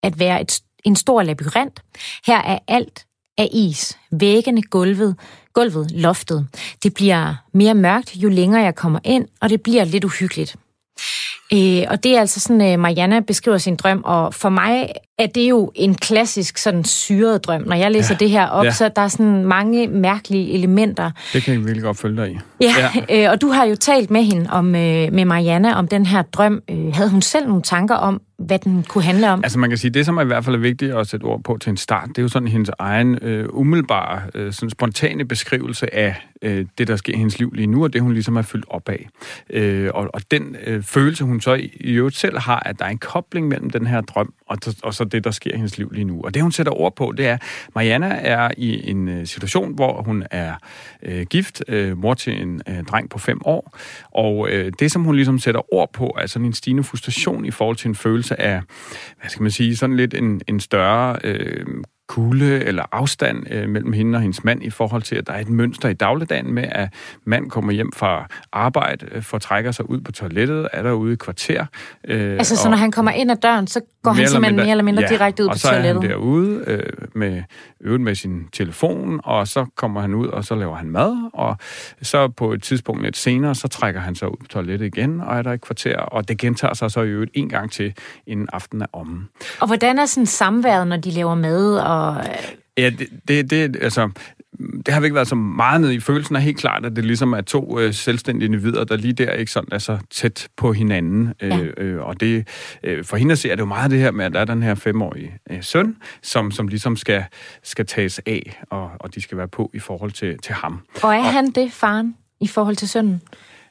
at 0.03 0.19
være 0.19 0.41
et, 0.41 0.61
en 0.85 0.97
stor 0.97 1.23
labyrint. 1.23 1.81
Her 2.27 2.39
er 2.39 2.59
alt 2.69 3.07
af 3.39 3.49
is. 3.53 3.99
Væggene, 4.11 4.63
gulvet, 4.63 5.17
gulvet, 5.53 5.91
loftet. 5.91 6.49
Det 6.83 6.95
bliver 6.95 7.35
mere 7.55 7.75
mørkt, 7.75 8.17
jo 8.17 8.29
længere 8.29 8.63
jeg 8.63 8.75
kommer 8.75 8.99
ind, 9.05 9.29
og 9.41 9.51
det 9.51 9.63
bliver 9.63 9.85
lidt 9.85 10.05
uhyggeligt. 10.05 10.57
Øh, 11.55 11.85
og 11.91 12.05
det 12.05 12.17
er 12.17 12.21
altså 12.21 12.41
sådan, 12.41 12.73
øh, 12.73 12.79
Mariana 12.79 13.21
beskriver 13.21 13.59
sin 13.59 13.77
drøm, 13.77 14.03
og 14.05 14.35
for 14.35 14.49
mig 14.49 14.89
er 15.19 15.27
det 15.27 15.51
jo 15.51 15.73
en 15.75 15.95
klassisk 15.95 16.59
sådan 16.59 16.85
syret 16.85 17.45
drøm. 17.45 17.63
Når 17.67 17.77
jeg 17.77 17.91
læser 17.91 18.15
ja. 18.15 18.19
det 18.19 18.31
her 18.31 18.47
op, 18.47 18.65
ja. 18.65 18.71
så 18.71 18.91
der 18.97 19.03
er 19.03 19.09
sådan 19.09 19.45
mange 19.45 19.89
mærkelige 19.89 20.53
elementer. 20.53 21.11
Det 21.33 21.43
kan 21.43 21.55
jeg 21.55 21.61
virkelig 21.61 21.83
godt 21.83 21.99
følge 21.99 22.23
dig 22.23 22.31
i. 22.31 22.39
Ja, 22.61 22.75
ja. 22.79 23.25
Øh, 23.25 23.31
og 23.31 23.41
du 23.41 23.49
har 23.49 23.65
jo 23.65 23.77
talt 23.77 24.11
med 24.11 24.23
hende 24.23 24.51
om 24.51 24.67
øh, 24.67 25.13
med 25.13 25.25
Mariana 25.25 25.75
om 25.75 25.89
den 25.89 26.07
her 26.07 26.23
drøm. 26.23 26.63
Øh, 26.71 26.95
havde 26.95 27.11
hun 27.11 27.23
selv 27.23 27.47
nogle 27.47 27.63
tanker 27.63 27.95
om, 27.95 28.21
hvad 28.47 28.59
den 28.59 28.85
kunne 28.89 29.05
handle 29.05 29.31
om? 29.31 29.41
Altså 29.45 29.59
man 29.59 29.71
kan 29.71 29.79
sige, 29.79 29.91
det 29.91 30.07
som 30.07 30.17
er 30.17 30.23
i 30.23 30.25
hvert 30.25 30.45
fald 30.45 30.57
er 30.57 30.61
vigtigt 30.61 30.95
at 30.95 31.07
sætte 31.07 31.25
ord 31.25 31.43
på 31.43 31.59
til 31.61 31.71
en 31.71 31.77
start, 31.77 32.09
det 32.09 32.19
er 32.19 32.23
jo 32.23 32.29
sådan 32.29 32.49
hendes 32.49 32.71
egen 32.79 33.19
øh, 33.23 33.49
umiddelbare, 33.51 34.23
øh, 34.35 34.53
sådan 34.53 34.71
spontane 34.71 35.25
beskrivelse 35.25 35.95
af 35.95 36.29
øh, 36.43 36.67
det, 36.79 36.89
der 36.89 36.97
sker 36.97 37.15
i 37.15 37.17
hendes 37.17 37.39
liv 37.39 37.51
lige 37.53 37.67
nu, 37.67 37.85
og 37.85 37.93
det 37.93 38.03
hun 38.03 38.13
ligesom 38.13 38.37
er 38.37 38.43
fyldt 38.43 38.65
op 38.69 38.89
af. 38.89 39.09
Øh, 39.51 39.91
og, 39.95 40.09
og 40.15 40.23
den 40.31 40.57
øh, 40.67 40.83
følelse, 40.83 41.25
hun 41.25 41.41
så 41.41 41.55
i, 41.55 41.77
i 41.81 41.93
øvrigt 41.93 42.17
selv 42.17 42.39
har, 42.39 42.63
at 42.67 42.79
der 42.79 42.85
er 42.85 42.91
en 42.91 42.99
kobling 42.99 43.49
mellem 43.49 43.71
den 43.71 43.87
her 43.87 44.01
drøm 44.01 44.35
og, 44.47 44.59
og 44.83 44.95
så 44.95 45.05
det, 45.13 45.25
der 45.25 45.31
sker 45.31 45.51
i 45.53 45.57
hendes 45.57 45.79
liv 45.79 45.91
lige 45.91 46.05
nu. 46.05 46.21
Og 46.25 46.35
det, 46.35 46.43
hun 46.43 46.53
sætter 46.53 46.73
ord 46.73 46.97
på, 46.97 47.13
det 47.17 47.27
er, 47.27 47.39
Mariana 47.75 48.19
er 48.23 48.51
i 48.57 48.91
en 48.91 49.09
øh, 49.09 49.27
situation, 49.27 49.75
hvor 49.75 50.03
hun 50.03 50.25
er 50.31 50.55
øh, 51.03 51.27
gift, 51.27 51.63
øh, 51.69 51.99
mor 51.99 52.15
til 52.15 52.43
en 52.43 52.63
øh, 52.69 52.85
dreng 52.85 53.11
på 53.11 53.19
fem 53.19 53.41
år, 53.45 53.79
og 54.11 54.49
øh, 54.49 54.73
det, 54.79 54.93
som 54.93 55.05
hun 55.05 55.15
ligesom 55.15 55.39
sætter 55.39 55.75
ord 55.75 55.93
på, 55.93 56.17
er 56.19 56.27
sådan 56.27 56.47
en 56.47 56.53
stigende 56.53 56.83
frustration 56.83 57.45
i 57.45 57.51
forhold 57.51 57.77
til 57.77 57.89
en 57.89 57.95
følelse 57.95 58.41
af, 58.41 58.61
hvad 59.21 59.31
skal 59.31 59.43
man 59.43 59.51
sige, 59.51 59.77
sådan 59.77 59.97
lidt 59.97 60.15
en, 60.15 60.41
en 60.49 60.61
større 60.61 61.19
øh, 61.25 61.67
kulde 62.13 62.65
eller 62.65 62.85
afstand 62.93 63.47
øh, 63.51 63.69
mellem 63.69 63.93
hende 63.93 64.17
og 64.17 64.23
hendes 64.23 64.45
mand 64.45 64.63
i 64.63 64.71
forhold 64.71 65.03
til, 65.03 65.17
at 65.17 65.27
der 65.27 65.33
er 65.33 65.41
et 65.41 65.49
mønster 65.49 65.89
i 65.89 65.93
dagligdagen 65.93 66.53
med, 66.53 66.65
at 66.73 66.89
mand 67.25 67.51
kommer 67.51 67.73
hjem 67.73 67.93
fra 67.93 68.27
arbejde, 68.53 69.07
øh, 69.13 69.23
fortrækker 69.23 69.73
sig 69.73 69.91
ud 69.91 70.01
på 70.01 70.13
toilettet, 70.13 70.69
er 70.73 70.83
der 70.83 70.93
ude 70.93 71.13
i 71.13 71.17
kvarter. 71.17 71.67
Øh, 72.09 72.33
altså, 72.33 72.57
så 72.57 72.69
når 72.71 72.77
han 72.77 72.91
kommer 72.91 73.13
ind 73.13 73.31
ad 73.31 73.37
døren, 73.37 73.67
så 73.67 73.81
går 74.03 74.13
han 74.13 74.29
simpelthen 74.29 74.53
mindre, 74.53 74.65
mere 74.65 74.71
eller 74.71 74.85
mindre 74.85 75.03
ja, 75.03 75.09
direkte 75.09 75.43
ud 75.45 75.49
på 75.49 75.59
toilettet? 75.59 75.97
og 75.97 76.03
så 76.03 76.09
er 76.09 76.11
han 76.11 76.21
derude 76.21 76.65
øh, 76.67 77.09
med, 77.15 77.43
øvet 77.81 78.01
med 78.01 78.15
sin 78.15 78.49
telefon, 78.53 79.21
og 79.25 79.49
så 79.49 79.67
kommer 79.77 80.01
han 80.01 80.15
ud, 80.15 80.27
og 80.27 80.45
så 80.45 80.55
laver 80.55 80.77
han 80.77 80.91
mad, 80.91 81.31
og 81.33 81.57
så 82.03 82.29
på 82.29 82.53
et 82.53 82.63
tidspunkt 82.63 83.03
lidt 83.03 83.17
senere, 83.17 83.55
så 83.55 83.69
trækker 83.69 84.01
han 84.01 84.15
sig 84.15 84.29
ud 84.29 84.37
på 84.41 84.47
toilettet 84.49 84.87
igen, 84.87 85.21
og 85.21 85.39
er 85.39 85.43
der 85.43 85.53
et 85.53 85.61
kvarter, 85.61 85.99
og 85.99 86.29
det 86.29 86.39
gentager 86.39 86.75
sig 86.75 86.91
så 86.91 87.03
i 87.03 87.09
øvrigt 87.09 87.31
en 87.35 87.49
gang 87.49 87.73
til, 87.73 87.95
inden 88.27 88.49
aftenen 88.53 88.83
er 88.83 88.87
omme. 88.93 89.27
Og 89.61 89.67
hvordan 89.67 89.99
er 89.99 90.07
sådan 90.07 90.27
samværet, 90.27 90.87
når 90.87 90.97
de 90.97 91.11
laver 91.11 91.35
mad, 91.35 91.79
og 91.79 92.02
og... 92.09 92.27
Ja, 92.79 92.91
det, 92.91 93.09
det, 93.29 93.51
det, 93.51 93.77
altså, 93.81 94.11
det 94.87 94.95
har 94.95 95.01
vi 95.01 95.07
ikke 95.07 95.15
været 95.15 95.29
så 95.29 95.35
meget 95.35 95.81
nede 95.81 95.95
i. 95.95 96.01
Følelsen 96.01 96.37
er 96.37 96.41
helt 96.41 96.59
klart, 96.59 96.87
at 96.87 96.97
det 96.97 97.05
ligesom 97.05 97.33
er 97.33 97.41
to 97.41 97.81
øh, 97.81 97.95
selvstændige 97.95 98.47
individer, 98.47 98.85
der 98.85 98.97
lige 98.97 99.13
der 99.13 99.33
ikke 99.33 99.53
sådan 99.53 99.69
er 99.73 99.79
så 99.79 99.99
tæt 100.11 100.49
på 100.57 100.73
hinanden. 100.73 101.35
Øh, 101.43 101.51
ja. 101.51 101.83
Øh, 101.83 102.07
og 102.07 102.21
det, 102.21 102.49
øh, 102.83 103.05
for 103.05 103.17
hende 103.17 103.33
at 103.33 103.39
se, 103.39 103.51
er 103.51 103.55
det 103.55 103.61
jo 103.61 103.67
meget 103.67 103.91
det 103.91 103.99
her 103.99 104.11
med, 104.11 104.25
at 104.25 104.33
der 104.33 104.41
er 104.41 104.45
den 104.45 104.63
her 104.63 104.75
femårige 104.75 105.39
øh, 105.51 105.63
søn, 105.63 105.97
som, 106.23 106.51
som 106.51 106.69
ligesom 106.69 106.97
skal, 106.97 107.25
skal 107.63 107.87
tages 107.87 108.21
af, 108.27 108.63
og, 108.71 108.91
og 109.01 109.15
de 109.15 109.21
skal 109.21 109.39
være 109.39 109.49
på 109.49 109.71
i 109.75 109.79
forhold 109.79 110.11
til, 110.11 110.39
til 110.39 110.55
ham. 110.55 110.81
Og 111.03 111.15
er 111.15 111.19
og, 111.19 111.33
han 111.33 111.51
det, 111.51 111.73
faren, 111.73 112.15
i 112.41 112.47
forhold 112.47 112.77
til 112.77 112.89
sønnen? 112.89 113.23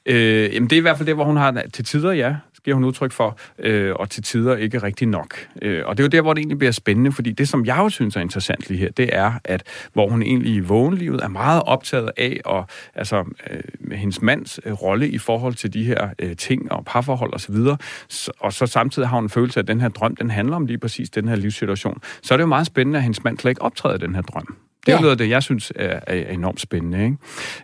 Øh, 0.05 0.53
jamen 0.53 0.69
det 0.69 0.75
er 0.75 0.77
i 0.77 0.81
hvert 0.81 0.97
fald 0.97 1.07
det, 1.07 1.15
hvor 1.15 1.23
hun 1.23 1.37
har 1.37 1.63
til 1.73 1.85
tider, 1.85 2.11
ja, 2.11 2.35
giver 2.63 2.75
hun 2.75 2.83
udtryk 2.83 3.11
for, 3.11 3.37
øh, 3.59 3.95
og 3.95 4.09
til 4.09 4.23
tider 4.23 4.55
ikke 4.55 4.77
rigtig 4.77 5.07
nok. 5.07 5.47
Øh, 5.61 5.83
og 5.85 5.97
det 5.97 6.03
er 6.03 6.05
jo 6.05 6.09
der, 6.09 6.21
hvor 6.21 6.33
det 6.33 6.41
egentlig 6.41 6.57
bliver 6.57 6.71
spændende, 6.71 7.11
fordi 7.11 7.31
det, 7.31 7.49
som 7.49 7.65
jeg 7.65 7.77
jo 7.77 7.89
synes 7.89 8.15
er 8.15 8.21
interessant 8.21 8.69
lige 8.69 8.77
her, 8.77 8.91
det 8.91 9.09
er, 9.13 9.33
at 9.43 9.63
hvor 9.93 10.09
hun 10.09 10.21
egentlig 10.23 10.53
i 10.53 10.59
vågenlivet 10.59 11.23
er 11.23 11.27
meget 11.27 11.63
optaget 11.65 12.11
af, 12.17 12.41
og 12.45 12.67
altså 12.95 13.23
øh, 13.49 13.61
med 13.79 13.97
hendes 13.97 14.21
mands 14.21 14.59
øh, 14.65 14.73
rolle 14.73 15.09
i 15.09 15.17
forhold 15.17 15.53
til 15.53 15.73
de 15.73 15.83
her 15.83 16.09
øh, 16.19 16.35
ting 16.35 16.71
og 16.71 16.85
parforhold 16.85 17.33
osv., 17.33 17.55
og, 17.55 17.77
så 18.09 18.31
og 18.39 18.53
så 18.53 18.65
samtidig 18.65 19.09
har 19.09 19.15
hun 19.15 19.25
en 19.25 19.29
følelse 19.29 19.59
af, 19.59 19.63
at 19.63 19.67
den 19.67 19.81
her 19.81 19.89
drøm, 19.89 20.15
den 20.15 20.31
handler 20.31 20.55
om 20.55 20.65
lige 20.65 20.77
præcis 20.77 21.09
den 21.09 21.27
her 21.27 21.35
livssituation, 21.35 22.01
så 22.21 22.33
er 22.33 22.37
det 22.37 22.41
jo 22.41 22.47
meget 22.47 22.67
spændende, 22.67 22.97
at 22.97 23.03
hendes 23.03 23.23
mand 23.23 23.39
slet 23.39 23.51
ikke 23.51 23.61
optræder 23.61 23.97
den 23.97 24.15
her 24.15 24.21
drøm. 24.21 24.57
Det 24.85 24.91
er 24.91 24.95
ja. 24.95 25.01
noget 25.01 25.11
af 25.11 25.17
det, 25.17 25.29
jeg 25.29 25.43
synes 25.43 25.73
er, 25.75 25.99
er 26.07 26.33
enormt 26.33 26.61
spændende. 26.61 27.03
Ikke? 27.03 27.17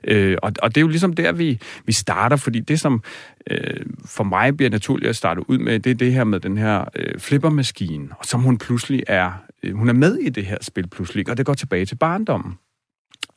Øh, 0.04 0.38
og, 0.42 0.52
og 0.62 0.76
det 0.76 0.78
er 0.78 0.82
jo 0.82 0.88
ligesom 0.88 1.14
der, 1.14 1.32
vi, 1.32 1.60
vi 1.86 1.92
starter, 1.92 2.36
fordi 2.36 2.60
det, 2.60 2.80
som 2.80 3.04
øh, 3.52 3.86
for 4.06 4.24
mig 4.24 4.58
bliver 4.58 4.70
naturligt 4.70 5.10
at 5.10 5.16
starte 5.16 5.50
ud 5.50 5.58
med, 5.58 5.80
det 5.80 5.90
er 5.90 5.96
det 5.96 6.14
her 6.14 6.24
med 6.24 6.40
den 6.40 6.58
her 6.58 6.86
øh, 6.96 7.20
flippermaskine, 7.20 8.10
som 8.24 8.42
hun 8.42 8.58
pludselig 8.58 9.04
er, 9.08 9.32
øh, 9.64 9.76
hun 9.76 9.90
er 9.90 9.94
med 9.94 10.16
i 10.18 10.30
det 10.30 10.46
her 10.46 10.58
spil 10.62 10.88
pludselig, 10.88 11.30
og 11.30 11.38
det 11.38 11.46
går 11.46 11.54
tilbage 11.54 11.86
til 11.86 11.96
barndommen. 11.96 12.54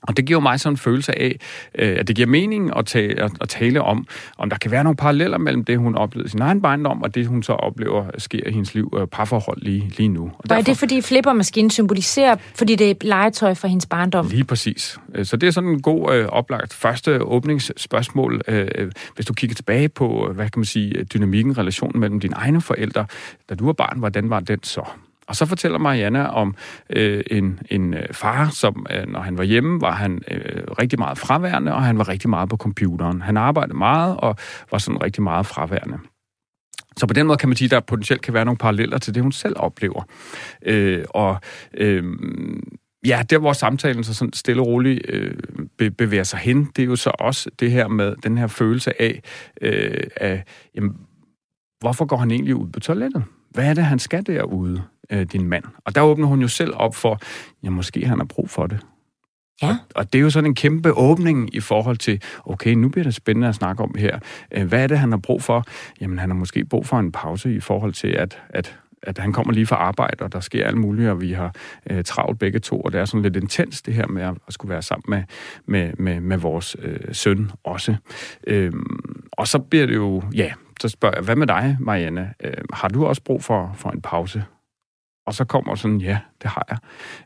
Og 0.02 0.16
det 0.16 0.24
giver 0.24 0.40
mig 0.40 0.60
sådan 0.60 0.72
en 0.72 0.76
følelse 0.76 1.18
af, 1.18 1.36
øh, 1.74 1.96
at 1.98 2.08
det 2.08 2.16
giver 2.16 2.28
mening 2.28 2.76
at 2.76 2.86
tale, 2.86 3.22
at 3.40 3.48
tale 3.48 3.82
om, 3.82 4.06
om 4.38 4.50
der 4.50 4.56
kan 4.56 4.70
være 4.70 4.84
nogle 4.84 4.96
paralleller 4.96 5.38
mellem 5.38 5.64
det, 5.64 5.78
hun 5.78 5.94
oplevede 5.94 6.26
i 6.26 6.30
sin 6.30 6.42
egen 6.42 6.62
barndom, 6.62 7.02
og 7.02 7.14
det, 7.14 7.26
hun 7.26 7.42
så 7.42 7.52
oplever 7.52 8.04
sker 8.18 8.46
i 8.46 8.52
hendes 8.52 8.74
liv, 8.74 8.94
øh, 9.00 9.06
parforhold 9.06 9.62
lige, 9.62 9.92
lige 9.96 10.08
nu. 10.08 10.32
Og 10.38 10.50
derfor, 10.50 10.60
er 10.60 10.62
det, 10.62 10.76
fordi 10.76 11.00
flippermaskinen 11.00 11.70
symboliserer, 11.70 12.36
fordi 12.54 12.74
det 12.74 12.90
er 12.90 12.94
legetøj 13.00 13.54
for 13.54 13.68
hendes 13.68 13.86
barndom? 13.86 14.28
Lige 14.28 14.44
præcis. 14.44 14.98
Øh, 15.14 15.26
så 15.26 15.36
det 15.36 15.46
er 15.46 15.50
sådan 15.50 15.70
en 15.70 15.82
god 15.82 16.14
øh, 16.14 16.26
oplagt 16.26 16.72
første 16.72 17.22
åbningsspørgsmål. 17.24 18.40
Øh, 18.48 18.92
hvis 19.14 19.26
du 19.26 19.34
kigger 19.34 19.54
tilbage 19.54 19.88
på, 19.88 20.32
hvad 20.34 20.48
kan 20.48 20.60
man 20.60 20.64
sige, 20.64 21.04
dynamikken, 21.04 21.58
relationen 21.58 22.00
mellem 22.00 22.20
dine 22.20 22.36
egne 22.36 22.60
forældre, 22.60 23.06
da 23.48 23.54
du 23.54 23.66
var 23.66 23.72
barn, 23.72 23.98
hvordan 23.98 24.30
var 24.30 24.40
den 24.40 24.62
så? 24.62 24.82
Og 25.30 25.36
så 25.36 25.46
fortæller 25.46 25.78
Mariana 25.78 26.26
om 26.26 26.54
øh, 26.90 27.24
en, 27.30 27.60
en 27.70 27.94
øh, 27.94 28.12
far, 28.12 28.48
som 28.48 28.86
øh, 28.90 29.06
når 29.08 29.20
han 29.20 29.38
var 29.38 29.44
hjemme, 29.44 29.80
var 29.80 29.92
han 29.92 30.22
øh, 30.30 30.62
rigtig 30.78 30.98
meget 30.98 31.18
fraværende, 31.18 31.74
og 31.74 31.82
han 31.82 31.98
var 31.98 32.08
rigtig 32.08 32.30
meget 32.30 32.48
på 32.48 32.56
computeren. 32.56 33.22
Han 33.22 33.36
arbejdede 33.36 33.78
meget 33.78 34.16
og 34.16 34.36
var 34.70 34.78
sådan 34.78 35.02
rigtig 35.02 35.22
meget 35.22 35.46
fraværende. 35.46 35.98
Så 36.96 37.06
på 37.06 37.14
den 37.14 37.26
måde 37.26 37.38
kan 37.38 37.48
man 37.48 37.56
sige, 37.56 37.66
at 37.66 37.70
der 37.70 37.80
potentielt 37.80 38.22
kan 38.22 38.34
være 38.34 38.44
nogle 38.44 38.58
paralleller 38.58 38.98
til 38.98 39.14
det, 39.14 39.22
hun 39.22 39.32
selv 39.32 39.54
oplever. 39.56 40.02
Øh, 40.66 41.04
og 41.10 41.40
øh, 41.74 42.04
ja, 43.06 43.22
der 43.30 43.38
hvor 43.38 43.52
samtalen 43.52 44.04
så 44.04 44.14
sådan 44.14 44.32
stille 44.32 44.62
og 44.62 44.66
roligt 44.66 45.00
øh, 45.08 45.90
bevæger 45.90 46.24
sig 46.24 46.38
hen, 46.38 46.64
det 46.76 46.82
er 46.82 46.86
jo 46.86 46.96
så 46.96 47.10
også 47.18 47.50
det 47.60 47.70
her 47.70 47.88
med 47.88 48.14
den 48.22 48.38
her 48.38 48.46
følelse 48.46 49.02
af, 49.02 49.22
øh, 49.60 50.04
af 50.16 50.44
jamen, 50.74 50.96
hvorfor 51.80 52.04
går 52.04 52.16
han 52.16 52.30
egentlig 52.30 52.54
ud 52.54 52.68
på 52.68 52.80
toilettet? 52.80 53.24
Hvad 53.50 53.64
er 53.64 53.74
det, 53.74 53.84
han 53.84 53.98
skal 53.98 54.26
derude? 54.26 54.82
Øh, 55.10 55.26
din 55.32 55.48
mand. 55.48 55.64
Og 55.84 55.94
der 55.94 56.00
åbner 56.00 56.26
hun 56.26 56.40
jo 56.40 56.48
selv 56.48 56.72
op 56.76 56.94
for, 56.94 57.20
ja, 57.62 57.70
måske 57.70 58.06
han 58.06 58.18
har 58.18 58.26
brug 58.26 58.50
for 58.50 58.66
det. 58.66 58.80
Ja. 59.62 59.68
Og, 59.68 59.76
og 59.94 60.12
det 60.12 60.18
er 60.18 60.22
jo 60.22 60.30
sådan 60.30 60.50
en 60.50 60.54
kæmpe 60.54 60.92
åbning 60.92 61.54
i 61.54 61.60
forhold 61.60 61.96
til, 61.96 62.22
okay, 62.44 62.74
nu 62.74 62.88
bliver 62.88 63.04
det 63.04 63.14
spændende 63.14 63.48
at 63.48 63.54
snakke 63.54 63.82
om 63.82 63.94
her. 63.98 64.18
Øh, 64.52 64.66
hvad 64.68 64.82
er 64.82 64.86
det, 64.86 64.98
han 64.98 65.10
har 65.12 65.18
brug 65.18 65.42
for? 65.42 65.64
Jamen, 66.00 66.18
han 66.18 66.30
har 66.30 66.36
måske 66.36 66.64
brug 66.64 66.86
for 66.86 66.98
en 66.98 67.12
pause 67.12 67.54
i 67.54 67.60
forhold 67.60 67.92
til, 67.92 68.08
at, 68.08 68.42
at 68.48 68.78
at 69.02 69.18
han 69.18 69.32
kommer 69.32 69.52
lige 69.52 69.66
fra 69.66 69.76
arbejde, 69.76 70.24
og 70.24 70.32
der 70.32 70.40
sker 70.40 70.66
alt 70.66 70.78
muligt, 70.78 71.10
og 71.10 71.20
vi 71.20 71.32
har 71.32 71.54
øh, 71.90 72.04
travlt 72.04 72.38
begge 72.38 72.58
to, 72.58 72.80
og 72.80 72.92
det 72.92 73.00
er 73.00 73.04
sådan 73.04 73.22
lidt 73.22 73.36
intens, 73.36 73.82
det 73.82 73.94
her 73.94 74.06
med 74.06 74.22
at, 74.22 74.34
at 74.46 74.54
skulle 74.54 74.70
være 74.70 74.82
sammen 74.82 75.04
med, 75.08 75.22
med, 75.66 75.92
med, 75.98 76.20
med 76.20 76.36
vores 76.36 76.76
øh, 76.82 76.98
søn 77.12 77.50
også. 77.64 77.94
Øhm, 78.46 79.30
og 79.32 79.48
så 79.48 79.58
bliver 79.58 79.86
det 79.86 79.94
jo, 79.94 80.22
ja, 80.34 80.52
så 80.80 80.88
spørger 80.88 81.16
jeg, 81.16 81.24
hvad 81.24 81.36
med 81.36 81.46
dig, 81.46 81.76
Marianne? 81.80 82.34
Øh, 82.44 82.54
har 82.72 82.88
du 82.88 83.06
også 83.06 83.22
brug 83.22 83.44
for, 83.44 83.74
for 83.76 83.90
en 83.90 84.02
pause? 84.02 84.44
Og 85.30 85.34
så 85.34 85.44
kommer 85.44 85.74
sådan, 85.74 86.00
ja, 86.00 86.18
det 86.42 86.50
har 86.50 86.66
jeg. 86.70 86.78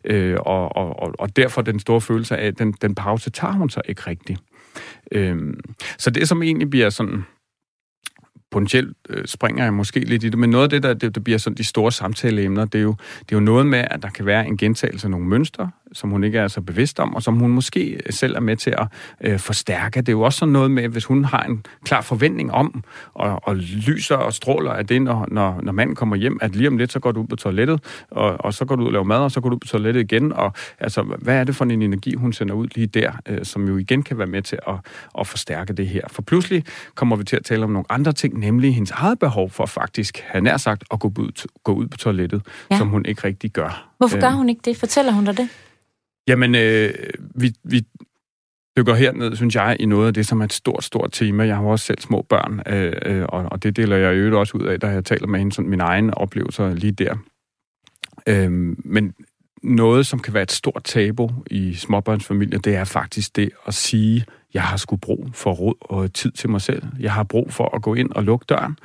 Øh, 0.04 0.36
og, 0.40 0.76
og, 0.76 1.14
og 1.18 1.36
derfor 1.36 1.62
den 1.62 1.78
store 1.78 2.00
følelse 2.00 2.36
af, 2.36 2.46
at 2.46 2.58
den, 2.58 2.72
den 2.72 2.94
pause 2.94 3.30
tager 3.30 3.52
hun 3.52 3.70
så 3.70 3.80
ikke 3.88 4.02
rigtigt. 4.06 4.40
Øh, 5.12 5.54
så 5.98 6.10
det, 6.10 6.28
som 6.28 6.42
egentlig 6.42 6.70
bliver 6.70 6.90
sådan 6.90 7.24
potentielt 8.54 8.96
øh, 9.10 9.24
springer 9.26 9.64
jeg 9.64 9.74
måske 9.74 10.00
lidt 10.00 10.24
i 10.24 10.28
det, 10.28 10.38
men 10.38 10.50
noget 10.50 10.64
af 10.64 10.70
det, 10.70 10.82
der 10.82 10.94
det, 10.94 11.14
der 11.14 11.20
bliver 11.20 11.38
sådan 11.38 11.56
de 11.56 11.64
store 11.64 11.92
samtaleemner, 11.92 12.64
det 12.64 12.78
er, 12.78 12.82
jo, 12.82 12.94
det 13.18 13.32
er 13.32 13.36
jo 13.36 13.40
noget 13.40 13.66
med, 13.66 13.84
at 13.90 14.02
der 14.02 14.10
kan 14.10 14.26
være 14.26 14.46
en 14.46 14.56
gentagelse 14.56 15.06
af 15.06 15.10
nogle 15.10 15.26
mønstre, 15.26 15.70
som 15.92 16.10
hun 16.10 16.24
ikke 16.24 16.38
er 16.38 16.48
så 16.48 16.60
bevidst 16.60 17.00
om, 17.00 17.14
og 17.14 17.22
som 17.22 17.36
hun 17.36 17.50
måske 17.50 17.90
øh, 17.90 18.12
selv 18.12 18.36
er 18.36 18.40
med 18.40 18.56
til 18.56 18.70
at 18.70 18.86
øh, 19.20 19.38
forstærke. 19.38 20.00
Det 20.00 20.08
er 20.08 20.12
jo 20.12 20.20
også 20.20 20.38
sådan 20.38 20.52
noget 20.52 20.70
med, 20.70 20.88
hvis 20.88 21.04
hun 21.04 21.24
har 21.24 21.42
en 21.42 21.66
klar 21.84 22.00
forventning 22.00 22.52
om, 22.52 22.84
og, 23.14 23.40
og 23.42 23.56
lyser 23.56 24.16
og 24.16 24.32
stråler 24.32 24.70
af 24.72 24.86
det, 24.86 25.02
når, 25.02 25.28
når, 25.30 25.60
når 25.62 25.72
manden 25.72 25.96
kommer 25.96 26.16
hjem, 26.16 26.38
at 26.42 26.56
lige 26.56 26.68
om 26.68 26.76
lidt, 26.76 26.92
så 26.92 26.98
går 27.00 27.12
du 27.12 27.20
ud 27.20 27.26
på 27.26 27.36
toilettet, 27.36 27.80
og, 28.10 28.36
og 28.40 28.54
så 28.54 28.64
går 28.64 28.76
du 28.76 28.82
ud 28.82 28.86
og 28.86 28.92
laver 28.92 29.04
mad, 29.04 29.18
og 29.18 29.30
så 29.30 29.40
går 29.40 29.48
du 29.48 29.54
ud 29.54 29.60
på 29.60 29.66
toilettet 29.66 30.00
igen, 30.00 30.32
og 30.32 30.52
altså, 30.80 31.02
hvad 31.02 31.36
er 31.36 31.44
det 31.44 31.56
for 31.56 31.64
en 31.64 31.70
energi, 31.70 32.14
hun 32.14 32.32
sender 32.32 32.54
ud 32.54 32.68
lige 32.74 32.86
der, 32.86 33.12
øh, 33.28 33.44
som 33.44 33.68
jo 33.68 33.76
igen 33.76 34.02
kan 34.02 34.18
være 34.18 34.26
med 34.26 34.42
til 34.42 34.58
at, 34.68 34.74
at 35.18 35.26
forstærke 35.26 35.72
det 35.72 35.86
her. 35.86 36.02
For 36.10 36.22
pludselig 36.22 36.64
kommer 36.94 37.16
vi 37.16 37.24
til 37.24 37.36
at 37.36 37.44
tale 37.44 37.64
om 37.64 37.70
nogle 37.70 37.84
andre 37.88 38.12
ting, 38.12 38.38
nemlig 38.44 38.74
hendes 38.74 38.90
eget 38.90 39.18
behov 39.18 39.50
for 39.50 39.66
faktisk, 39.66 40.18
han 40.26 40.46
er 40.46 40.56
sagt, 40.56 40.84
at 40.92 41.00
gå 41.00 41.12
ud, 41.18 41.46
gå 41.64 41.72
ud 41.74 41.86
på 41.86 41.96
toilettet, 41.96 42.42
ja. 42.70 42.78
som 42.78 42.88
hun 42.88 43.06
ikke 43.06 43.24
rigtig 43.24 43.50
gør. 43.50 43.94
Hvorfor 43.98 44.20
gør 44.20 44.30
øh, 44.30 44.34
hun 44.34 44.48
ikke 44.48 44.60
det? 44.64 44.76
Fortæller 44.76 45.12
hun 45.12 45.24
dig 45.24 45.36
det? 45.36 45.48
Jamen, 46.28 46.54
øh, 46.54 46.94
vi, 47.34 47.52
vi 47.64 47.86
dykker 48.76 48.94
herned, 48.94 49.36
synes 49.36 49.54
jeg, 49.54 49.76
i 49.80 49.86
noget 49.86 50.06
af 50.06 50.14
det, 50.14 50.26
som 50.26 50.40
er 50.40 50.44
et 50.44 50.52
stort, 50.52 50.84
stort 50.84 51.12
tema. 51.12 51.46
Jeg 51.46 51.56
har 51.56 51.62
også 51.62 51.86
selv 51.86 52.00
små 52.00 52.26
børn, 52.28 52.62
øh, 52.66 52.92
øh, 53.04 53.24
og, 53.28 53.44
og 53.50 53.62
det 53.62 53.76
deler 53.76 53.96
jeg 53.96 54.16
jo 54.16 54.40
også 54.40 54.58
ud 54.58 54.66
af, 54.66 54.80
da 54.80 54.86
jeg 54.86 55.04
taler 55.04 55.26
med 55.26 55.38
hende, 55.38 55.52
sådan 55.52 55.70
mine 55.70 55.82
egne 55.82 56.18
oplevelser 56.18 56.74
lige 56.74 56.92
der. 56.92 57.14
Øh, 58.26 58.50
men 58.84 59.14
noget, 59.62 60.06
som 60.06 60.18
kan 60.18 60.34
være 60.34 60.42
et 60.42 60.52
stort 60.52 60.84
tabu 60.84 61.30
i 61.50 61.74
småbørnsfamilier, 61.74 62.58
det 62.58 62.76
er 62.76 62.84
faktisk 62.84 63.36
det 63.36 63.50
at 63.66 63.74
sige, 63.74 64.24
jeg 64.54 64.62
har 64.62 64.76
sgu 64.76 64.96
brug 64.96 65.30
for 65.32 65.52
råd 65.52 65.74
og 65.80 66.12
tid 66.12 66.30
til 66.30 66.50
mig 66.50 66.60
selv. 66.60 66.82
Jeg 67.00 67.12
har 67.12 67.22
brug 67.22 67.52
for 67.52 67.76
at 67.76 67.82
gå 67.82 67.94
ind 67.94 68.10
og 68.12 68.24
lukke 68.24 68.44
døren, 68.48 68.78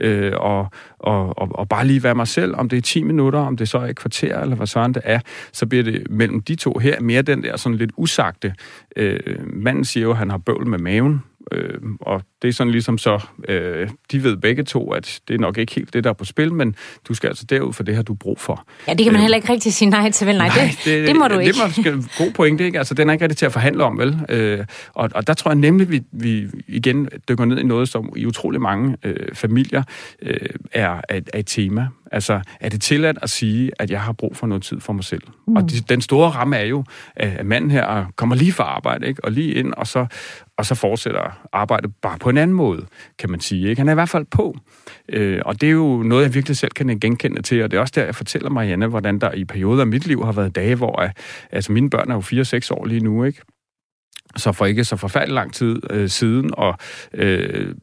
øh, 0.00 0.32
og, 0.36 0.68
og, 0.98 1.38
og, 1.38 1.48
og 1.54 1.68
bare 1.68 1.86
lige 1.86 2.02
være 2.02 2.14
mig 2.14 2.28
selv. 2.28 2.54
Om 2.56 2.68
det 2.68 2.76
er 2.76 2.82
10 2.82 3.02
minutter, 3.02 3.38
om 3.38 3.56
det 3.56 3.68
så 3.68 3.78
er 3.78 3.86
et 3.86 3.96
kvarter, 3.96 4.40
eller 4.40 4.56
hvad 4.56 4.66
sådan 4.66 4.92
det 4.92 5.02
er, 5.04 5.20
så 5.52 5.66
bliver 5.66 5.84
det 5.84 6.10
mellem 6.10 6.42
de 6.42 6.54
to 6.54 6.78
her 6.78 7.00
mere 7.00 7.22
den 7.22 7.42
der 7.42 7.56
sådan 7.56 7.78
lidt 7.78 7.90
usagte. 7.96 8.54
Øh, 8.96 9.20
manden 9.46 9.84
siger 9.84 10.04
jo, 10.04 10.10
at 10.10 10.16
han 10.16 10.30
har 10.30 10.38
bøvl 10.38 10.66
med 10.66 10.78
maven, 10.78 11.22
Øh, 11.52 11.80
og 12.00 12.22
det 12.42 12.48
er 12.48 12.52
sådan 12.52 12.70
ligesom 12.70 12.98
så, 12.98 13.20
øh, 13.48 13.88
de 14.12 14.22
ved 14.22 14.36
begge 14.36 14.62
to, 14.62 14.92
at 14.92 15.20
det 15.28 15.34
er 15.34 15.38
nok 15.38 15.58
ikke 15.58 15.74
helt 15.74 15.94
det, 15.94 16.04
der 16.04 16.10
er 16.10 16.14
på 16.14 16.24
spil, 16.24 16.52
men 16.52 16.74
du 17.08 17.14
skal 17.14 17.28
altså 17.28 17.44
derud, 17.44 17.72
for 17.72 17.82
det 17.82 17.94
har 17.96 18.02
du 18.02 18.14
brug 18.14 18.40
for. 18.40 18.66
Ja, 18.88 18.94
det 18.94 19.04
kan 19.04 19.12
man 19.12 19.20
øh, 19.20 19.22
heller 19.22 19.36
ikke 19.36 19.52
rigtig 19.52 19.72
sige 19.74 19.90
nej 19.90 20.10
til, 20.10 20.26
vel? 20.26 20.36
Nej, 20.36 20.48
nej 20.56 20.70
det, 20.84 20.84
det, 20.84 21.08
det 21.08 21.16
må 21.16 21.28
du 21.28 21.38
ikke. 21.38 21.52
Det 21.52 21.60
er 21.60 21.96
måske 21.96 22.24
god 22.24 22.32
pointe, 22.32 22.64
ikke? 22.64 22.78
Altså, 22.78 22.94
den 22.94 23.08
er 23.08 23.12
ikke 23.12 23.24
rigtig 23.24 23.36
til 23.36 23.46
at 23.46 23.52
forhandle 23.52 23.84
om, 23.84 23.98
vel? 23.98 24.20
Øh, 24.28 24.64
og, 24.94 25.10
og 25.14 25.26
der 25.26 25.34
tror 25.34 25.50
jeg 25.50 25.56
nemlig, 25.56 25.90
vi, 25.90 26.02
vi 26.12 26.46
igen 26.68 27.08
dykker 27.28 27.44
ned 27.44 27.58
i 27.58 27.62
noget, 27.62 27.88
som 27.88 28.12
i 28.16 28.26
utrolig 28.26 28.60
mange 28.60 28.96
øh, 29.04 29.34
familier 29.34 29.82
øh, 30.22 30.36
er, 30.72 31.00
er, 31.08 31.20
er 31.32 31.38
et 31.38 31.46
tema. 31.46 31.88
Altså, 32.12 32.40
er 32.60 32.68
det 32.68 32.82
tilladt 32.82 33.18
at 33.22 33.30
sige, 33.30 33.70
at 33.78 33.90
jeg 33.90 34.00
har 34.00 34.12
brug 34.12 34.36
for 34.36 34.46
noget 34.46 34.62
tid 34.62 34.80
for 34.80 34.92
mig 34.92 35.04
selv? 35.04 35.22
Mm. 35.46 35.56
Og 35.56 35.70
de, 35.70 35.80
den 35.80 36.00
store 36.00 36.30
ramme 36.30 36.56
er 36.56 36.64
jo, 36.64 36.84
at 37.16 37.46
manden 37.46 37.70
her 37.70 38.06
kommer 38.16 38.36
lige 38.36 38.52
fra 38.52 38.64
arbejde, 38.64 39.06
ikke? 39.06 39.24
og 39.24 39.32
lige 39.32 39.54
ind, 39.54 39.72
og 39.72 39.86
så, 39.86 40.06
og 40.56 40.66
så 40.66 40.74
fortsætter 40.74 41.48
arbejdet 41.52 41.94
bare 42.02 42.18
på 42.18 42.30
en 42.30 42.38
anden 42.38 42.56
måde, 42.56 42.86
kan 43.18 43.30
man 43.30 43.40
sige. 43.40 43.68
Ikke? 43.68 43.80
Han 43.80 43.88
er 43.88 43.92
i 43.92 43.94
hvert 43.94 44.08
fald 44.08 44.24
på. 44.30 44.56
Øh, 45.08 45.42
og 45.44 45.60
det 45.60 45.66
er 45.66 45.72
jo 45.72 46.02
noget, 46.02 46.22
jeg 46.22 46.34
virkelig 46.34 46.56
selv 46.56 46.72
kan 46.72 47.00
genkende 47.00 47.42
til, 47.42 47.62
og 47.62 47.70
det 47.70 47.76
er 47.76 47.80
også 47.80 47.92
der, 47.96 48.04
jeg 48.04 48.14
fortæller 48.14 48.50
Marianne, 48.50 48.86
hvordan 48.86 49.18
der 49.18 49.32
i 49.32 49.44
perioder 49.44 49.80
af 49.80 49.86
mit 49.86 50.06
liv 50.06 50.24
har 50.24 50.32
været 50.32 50.54
dage, 50.54 50.74
hvor 50.74 51.02
øh, 51.02 51.10
altså 51.50 51.72
mine 51.72 51.90
børn 51.90 52.10
er 52.10 52.14
jo 52.14 52.20
4-6 52.20 52.68
år 52.70 52.86
lige 52.86 53.00
nu, 53.00 53.24
ikke? 53.24 53.42
Så 54.36 54.52
for 54.52 54.66
ikke 54.66 54.84
så 54.84 54.96
forfærdelig 54.96 55.34
lang 55.34 55.54
tid 55.54 55.80
øh, 55.90 56.08
siden, 56.08 56.50
og 56.52 56.76
øh, 57.14 57.74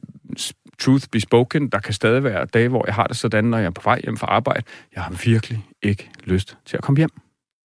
truth 0.78 1.06
be 1.12 1.20
spoken, 1.20 1.68
der 1.68 1.78
kan 1.78 1.94
stadig 1.94 2.24
være 2.24 2.44
dage, 2.44 2.68
hvor 2.68 2.86
jeg 2.86 2.94
har 2.94 3.06
det 3.06 3.16
sådan, 3.16 3.44
når 3.44 3.58
jeg 3.58 3.66
er 3.66 3.70
på 3.70 3.82
vej 3.84 4.00
hjem 4.04 4.16
fra 4.16 4.26
arbejde. 4.26 4.62
Jeg 4.94 5.02
har 5.02 5.20
virkelig 5.24 5.66
ikke 5.82 6.10
lyst 6.24 6.56
til 6.64 6.76
at 6.76 6.82
komme 6.82 6.98
hjem. 6.98 7.23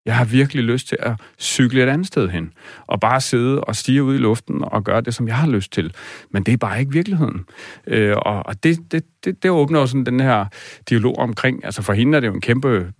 Jeg 0.08 0.16
har 0.16 0.24
virkelig 0.24 0.64
lyst 0.64 0.88
til 0.88 0.96
at 1.00 1.12
cykle 1.38 1.82
et 1.82 1.88
andet 1.88 2.06
sted 2.06 2.28
hen, 2.28 2.52
og 2.86 3.00
bare 3.00 3.20
sidde 3.20 3.60
og 3.60 3.76
stige 3.76 4.02
ud 4.02 4.14
i 4.14 4.18
luften 4.18 4.64
og 4.64 4.84
gøre 4.84 5.00
det, 5.00 5.14
som 5.14 5.28
jeg 5.28 5.36
har 5.36 5.48
lyst 5.48 5.72
til. 5.72 5.94
Men 6.30 6.42
det 6.42 6.52
er 6.52 6.56
bare 6.56 6.80
ikke 6.80 6.92
virkeligheden. 6.92 7.44
Øh, 7.86 8.16
og 8.16 8.46
og 8.46 8.64
det, 8.64 8.92
det, 8.92 9.04
det, 9.24 9.42
det 9.42 9.50
åbner 9.50 9.80
jo 9.80 9.86
sådan 9.86 10.04
den 10.04 10.20
her 10.20 10.46
dialog 10.88 11.18
omkring, 11.18 11.64
altså 11.64 11.82
for 11.82 11.92
hende 11.92 12.16
er 12.16 12.20
det 12.20 12.28
jo 12.28 12.34
en 12.34 12.40
kæmpe, 12.40 12.92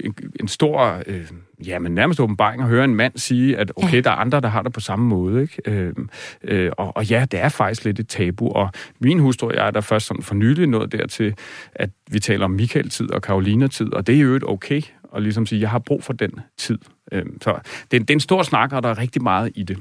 en, 0.00 0.14
en 0.40 0.48
stor, 0.48 1.02
øh, 1.06 1.26
ja, 1.66 1.78
men 1.78 1.94
nærmest 1.94 2.20
åbenbaring 2.20 2.62
at 2.62 2.68
høre 2.68 2.84
en 2.84 2.94
mand 2.94 3.12
sige, 3.16 3.58
at 3.58 3.72
okay, 3.76 3.94
ja. 3.94 4.00
der 4.00 4.10
er 4.10 4.14
andre, 4.14 4.40
der 4.40 4.48
har 4.48 4.62
det 4.62 4.72
på 4.72 4.80
samme 4.80 5.06
måde, 5.06 5.42
ikke? 5.42 5.62
Øh, 5.66 5.92
øh, 6.44 6.70
og, 6.78 6.96
og 6.96 7.04
ja, 7.04 7.26
det 7.30 7.40
er 7.40 7.48
faktisk 7.48 7.84
lidt 7.84 8.00
et 8.00 8.08
tabu, 8.08 8.48
og 8.48 8.70
min 9.00 9.18
hustru 9.18 9.46
og 9.46 9.54
jeg 9.54 9.66
er 9.66 9.70
der 9.70 9.80
først 9.80 10.06
sådan 10.06 10.22
for 10.22 10.34
nylig 10.34 10.66
nået 10.66 10.92
dertil, 10.92 11.34
at 11.74 11.90
vi 12.10 12.18
taler 12.18 12.44
om 12.44 12.50
Michael-tid 12.50 13.10
og 13.10 13.22
Karolina-tid, 13.22 13.92
og 13.92 14.06
det 14.06 14.14
er 14.14 14.20
jo 14.20 14.34
et 14.34 14.44
okay, 14.44 14.82
og 15.12 15.22
ligesom 15.22 15.46
sige, 15.46 15.60
jeg 15.60 15.70
har 15.70 15.78
brug 15.78 16.04
for 16.04 16.12
den 16.12 16.30
tid. 16.58 16.78
Øh, 17.12 17.24
så 17.42 17.58
det, 17.90 18.00
det 18.00 18.10
er 18.10 18.14
en 18.14 18.20
stor 18.20 18.42
snak, 18.42 18.72
og 18.72 18.82
der 18.82 18.88
er 18.88 18.98
rigtig 18.98 19.22
meget 19.22 19.52
i 19.54 19.62
det. 19.62 19.78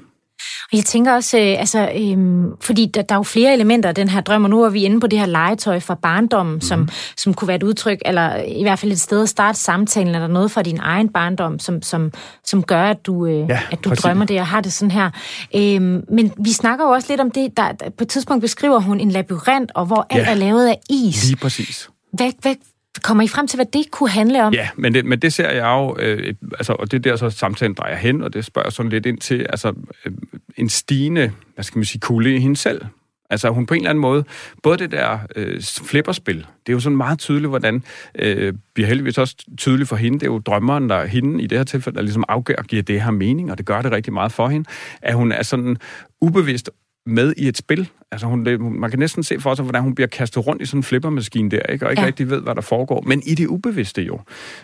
Jeg 0.74 0.86
tænker 0.86 1.14
også, 1.14 1.38
øh, 1.38 1.60
altså, 1.60 1.92
øh, 1.96 2.46
fordi 2.62 2.86
der, 2.86 3.02
der 3.02 3.16
er 3.16 3.20
jo 3.20 3.24
flere 3.24 3.54
elementer 3.54 3.90
af 3.90 3.96
den 3.96 4.08
her 4.10 4.22
drøm, 4.22 4.44
og 4.44 4.50
nu 4.50 4.64
er 4.64 4.70
vi 4.70 4.84
inde 4.84 5.00
på 5.00 5.08
det 5.08 5.20
her 5.20 5.26
legetøj 5.26 5.80
fra 5.80 5.96
barndommen, 5.96 6.56
mm. 6.56 6.62
som, 6.62 6.90
som 7.18 7.34
kunne 7.34 7.48
være 7.48 7.56
et 7.56 7.64
udtryk, 7.64 7.98
eller 8.06 8.36
i 8.36 8.62
hvert 8.62 8.80
fald 8.80 8.92
et 8.92 9.00
sted 9.00 9.24
at 9.24 9.30
starte 9.30 9.60
samtalen. 9.60 10.16
Er 10.16 10.20
der 10.20 10.28
noget 10.28 10.52
fra 10.52 10.62
din 10.62 10.80
egen 10.82 11.10
barndom, 11.10 11.60
som, 11.60 11.82
som, 11.82 12.12
som 12.44 12.64
gør, 12.64 12.84
at 12.84 13.06
du, 13.06 13.26
øh, 13.26 13.50
ja, 13.50 13.60
at 13.72 13.84
du 13.84 13.90
drømmer 13.90 14.26
det 14.26 14.40
og 14.40 14.48
har 14.48 14.62
det 14.62 14.74
sådan 14.74 14.92
her? 14.92 15.10
Øh, 15.56 15.82
men 16.16 16.34
vi 16.38 16.52
snakker 16.52 16.86
jo 16.86 16.92
også 16.92 17.08
lidt 17.10 17.22
om 17.22 17.32
det, 17.32 17.58
der, 17.58 17.72
der 17.72 17.90
på 17.90 18.04
et 18.04 18.08
tidspunkt 18.08 18.42
beskriver 18.42 18.80
hun 18.80 19.00
en 19.00 19.12
labyrint, 19.12 19.72
og 19.76 19.86
hvor 19.86 20.08
alt 20.10 20.26
ja, 20.26 20.32
er 20.32 20.36
lavet 20.36 20.68
af 20.68 20.80
is. 20.90 21.30
Lige 21.30 21.38
præcis. 21.38 21.90
Hvad, 22.14 22.32
hvad, 22.42 22.56
Kommer 23.04 23.24
I 23.24 23.28
frem 23.28 23.48
til, 23.48 23.58
hvad 23.58 23.66
det 23.74 23.92
kunne 23.92 24.10
handle 24.10 24.44
om? 24.44 24.54
Ja, 24.54 24.70
men 24.76 24.94
det, 24.94 25.06
men 25.06 25.20
det 25.20 25.34
ser 25.34 25.50
jeg 25.50 25.66
jo, 25.66 25.96
øh, 26.00 26.34
altså, 26.58 26.74
og 26.74 26.92
det 26.92 26.98
er 26.98 27.12
der 27.12 27.16
så 27.16 27.30
samtalen 27.30 27.74
drejer 27.74 27.96
hen, 27.96 28.22
og 28.22 28.34
det 28.34 28.46
spørger 28.46 28.70
sådan 28.70 28.90
lidt 28.90 29.06
ind 29.06 29.18
til, 29.18 29.46
altså 29.50 29.74
øh, 30.06 30.12
en 30.58 30.70
stigende, 30.70 31.32
hvad 31.54 31.64
skal 31.64 31.78
man 31.78 31.86
sige, 31.86 32.00
kulde 32.00 32.36
i 32.36 32.40
hende 32.40 32.56
selv. 32.56 32.82
Altså 33.30 33.50
hun 33.50 33.66
på 33.66 33.74
en 33.74 33.80
eller 33.80 33.90
anden 33.90 34.02
måde, 34.02 34.24
både 34.64 34.78
det 34.78 34.92
der 34.92 35.20
øh, 35.36 35.62
flipperspil, 35.84 36.38
det 36.38 36.72
er 36.72 36.74
jo 36.74 36.80
sådan 36.80 36.98
meget 36.98 37.20
tydeligt, 37.20 37.50
hvordan, 37.50 37.84
øh, 38.16 38.54
bliver 38.74 38.88
heldigvis 38.88 39.18
også 39.18 39.36
tydeligt 39.58 39.90
for 39.90 39.96
hende, 39.96 40.20
det 40.20 40.26
er 40.26 40.32
jo 40.32 40.40
drømmeren, 40.40 40.90
der 40.90 41.06
hende 41.06 41.44
i 41.44 41.48
det 41.48 41.58
her 41.58 41.66
tilfælde, 41.66 41.96
der 41.96 42.02
ligesom 42.04 42.24
afgør 42.30 42.56
og 42.58 42.66
giver 42.66 42.82
det 42.82 43.02
her 43.02 43.12
mening, 43.12 43.52
og 43.52 43.58
det 43.58 43.66
gør 43.66 43.82
det 43.82 43.92
rigtig 43.92 44.14
meget 44.14 44.32
for 44.32 44.48
hende, 44.48 44.70
at 45.02 45.14
hun 45.14 45.32
er 45.32 45.44
sådan 45.44 45.78
ubevidst 46.22 46.70
med 47.06 47.34
i 47.38 47.48
et 47.48 47.58
spil. 47.58 47.90
Altså 48.12 48.28
hun, 48.28 48.46
det, 48.46 48.62
man 48.62 48.90
kan 48.90 49.00
næsten 49.00 49.24
se 49.24 49.40
for 49.40 49.56
sig, 49.56 49.64
hvordan 49.64 49.82
hun 49.82 49.96
bliver 49.96 50.08
kastet 50.08 50.48
rundt 50.48 50.62
i 50.62 50.66
sådan 50.66 50.80
en 50.80 50.84
flippermaskine 50.84 51.50
der, 51.50 51.62
ikke? 51.62 51.86
og 51.86 51.92
ikke 51.92 52.02
ja. 52.02 52.08
rigtig 52.08 52.30
ved, 52.30 52.42
hvad 52.42 52.56
der 52.56 52.62
foregår. 52.62 53.04
Men 53.08 53.22
i 53.26 53.36
det 53.36 53.48
ubevidste 53.48 54.02
jo, 54.02 54.20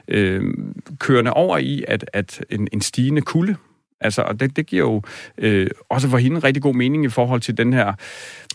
øh, 0.07 0.53
kørende 0.99 1.33
over 1.33 1.57
i, 1.57 1.83
at, 1.87 2.09
at 2.13 2.43
en, 2.49 2.67
en 2.71 2.81
stigende 2.81 3.21
kulde, 3.21 3.55
Altså, 4.01 4.21
og 4.21 4.39
det, 4.39 4.55
det 4.55 4.65
giver 4.65 4.83
jo 4.83 5.01
øh, 5.37 5.67
også 5.89 6.09
for 6.09 6.17
hende 6.17 6.37
en 6.37 6.43
rigtig 6.43 6.63
god 6.63 6.73
mening 6.73 7.05
i 7.05 7.09
forhold 7.09 7.41
til 7.41 7.57
den 7.57 7.73
her 7.73 7.93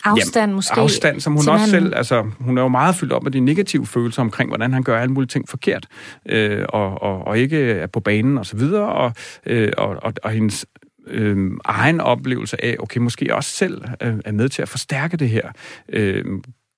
afstand, 0.04 0.42
jamen, 0.42 0.54
måske, 0.54 0.80
afstand 0.80 1.20
som 1.20 1.32
hun 1.32 1.48
også 1.48 1.66
selv, 1.66 1.94
altså 1.96 2.30
hun 2.40 2.58
er 2.58 2.62
jo 2.62 2.68
meget 2.68 2.94
fyldt 2.94 3.12
op 3.12 3.22
med 3.22 3.32
de 3.32 3.40
negative 3.40 3.86
følelser 3.86 4.22
omkring, 4.22 4.50
hvordan 4.50 4.72
han 4.72 4.82
gør 4.82 4.98
alle 4.98 5.12
mulige 5.12 5.28
ting 5.28 5.48
forkert, 5.48 5.86
øh, 6.28 6.64
og, 6.68 7.02
og, 7.02 7.26
og 7.26 7.38
ikke 7.38 7.70
er 7.70 7.86
på 7.86 8.00
banen 8.00 8.38
og 8.38 8.46
så 8.46 8.56
videre, 8.56 8.88
og, 8.88 9.12
øh, 9.46 9.72
og, 9.78 9.96
og, 10.02 10.12
og 10.22 10.30
hendes 10.30 10.66
øh, 11.06 11.50
egen 11.64 12.00
oplevelse 12.00 12.64
af, 12.64 12.76
okay, 12.78 13.00
måske 13.00 13.34
også 13.34 13.50
selv 13.50 13.82
øh, 14.00 14.14
er 14.24 14.32
med 14.32 14.48
til 14.48 14.62
at 14.62 14.68
forstærke 14.68 15.16
det 15.16 15.28
her, 15.28 15.50
øh, 15.88 16.24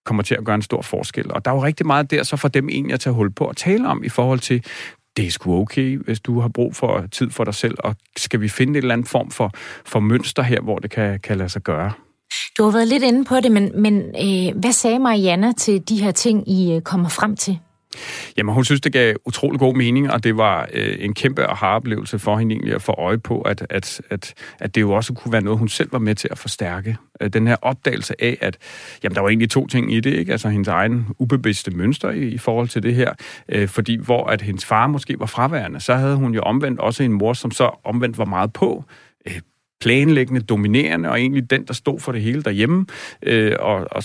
kommer 0.05 0.23
til 0.23 0.35
at 0.35 0.45
gøre 0.45 0.55
en 0.55 0.63
stor 0.63 0.83
forskel. 0.83 1.33
Og 1.33 1.45
der 1.45 1.51
er 1.51 1.55
jo 1.55 1.65
rigtig 1.65 1.87
meget 1.87 2.11
der, 2.11 2.23
så 2.23 2.37
for 2.37 2.49
dem 2.49 2.69
egentlig 2.69 2.95
at 2.95 3.01
tage 3.01 3.15
hul 3.15 3.31
på 3.31 3.47
at 3.47 3.57
tale 3.57 3.89
om 3.89 4.05
i 4.05 4.09
forhold 4.09 4.39
til, 4.39 4.65
det 5.17 5.27
er 5.27 5.31
sgu 5.31 5.61
okay, 5.61 5.99
hvis 5.99 6.21
du 6.21 6.41
har 6.41 6.49
brug 6.49 6.77
for 6.77 7.07
tid 7.13 7.31
for 7.31 7.45
dig 7.45 7.55
selv, 7.55 7.75
og 7.79 7.97
skal 8.17 8.41
vi 8.41 8.49
finde 8.49 8.71
en 8.71 8.77
eller 8.77 8.93
anden 8.93 9.07
form 9.07 9.31
for, 9.31 9.51
for 9.85 10.01
mønster 10.01 10.43
her, 10.43 10.61
hvor 10.61 10.79
det 10.79 10.91
kan, 10.91 11.21
kan 11.21 11.39
lade 11.39 11.49
sig 11.49 11.63
gøre? 11.63 11.93
Du 12.59 12.65
har 12.65 12.71
været 12.71 12.89
lidt 12.89 13.03
inde 13.03 13.25
på 13.25 13.41
det, 13.41 13.53
men, 13.53 13.83
men 13.83 14.03
øh, 14.03 14.61
hvad 14.61 14.73
sagde 14.73 14.99
Mariana 14.99 15.53
til 15.53 15.89
de 15.89 16.03
her 16.03 16.11
ting, 16.11 16.49
I 16.49 16.75
øh, 16.75 16.83
kommer 16.83 17.09
frem 17.09 17.37
til? 17.37 17.59
Jamen, 18.37 18.55
hun 18.55 18.65
synes, 18.65 18.81
det 18.81 18.93
gav 18.93 19.15
utrolig 19.25 19.61
god 19.61 19.75
mening, 19.75 20.13
og 20.13 20.25
det 20.25 20.37
var 20.37 20.69
øh, 20.73 20.97
en 21.01 21.15
kæmpe 21.15 21.45
aha-oplevelse 21.45 22.19
for 22.19 22.37
hende 22.37 22.55
egentlig 22.55 22.75
at 22.75 22.83
få 22.83 22.93
øje 22.93 23.19
på, 23.19 23.41
at, 23.41 23.67
at, 23.71 24.01
at, 24.11 24.35
at 24.61 24.75
det 24.75 24.81
jo 24.81 24.93
også 24.93 25.13
kunne 25.13 25.33
være 25.33 25.43
noget, 25.43 25.59
hun 25.59 25.69
selv 25.69 25.93
var 25.93 25.99
med 25.99 26.15
til 26.15 26.29
at 26.31 26.39
forstærke. 26.39 26.97
Øh, 27.21 27.29
den 27.29 27.47
her 27.47 27.57
opdagelse 27.63 28.15
af, 28.19 28.39
at 28.41 28.59
jamen, 29.03 29.15
der 29.15 29.21
var 29.21 29.29
egentlig 29.29 29.51
to 29.51 29.67
ting 29.67 29.93
i 29.93 30.01
det, 30.01 30.13
ikke? 30.13 30.33
Altså 30.33 30.49
hendes 30.49 30.69
egen 30.69 31.07
ubevidste 31.19 31.71
mønster 31.71 32.11
i, 32.11 32.29
i 32.29 32.39
forhold 32.39 32.69
til 32.69 32.83
det 32.83 32.95
her, 32.95 33.13
øh, 33.49 33.69
fordi 33.69 33.97
hvor 33.97 34.27
at 34.27 34.43
hendes 34.43 34.65
far 34.65 34.87
måske 34.87 35.19
var 35.19 35.27
fraværende, 35.27 35.81
så 35.81 35.95
havde 35.95 36.17
hun 36.17 36.35
jo 36.35 36.41
omvendt 36.41 36.81
også 36.81 37.03
en 37.03 37.13
mor, 37.13 37.33
som 37.33 37.51
så 37.51 37.71
omvendt 37.85 38.19
var 38.19 38.25
meget 38.25 38.53
på, 38.53 38.85
øh, 39.27 39.41
planlæggende, 39.81 40.41
dominerende, 40.41 41.11
og 41.11 41.21
egentlig 41.21 41.51
den, 41.51 41.65
der 41.67 41.75
stod 41.75 42.01
for 42.01 42.13
det 42.13 42.23
hele 42.23 42.43
derhjemme. 42.43 42.87
Øh, 43.23 43.53
og, 43.59 43.87
og, 43.91 44.03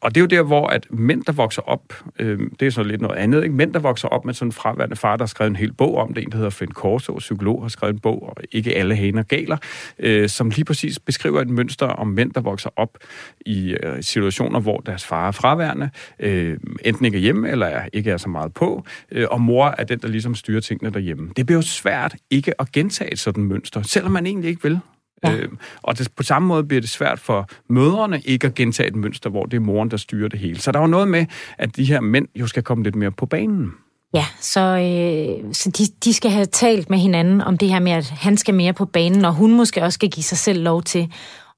og 0.00 0.14
det 0.14 0.16
er 0.16 0.20
jo 0.20 0.26
der, 0.26 0.42
hvor 0.42 0.66
at 0.66 0.86
mænd, 0.90 1.22
der 1.24 1.32
vokser 1.32 1.62
op, 1.62 1.94
øh, 2.18 2.40
det 2.60 2.66
er 2.66 2.70
så 2.70 2.82
lidt 2.82 3.00
noget 3.00 3.16
andet, 3.16 3.42
ikke? 3.42 3.54
mænd, 3.54 3.74
der 3.74 3.80
vokser 3.80 4.08
op 4.08 4.24
med 4.24 4.34
sådan 4.34 4.48
en 4.48 4.52
fraværende 4.52 4.96
far, 4.96 5.16
der 5.16 5.24
har 5.24 5.26
skrevet 5.26 5.50
en 5.50 5.56
hel 5.56 5.72
bog 5.72 5.96
om 5.96 6.14
det, 6.14 6.24
en, 6.24 6.30
der 6.30 6.36
hedder 6.36 6.50
Finn 6.50 6.70
Korso, 6.70 7.14
psykolog, 7.18 7.62
har 7.62 7.68
skrevet 7.68 7.94
en 7.94 8.00
bog, 8.00 8.22
og 8.22 8.36
ikke 8.52 8.74
alle 8.74 8.96
haner 8.96 9.22
galer, 9.22 9.56
øh, 9.98 10.28
som 10.28 10.50
lige 10.50 10.64
præcis 10.64 10.98
beskriver 10.98 11.40
et 11.40 11.50
mønster 11.50 11.86
om 11.86 12.06
mænd, 12.06 12.32
der 12.32 12.40
vokser 12.40 12.70
op 12.76 12.98
i 13.46 13.76
øh, 13.82 14.02
situationer, 14.02 14.60
hvor 14.60 14.78
deres 14.78 15.04
far 15.04 15.28
er 15.28 15.32
fraværende, 15.32 15.90
øh, 16.20 16.58
enten 16.84 17.04
ikke 17.04 17.18
er 17.18 17.22
hjemme, 17.22 17.50
eller 17.50 17.66
er, 17.66 17.88
ikke 17.92 18.10
er 18.10 18.16
så 18.16 18.28
meget 18.28 18.54
på, 18.54 18.84
øh, 19.12 19.26
og 19.30 19.40
mor 19.40 19.74
er 19.78 19.84
den, 19.84 19.98
der 19.98 20.08
ligesom 20.08 20.34
styrer 20.34 20.60
tingene 20.60 20.90
derhjemme. 20.90 21.30
Det 21.36 21.46
bliver 21.46 21.58
jo 21.58 21.62
svært 21.62 22.14
ikke 22.30 22.60
at 22.60 22.72
gentage 22.72 23.12
et 23.12 23.18
sådan 23.18 23.44
mønster, 23.44 23.82
selvom 23.82 24.12
man 24.12 24.26
egentlig 24.26 24.48
ikke 24.48 24.62
vil. 24.62 24.80
Ja. 25.24 25.34
Øh, 25.34 25.48
og 25.82 25.98
det, 25.98 26.08
på 26.16 26.22
samme 26.22 26.48
måde 26.48 26.64
bliver 26.64 26.80
det 26.80 26.90
svært 26.90 27.20
for 27.20 27.48
mødrene 27.68 28.20
ikke 28.24 28.46
at 28.46 28.54
gentage 28.54 28.88
et 28.88 28.96
mønster, 28.96 29.30
hvor 29.30 29.44
det 29.44 29.56
er 29.56 29.60
moren, 29.60 29.90
der 29.90 29.96
styrer 29.96 30.28
det 30.28 30.38
hele. 30.38 30.60
Så 30.60 30.72
der 30.72 30.78
er 30.78 30.82
jo 30.82 30.88
noget 30.88 31.08
med, 31.08 31.26
at 31.58 31.76
de 31.76 31.84
her 31.84 32.00
mænd 32.00 32.28
jo 32.36 32.46
skal 32.46 32.62
komme 32.62 32.84
lidt 32.84 32.94
mere 32.94 33.10
på 33.10 33.26
banen. 33.26 33.72
Ja, 34.14 34.24
så, 34.40 34.60
øh, 34.60 35.54
så 35.54 35.70
de, 35.70 35.84
de 36.04 36.14
skal 36.14 36.30
have 36.30 36.46
talt 36.46 36.90
med 36.90 36.98
hinanden 36.98 37.40
om 37.40 37.58
det 37.58 37.68
her 37.68 37.80
med, 37.80 37.92
at 37.92 38.10
han 38.10 38.36
skal 38.36 38.54
mere 38.54 38.72
på 38.72 38.84
banen, 38.84 39.24
og 39.24 39.34
hun 39.34 39.56
måske 39.56 39.82
også 39.82 39.94
skal 39.94 40.10
give 40.10 40.24
sig 40.24 40.38
selv 40.38 40.62
lov 40.62 40.82
til 40.82 41.12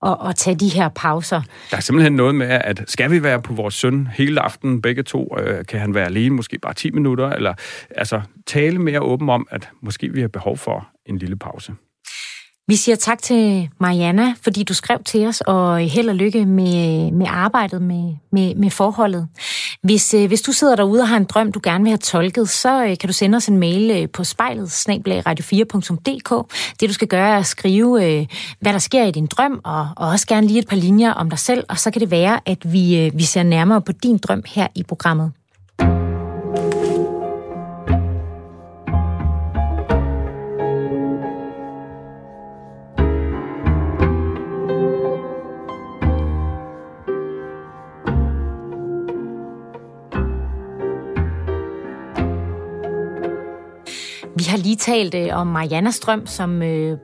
at, 0.06 0.16
at 0.28 0.36
tage 0.36 0.56
de 0.56 0.68
her 0.68 0.88
pauser. 0.88 1.42
Der 1.70 1.76
er 1.76 1.80
simpelthen 1.80 2.12
noget 2.12 2.34
med, 2.34 2.46
at 2.46 2.84
skal 2.86 3.10
vi 3.10 3.22
være 3.22 3.42
på 3.42 3.54
vores 3.54 3.74
søn 3.74 4.08
hele 4.14 4.40
aftenen, 4.40 4.82
begge 4.82 5.02
to, 5.02 5.38
øh, 5.38 5.66
kan 5.66 5.80
han 5.80 5.94
være 5.94 6.04
alene, 6.04 6.34
måske 6.34 6.58
bare 6.58 6.74
10 6.74 6.90
minutter, 6.90 7.30
eller 7.30 7.54
altså 7.90 8.20
tale 8.46 8.78
mere 8.78 9.00
åben 9.00 9.28
om, 9.28 9.46
at 9.50 9.68
måske 9.82 10.12
vi 10.12 10.20
har 10.20 10.28
behov 10.28 10.56
for 10.56 10.88
en 11.06 11.18
lille 11.18 11.36
pause. 11.36 11.72
Vi 12.68 12.76
siger 12.76 12.96
tak 12.96 13.22
til 13.22 13.68
Mariana, 13.80 14.34
fordi 14.42 14.62
du 14.62 14.74
skrev 14.74 14.98
til 15.04 15.26
os, 15.26 15.40
og 15.40 15.78
held 15.78 16.08
og 16.08 16.14
lykke 16.14 16.46
med, 16.46 17.10
med 17.12 17.26
arbejdet 17.28 17.82
med, 17.82 18.14
med, 18.32 18.54
med 18.54 18.70
forholdet. 18.70 19.28
Hvis, 19.82 20.14
øh, 20.14 20.26
hvis 20.26 20.42
du 20.42 20.52
sidder 20.52 20.76
derude 20.76 21.00
og 21.00 21.08
har 21.08 21.16
en 21.16 21.24
drøm, 21.24 21.52
du 21.52 21.60
gerne 21.62 21.84
vil 21.84 21.90
have 21.90 21.98
tolket, 21.98 22.48
så 22.48 22.84
øh, 22.84 22.98
kan 22.98 23.06
du 23.06 23.12
sende 23.12 23.36
os 23.36 23.48
en 23.48 23.58
mail 23.58 23.90
øh, 23.90 24.08
på 24.08 24.24
spejlet, 24.24 24.68
radio4.dk. 24.68 26.54
Det 26.80 26.88
du 26.88 26.94
skal 26.94 27.08
gøre 27.08 27.28
er 27.28 27.38
at 27.38 27.46
skrive, 27.46 28.26
hvad 28.60 28.72
der 28.72 28.78
sker 28.78 29.04
i 29.04 29.10
din 29.10 29.26
drøm, 29.26 29.60
og, 29.64 29.88
og 29.96 30.08
også 30.08 30.26
gerne 30.26 30.46
lige 30.46 30.58
et 30.58 30.68
par 30.68 30.76
linjer 30.76 31.12
om 31.12 31.30
dig 31.30 31.38
selv, 31.38 31.64
og 31.68 31.78
så 31.78 31.90
kan 31.90 32.00
det 32.00 32.10
være, 32.10 32.40
at 32.46 32.72
vi, 32.72 33.10
vi 33.14 33.22
ser 33.22 33.42
nærmere 33.42 33.82
på 33.82 33.92
din 33.92 34.18
drøm 34.18 34.42
her 34.46 34.66
i 34.74 34.82
programmet. 34.82 35.32
Har 54.54 54.62
lige 54.62 54.76
talt 54.76 55.14
øh, 55.14 55.28
om 55.32 55.46
Mariana 55.46 55.90
Strøm, 55.90 56.26
som 56.26 56.62
øh, 56.62 56.98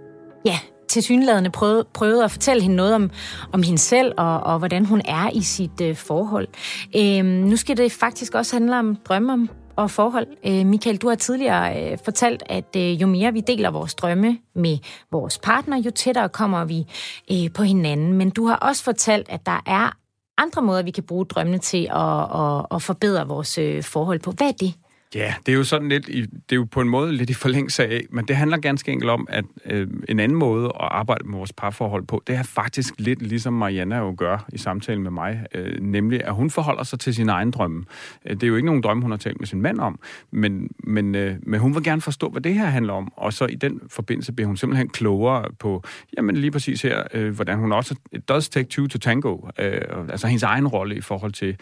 ja, 0.45 0.59
til 0.89 1.03
synlædende 1.03 1.51
prøvede, 1.51 1.85
prøvede 1.95 2.25
at 2.25 2.31
fortælle 2.31 2.63
hende 2.63 2.77
noget 2.77 2.95
om, 2.95 3.11
om 3.53 3.63
hende 3.63 3.79
selv, 3.79 4.13
og, 4.17 4.41
og 4.41 4.59
hvordan 4.59 4.85
hun 4.85 5.03
er 5.05 5.31
i 5.33 5.43
sit 5.43 5.81
øh, 5.83 5.97
forhold. 5.97 6.49
Øh, 6.97 7.25
nu 7.25 7.57
skal 7.57 7.77
det 7.77 7.93
faktisk 7.93 8.35
også 8.35 8.57
handle 8.57 8.79
om 8.79 8.97
drømme 8.97 9.33
om 9.33 9.51
og 9.77 9.91
forhold. 9.91 10.27
Øh, 10.47 10.67
Michael, 10.67 10.97
du 10.97 11.09
har 11.09 11.15
tidligere 11.15 11.93
øh, 11.93 11.99
fortalt, 12.05 12.43
at 12.47 12.77
øh, 12.77 13.03
jo 13.03 13.07
mere 13.07 13.33
vi 13.33 13.41
deler 13.41 13.71
vores 13.71 13.95
drømme 13.95 14.39
med 14.55 14.79
vores 15.13 15.39
partner, 15.39 15.77
jo 15.79 15.91
tættere 15.91 16.29
kommer 16.29 16.65
vi 16.65 16.87
øh, 17.33 17.53
på 17.53 17.63
hinanden. 17.63 18.13
Men 18.13 18.31
du 18.31 18.47
har 18.47 18.57
også 18.57 18.85
fortalt, 18.85 19.29
at 19.29 19.47
der 19.47 19.63
er 19.67 19.97
andre 20.39 20.63
måder, 20.63 20.83
vi 20.83 20.91
kan 20.91 21.05
bruge 21.05 21.25
drømmene 21.25 21.59
til 21.59 21.89
at, 21.91 22.41
at, 22.41 22.67
at 22.71 22.83
forbedre 22.83 23.29
vores 23.29 23.59
øh, 23.59 23.83
forhold 23.83 24.21
på. 24.21 24.31
Hvad 24.31 24.49
er 24.49 24.53
det? 24.53 24.75
Ja, 25.15 25.35
det 25.47 25.53
er 25.53 25.57
jo 25.57 25.65
sådan 25.65 25.89
lidt, 25.89 26.09
i, 26.09 26.21
det 26.21 26.53
er 26.53 26.57
jo 26.57 26.65
på 26.65 26.81
en 26.81 26.89
måde 26.89 27.13
lidt 27.13 27.31
i 27.31 27.35
forlængelse 27.35 27.87
af, 27.87 28.07
men 28.11 28.25
det 28.29 28.37
handler 28.37 28.57
ganske 28.57 28.93
enkelt 28.93 29.11
om, 29.11 29.27
at 29.31 29.45
øh, 29.65 29.89
en 30.09 30.21
anden 30.21 30.39
måde 30.39 30.65
at 30.67 30.73
arbejde 30.91 31.25
med 31.25 31.37
vores 31.39 31.53
parforhold 31.53 32.07
på, 32.07 32.23
det 32.27 32.37
er 32.37 32.43
faktisk 32.43 32.95
lidt 32.99 33.23
ligesom 33.23 33.53
Mariana 33.53 33.99
jo 33.99 34.15
gør 34.19 34.47
i 34.53 34.59
samtalen 34.59 35.03
med 35.03 35.11
mig, 35.11 35.47
øh, 35.55 35.81
nemlig 35.81 36.25
at 36.25 36.35
hun 36.35 36.51
forholder 36.51 36.83
sig 36.83 37.01
til 37.01 37.15
sin 37.15 37.29
egen 37.29 37.51
drømme. 37.51 37.85
Øh, 38.25 38.35
det 38.35 38.43
er 38.43 38.47
jo 38.47 38.57
ikke 38.57 38.67
nogen 38.67 38.83
drømme, 38.83 39.03
hun 39.03 39.11
har 39.11 39.19
talt 39.19 39.41
med 39.41 39.47
sin 39.47 39.63
mand 39.63 39.79
om, 39.79 39.99
men, 40.31 40.71
men, 40.85 41.15
øh, 41.15 41.37
men 41.43 41.61
hun 41.61 41.75
vil 41.75 41.85
gerne 41.85 42.01
forstå, 42.01 42.29
hvad 42.29 42.41
det 42.43 42.55
her 42.55 42.67
handler 42.67 42.93
om, 42.93 43.13
og 43.17 43.33
så 43.33 43.47
i 43.47 43.55
den 43.55 43.81
forbindelse 43.89 44.33
bliver 44.33 44.47
hun 44.47 44.57
simpelthen 44.57 44.89
klogere 44.89 45.45
på, 45.59 45.85
jamen 46.17 46.37
lige 46.37 46.51
præcis 46.51 46.83
her, 46.83 47.03
øh, 47.15 47.35
hvordan 47.35 47.59
hun 47.59 47.73
også, 47.73 47.95
it 48.13 48.29
does 48.29 48.49
take 48.49 48.69
two 48.69 48.87
to 48.87 48.99
tango, 48.99 49.39
øh, 49.59 49.81
altså 50.09 50.27
hendes 50.27 50.43
egen 50.43 50.69
rolle 50.69 50.97
i 50.97 51.01
forhold 51.01 51.33
til 51.33 51.57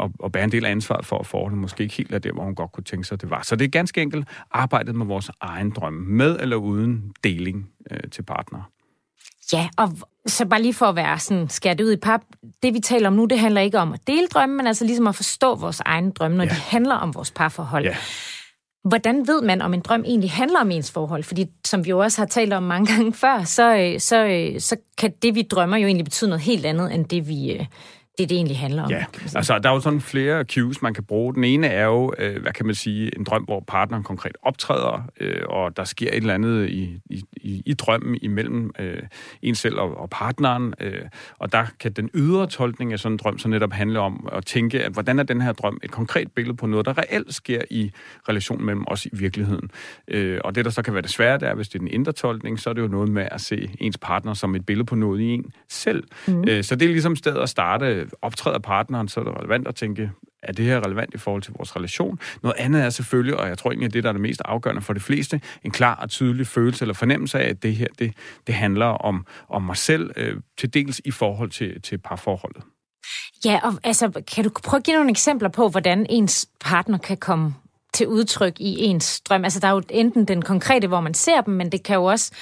at, 0.00 0.10
at 0.24 0.32
bære 0.32 0.44
en 0.44 0.52
del 0.52 0.64
af 0.64 0.70
ansvaret 0.70 1.06
for 1.06 1.18
at 1.18 1.26
forholdet 1.26 1.58
måske 1.58 1.82
ikke 1.82 1.94
helt 1.94 2.14
er 2.14 2.18
der, 2.18 2.32
hvor 2.32 2.42
hun 2.42 2.54
godt 2.54 2.72
kunne 2.72 2.85
tænke 2.86 3.04
sig, 3.04 3.20
det 3.20 3.30
var. 3.30 3.42
Så 3.42 3.56
det 3.56 3.64
er 3.64 3.68
ganske 3.68 4.02
enkelt 4.02 4.28
arbejdet 4.50 4.94
med 4.94 5.06
vores 5.06 5.30
egen 5.40 5.70
drømme, 5.70 6.04
med 6.04 6.36
eller 6.40 6.56
uden 6.56 7.12
deling 7.24 7.70
øh, 7.90 8.10
til 8.10 8.22
partner. 8.22 8.70
Ja, 9.52 9.68
og 9.76 9.92
så 10.26 10.46
bare 10.46 10.62
lige 10.62 10.74
for 10.74 10.86
at 10.86 10.96
være 10.96 11.18
sådan 11.18 11.48
skært 11.48 11.80
ud 11.80 11.92
i 11.92 11.96
pap, 11.96 12.20
det 12.62 12.74
vi 12.74 12.80
taler 12.80 13.08
om 13.08 13.12
nu, 13.12 13.24
det 13.24 13.38
handler 13.38 13.60
ikke 13.60 13.78
om 13.78 13.92
at 13.92 14.00
dele 14.06 14.26
drømme, 14.26 14.56
men 14.56 14.66
altså 14.66 14.84
ligesom 14.84 15.06
at 15.06 15.14
forstå 15.14 15.54
vores 15.54 15.80
egen 15.80 16.10
drømme, 16.10 16.36
når 16.36 16.44
ja. 16.44 16.50
de 16.50 16.54
handler 16.54 16.94
om 16.94 17.14
vores 17.14 17.30
parforhold. 17.30 17.84
Ja. 17.84 17.96
Hvordan 18.84 19.26
ved 19.28 19.42
man, 19.42 19.62
om 19.62 19.74
en 19.74 19.80
drøm 19.80 20.04
egentlig 20.04 20.30
handler 20.30 20.60
om 20.60 20.70
ens 20.70 20.90
forhold? 20.90 21.22
Fordi 21.22 21.46
som 21.64 21.84
vi 21.84 21.90
jo 21.90 21.98
også 21.98 22.20
har 22.20 22.26
talt 22.26 22.52
om 22.52 22.62
mange 22.62 22.86
gange 22.94 23.12
før, 23.12 23.44
så, 23.44 23.76
øh, 23.76 24.00
så, 24.00 24.24
øh, 24.24 24.60
så 24.60 24.76
kan 24.98 25.12
det, 25.22 25.34
vi 25.34 25.42
drømmer, 25.42 25.76
jo 25.76 25.86
egentlig 25.86 26.04
betyde 26.04 26.30
noget 26.30 26.42
helt 26.42 26.66
andet, 26.66 26.94
end 26.94 27.04
det, 27.04 27.28
vi, 27.28 27.52
øh, 27.52 27.66
det, 28.18 28.28
det 28.28 28.36
egentlig 28.36 28.58
handler 28.58 28.82
om. 28.82 28.90
Ja, 28.90 29.04
altså 29.34 29.58
der 29.58 29.68
er 29.68 29.74
jo 29.74 29.80
sådan 29.80 30.00
flere 30.00 30.44
cues, 30.44 30.82
man 30.82 30.94
kan 30.94 31.04
bruge. 31.04 31.34
Den 31.34 31.44
ene 31.44 31.66
er 31.66 31.84
jo, 31.84 32.12
øh, 32.18 32.42
hvad 32.42 32.52
kan 32.52 32.66
man 32.66 32.74
sige, 32.74 33.18
en 33.18 33.24
drøm, 33.24 33.42
hvor 33.44 33.64
partneren 33.66 34.04
konkret 34.04 34.36
optræder, 34.42 35.02
øh, 35.20 35.42
og 35.48 35.76
der 35.76 35.84
sker 35.84 36.08
et 36.08 36.16
eller 36.16 36.34
andet 36.34 36.68
i, 36.68 37.00
i, 37.10 37.24
i, 37.36 37.62
i 37.66 37.74
drømmen 37.74 38.18
imellem 38.22 38.70
øh, 38.78 39.02
en 39.42 39.54
selv 39.54 39.78
og, 39.78 39.96
og 39.96 40.10
partneren. 40.10 40.74
Øh, 40.80 41.00
og 41.38 41.52
der 41.52 41.66
kan 41.80 41.92
den 41.92 42.10
ydre 42.14 42.46
tolkning 42.46 42.92
af 42.92 42.98
sådan 42.98 43.12
en 43.14 43.18
drøm 43.18 43.38
så 43.38 43.48
netop 43.48 43.72
handle 43.72 44.00
om 44.00 44.28
at 44.32 44.46
tænke, 44.46 44.84
at 44.84 44.92
hvordan 44.92 45.18
er 45.18 45.22
den 45.22 45.40
her 45.40 45.52
drøm 45.52 45.80
et 45.82 45.90
konkret 45.90 46.32
billede 46.32 46.56
på 46.56 46.66
noget, 46.66 46.86
der 46.86 46.98
reelt 46.98 47.34
sker 47.34 47.62
i 47.70 47.90
relationen 48.28 48.66
mellem 48.66 48.84
os 48.88 49.06
i 49.06 49.10
virkeligheden. 49.12 49.70
Øh, 50.08 50.40
og 50.44 50.54
det, 50.54 50.64
der 50.64 50.70
så 50.70 50.82
kan 50.82 50.94
være 50.94 51.02
det 51.02 51.10
svære, 51.10 51.38
det 51.38 51.48
er, 51.48 51.54
hvis 51.54 51.68
det 51.68 51.74
er 51.74 51.78
den 51.78 51.88
indre 51.88 52.12
tolkning, 52.12 52.60
så 52.60 52.70
er 52.70 52.74
det 52.74 52.82
jo 52.82 52.88
noget 52.88 53.08
med 53.08 53.28
at 53.30 53.40
se 53.40 53.70
ens 53.80 53.98
partner 53.98 54.34
som 54.34 54.54
et 54.54 54.66
billede 54.66 54.86
på 54.86 54.94
noget 54.94 55.20
i 55.20 55.24
en 55.24 55.44
selv. 55.68 56.04
Mm. 56.28 56.44
Øh, 56.48 56.64
så 56.64 56.76
det 56.76 56.86
er 56.86 56.90
ligesom 56.90 57.16
stedet 57.16 57.38
at 57.38 57.48
starte 57.48 58.05
optræder 58.22 58.58
partneren, 58.58 59.08
så 59.08 59.20
er 59.20 59.24
det 59.24 59.36
relevant 59.36 59.68
at 59.68 59.74
tænke, 59.74 60.10
er 60.42 60.52
det 60.52 60.64
her 60.64 60.86
relevant 60.86 61.14
i 61.14 61.18
forhold 61.18 61.42
til 61.42 61.52
vores 61.56 61.76
relation? 61.76 62.18
Noget 62.42 62.56
andet 62.58 62.82
er 62.82 62.90
selvfølgelig, 62.90 63.36
og 63.36 63.48
jeg 63.48 63.58
tror 63.58 63.70
egentlig, 63.70 63.86
at 63.86 63.92
det, 63.92 64.02
der 64.02 64.08
er 64.08 64.12
det 64.12 64.20
mest 64.20 64.42
afgørende 64.44 64.82
for 64.82 64.92
de 64.92 65.00
fleste, 65.00 65.40
en 65.64 65.70
klar 65.70 65.94
og 65.94 66.10
tydelig 66.10 66.46
følelse 66.46 66.84
eller 66.84 66.94
fornemmelse 66.94 67.38
af, 67.38 67.48
at 67.48 67.62
det 67.62 67.76
her, 67.76 67.86
det, 67.98 68.12
det 68.46 68.54
handler 68.54 68.86
om, 68.86 69.26
om 69.48 69.62
mig 69.62 69.76
selv, 69.76 70.10
øh, 70.16 70.36
til 70.58 70.74
dels 70.74 71.00
i 71.04 71.10
forhold 71.10 71.50
til, 71.50 71.82
til 71.82 71.98
parforholdet. 71.98 72.62
Ja, 73.44 73.60
og 73.62 73.72
altså, 73.84 74.22
kan 74.34 74.44
du 74.44 74.50
prøve 74.62 74.78
at 74.78 74.84
give 74.84 74.96
nogle 74.96 75.10
eksempler 75.10 75.48
på, 75.48 75.68
hvordan 75.68 76.06
ens 76.08 76.48
partner 76.60 76.98
kan 76.98 77.16
komme 77.16 77.54
til 77.96 78.06
udtryk 78.06 78.60
i 78.60 78.84
ens 78.84 79.20
drøm. 79.20 79.44
Altså, 79.44 79.60
der 79.60 79.68
er 79.68 79.72
jo 79.72 79.82
enten 79.90 80.24
den 80.24 80.42
konkrete, 80.42 80.86
hvor 80.88 81.00
man 81.00 81.14
ser 81.14 81.40
dem, 81.40 81.54
men 81.54 81.72
det 81.72 81.82
kan 81.82 81.96
jo 81.96 82.04
også, 82.04 82.32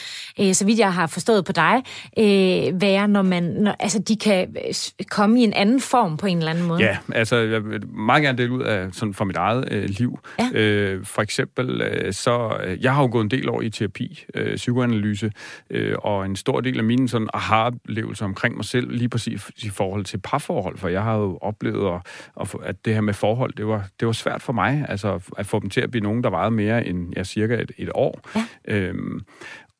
øh, 0.41 0.55
så 0.55 0.65
vidt 0.67 0.79
jeg 0.79 0.95
har 0.95 1.07
forstået 1.07 1.45
på 1.45 1.53
dig, 1.53 1.83
øh, 2.19 2.81
være, 2.81 3.09
når 3.09 3.23
man, 3.23 3.43
når, 3.43 3.77
altså, 3.79 3.99
de 3.99 4.17
kan 4.17 4.57
øh, 4.69 4.75
komme 5.11 5.41
i 5.41 5.45
en 5.45 5.53
anden 5.53 5.81
form 5.81 6.17
på 6.17 6.27
en 6.27 6.39
eller 6.39 6.51
anden 6.51 6.65
måde. 6.65 6.83
Ja, 6.83 6.99
altså, 7.13 7.37
jeg 7.37 7.65
vil 7.65 7.89
meget 7.89 8.23
gerne 8.23 8.39
dele 8.39 8.53
ud 8.53 8.63
af, 8.63 8.89
sådan 8.93 9.15
for 9.15 9.25
mit 9.25 9.37
eget 9.37 9.69
øh, 9.71 9.89
liv. 9.89 10.19
Ja. 10.39 10.61
Øh, 10.61 11.05
for 11.05 11.23
eksempel, 11.23 11.81
øh, 11.81 12.13
så, 12.13 12.57
jeg 12.81 12.95
har 12.95 13.03
jo 13.03 13.09
gået 13.13 13.25
en 13.25 13.31
del 13.31 13.49
år 13.49 13.61
i 13.61 13.71
terapi, 13.71 14.25
øh, 14.35 14.57
psykoanalyse, 14.57 15.33
øh, 15.71 15.95
og 15.99 16.27
en 16.27 16.37
stor 16.37 16.61
del 16.61 16.79
af 16.79 16.85
mine 16.85 17.09
sådan 17.09 17.29
aha-oplevelser 17.35 18.25
omkring 18.25 18.57
mig 18.57 18.65
selv, 18.65 18.91
lige 18.91 19.09
præcis 19.09 19.51
i 19.57 19.69
forhold 19.69 20.05
til 20.05 20.19
parforhold, 20.19 20.79
for 20.79 20.89
jeg 20.89 21.03
har 21.03 21.17
jo 21.17 21.39
oplevet, 21.43 22.01
at, 22.41 22.55
at 22.63 22.85
det 22.85 22.95
her 22.95 23.01
med 23.01 23.15
forhold, 23.15 23.53
det 23.57 23.67
var, 23.67 23.85
det 24.01 24.07
var 24.07 24.13
svært 24.13 24.43
for 24.43 24.53
mig, 24.53 24.87
altså 24.89 25.21
at 25.45 25.49
få 25.49 25.61
dem 25.61 25.71
til 25.71 25.81
at 25.81 25.91
blive 25.91 26.03
nogen, 26.03 26.25
der 26.25 26.31
varede 26.31 26.51
mere 26.51 26.87
end 26.87 27.13
ja, 27.17 27.25
cirka 27.25 27.55
et, 27.55 27.73
et 27.79 27.91
år. 27.95 28.21
Ja. 28.35 28.45
Øhm, 28.69 29.21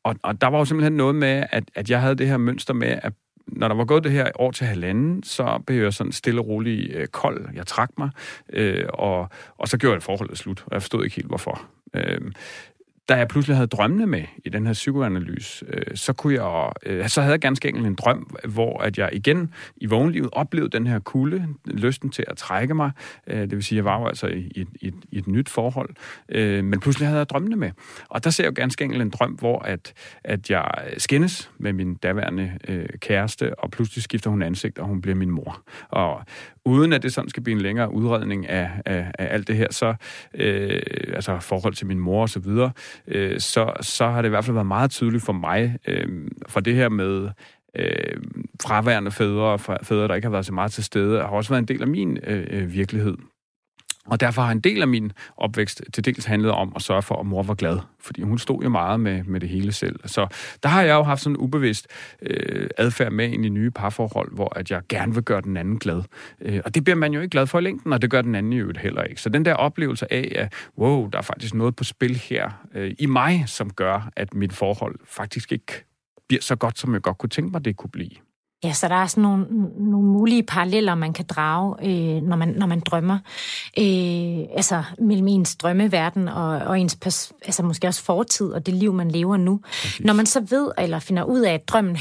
og, 0.03 0.15
og 0.23 0.41
der 0.41 0.47
var 0.47 0.57
jo 0.57 0.65
simpelthen 0.65 0.93
noget 0.93 1.15
med, 1.15 1.45
at, 1.51 1.63
at 1.75 1.89
jeg 1.89 2.01
havde 2.01 2.15
det 2.15 2.27
her 2.27 2.37
mønster 2.37 2.73
med, 2.73 2.99
at 3.03 3.13
når 3.47 3.67
der 3.67 3.75
var 3.75 3.85
gået 3.85 4.03
det 4.03 4.11
her 4.11 4.31
år 4.35 4.51
til 4.51 4.67
halvanden, 4.67 5.23
så 5.23 5.63
blev 5.67 5.83
jeg 5.83 5.93
sådan 5.93 6.11
stille 6.11 6.41
og 6.41 6.47
rolig 6.47 6.91
øh, 6.93 7.07
kold. 7.07 7.47
Jeg 7.53 7.67
trak 7.67 7.89
mig, 7.97 8.09
øh, 8.53 8.85
og, 8.89 9.29
og 9.57 9.67
så 9.67 9.77
gjorde 9.77 9.93
jeg 9.93 10.03
forholdet 10.03 10.37
slut, 10.37 10.63
og 10.65 10.73
jeg 10.73 10.81
forstod 10.81 11.03
ikke 11.03 11.15
helt, 11.15 11.27
hvorfor. 11.27 11.61
Øh, 11.95 12.21
da 13.09 13.15
jeg 13.15 13.27
pludselig 13.27 13.57
havde 13.57 13.67
drømmene 13.67 14.05
med 14.05 14.23
i 14.45 14.49
den 14.49 14.65
her 14.65 14.73
psykoanalyse, 14.73 15.65
øh, 15.67 15.95
så 15.95 16.13
kunne 16.13 16.43
jeg, 16.43 16.71
øh, 16.85 17.09
så 17.09 17.21
havde 17.21 17.31
jeg 17.31 17.39
ganske 17.39 17.67
enkelt 17.67 17.87
en 17.87 17.95
drøm, 17.95 18.35
hvor 18.43 18.81
at 18.81 18.97
jeg 18.97 19.09
igen 19.13 19.53
i 19.77 19.85
vågenlivet 19.85 20.29
oplevede 20.31 20.69
den 20.69 20.87
her 20.87 20.99
kulde, 20.99 21.47
lysten 21.65 22.09
til 22.09 22.25
at 22.27 22.37
trække 22.37 22.73
mig. 22.73 22.91
Øh, 23.27 23.41
det 23.41 23.51
vil 23.51 23.63
sige, 23.63 23.75
at 23.75 23.85
jeg 23.85 23.85
var 23.85 23.99
jo 23.99 24.07
altså 24.07 24.27
i, 24.27 24.39
i, 24.39 24.65
i, 24.81 24.93
i 25.11 25.17
et 25.17 25.27
nyt 25.27 25.49
forhold, 25.49 25.89
øh, 26.29 26.63
men 26.63 26.79
pludselig 26.79 27.07
havde 27.07 27.19
jeg 27.19 27.29
drømmene 27.29 27.55
med. 27.55 27.71
Og 28.09 28.23
der 28.23 28.29
ser 28.29 28.43
jeg 28.43 28.51
jo 28.51 28.53
ganske 28.55 28.83
enkelt 28.83 29.01
en 29.01 29.09
drøm, 29.09 29.31
hvor 29.31 29.59
at, 29.59 29.93
at 30.23 30.49
jeg 30.49 30.71
skændes 30.97 31.51
med 31.57 31.73
min 31.73 31.95
daværende 31.95 32.51
øh, 32.67 32.89
kæreste, 32.99 33.59
og 33.59 33.71
pludselig 33.71 34.03
skifter 34.03 34.29
hun 34.29 34.41
ansigt, 34.41 34.79
og 34.79 34.87
hun 34.87 35.01
bliver 35.01 35.15
min 35.15 35.31
mor. 35.31 35.61
Og 35.89 36.23
uden 36.65 36.93
at 36.93 37.03
det 37.03 37.13
sådan 37.13 37.29
skal 37.29 37.43
blive 37.43 37.55
en 37.55 37.61
længere 37.61 37.93
udredning 37.93 38.49
af, 38.49 38.69
af, 38.85 39.11
af 39.19 39.33
alt 39.33 39.47
det 39.47 39.55
her, 39.55 39.67
så 39.71 39.95
øh, 40.33 40.81
altså 41.13 41.39
forhold 41.39 41.73
til 41.73 41.87
min 41.87 41.99
mor 41.99 42.21
og 42.21 42.29
så 42.29 42.39
videre, 42.39 42.71
øh, 43.07 43.39
så, 43.39 43.73
så 43.81 44.07
har 44.07 44.21
det 44.21 44.29
i 44.29 44.29
hvert 44.29 44.45
fald 44.45 44.53
været 44.53 44.67
meget 44.67 44.91
tydeligt 44.91 45.23
for 45.23 45.33
mig, 45.33 45.77
øh, 45.87 46.27
for 46.47 46.59
det 46.59 46.75
her 46.75 46.89
med 46.89 47.29
øh, 47.75 48.17
fraværende 48.61 49.11
fædre 49.11 49.43
og 49.43 49.59
fædre, 49.59 50.07
der 50.07 50.15
ikke 50.15 50.25
har 50.25 50.31
været 50.31 50.45
så 50.45 50.53
meget 50.53 50.71
til 50.71 50.83
stede, 50.83 51.21
har 51.21 51.27
også 51.27 51.49
været 51.49 51.61
en 51.61 51.67
del 51.67 51.81
af 51.81 51.87
min 51.87 52.17
øh, 52.23 52.47
øh 52.49 52.73
virkelighed. 52.73 53.17
Og 54.05 54.19
derfor 54.19 54.41
har 54.41 54.51
en 54.51 54.59
del 54.59 54.81
af 54.81 54.87
min 54.87 55.11
opvækst 55.37 55.83
til 55.93 56.05
dels 56.05 56.25
handlet 56.25 56.51
om 56.51 56.73
at 56.75 56.81
sørge 56.81 57.01
for, 57.01 57.15
at 57.15 57.25
mor 57.25 57.43
var 57.43 57.53
glad. 57.53 57.79
Fordi 57.99 58.21
hun 58.21 58.39
stod 58.39 58.63
jo 58.63 58.69
meget 58.69 58.99
med, 58.99 59.23
med 59.23 59.39
det 59.39 59.49
hele 59.49 59.71
selv. 59.71 59.99
Så 60.05 60.27
der 60.63 60.69
har 60.69 60.81
jeg 60.81 60.93
jo 60.93 61.03
haft 61.03 61.21
sådan 61.21 61.35
en 61.35 61.37
ubevidst 61.37 61.87
øh, 62.21 62.69
adfærd 62.77 63.11
med 63.11 63.29
ind 63.29 63.45
i 63.45 63.49
nye 63.49 63.71
parforhold, 63.71 64.35
hvor 64.35 64.57
at 64.57 64.71
jeg 64.71 64.81
gerne 64.89 65.13
vil 65.13 65.23
gøre 65.23 65.41
den 65.41 65.57
anden 65.57 65.79
glad. 65.79 66.01
Øh, 66.41 66.61
og 66.65 66.75
det 66.75 66.83
bliver 66.83 66.97
man 66.97 67.13
jo 67.13 67.21
ikke 67.21 67.31
glad 67.31 67.47
for 67.47 67.59
i 67.59 67.61
længden, 67.61 67.93
og 67.93 68.01
det 68.01 68.09
gør 68.09 68.21
den 68.21 68.35
anden 68.35 68.53
jo 68.53 68.71
heller 68.77 69.03
ikke. 69.03 69.21
Så 69.21 69.29
den 69.29 69.45
der 69.45 69.53
oplevelse 69.53 70.13
af, 70.13 70.31
at 70.35 70.53
wow, 70.77 71.09
der 71.09 71.17
er 71.17 71.21
faktisk 71.21 71.53
noget 71.53 71.75
på 71.75 71.83
spil 71.83 72.15
her 72.15 72.65
øh, 72.75 72.95
i 72.99 73.05
mig, 73.05 73.43
som 73.47 73.73
gør, 73.73 74.09
at 74.15 74.33
mit 74.33 74.53
forhold 74.53 74.95
faktisk 75.05 75.51
ikke 75.51 75.85
bliver 76.27 76.41
så 76.41 76.55
godt, 76.55 76.79
som 76.79 76.93
jeg 76.93 77.01
godt 77.01 77.17
kunne 77.17 77.29
tænke 77.29 77.51
mig, 77.51 77.65
det 77.65 77.77
kunne 77.77 77.89
blive. 77.89 78.24
Ja, 78.65 78.73
så 78.73 78.87
der 78.87 78.95
er 78.95 79.07
sådan 79.07 79.21
nogle, 79.21 79.45
nogle 79.77 80.07
mulige 80.07 80.43
paralleller, 80.43 80.95
man 80.95 81.13
kan 81.13 81.25
drage, 81.25 81.75
øh, 81.81 82.21
når, 82.21 82.35
man, 82.35 82.47
når 82.47 82.67
man 82.67 82.79
drømmer. 82.79 83.19
Øh, 83.79 84.57
altså 84.57 84.83
mellem 84.99 85.27
ens 85.27 85.55
drømmeverden 85.55 86.27
og, 86.27 86.47
og 86.47 86.79
ens 86.79 86.95
pers, 86.95 87.33
altså 87.45 87.63
måske 87.63 87.87
også 87.87 88.03
fortid 88.03 88.47
og 88.47 88.65
det 88.65 88.73
liv, 88.73 88.93
man 88.93 89.11
lever 89.11 89.37
nu. 89.37 89.59
Præcis. 89.63 90.05
Når 90.05 90.13
man 90.13 90.25
så 90.25 90.39
ved 90.39 90.71
eller 90.77 90.99
finder 90.99 91.23
ud 91.23 91.41
af, 91.41 91.53
at 91.53 91.67
drømmen 91.67 91.97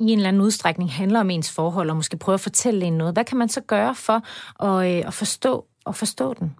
i 0.00 0.12
en 0.12 0.18
eller 0.18 0.28
anden 0.28 0.42
udstrækning 0.42 0.92
handler 0.92 1.20
om 1.20 1.30
ens 1.30 1.52
forhold, 1.52 1.90
og 1.90 1.96
måske 1.96 2.16
prøver 2.16 2.34
at 2.34 2.40
fortælle 2.40 2.86
en 2.86 2.92
noget, 2.92 3.14
hvad 3.14 3.24
kan 3.24 3.38
man 3.38 3.48
så 3.48 3.60
gøre 3.60 3.94
for 3.94 4.22
at, 4.64 4.98
øh, 4.98 5.06
at 5.06 5.14
forstå, 5.14 5.64
at 5.86 5.96
forstå 5.96 6.34
den? 6.34 6.56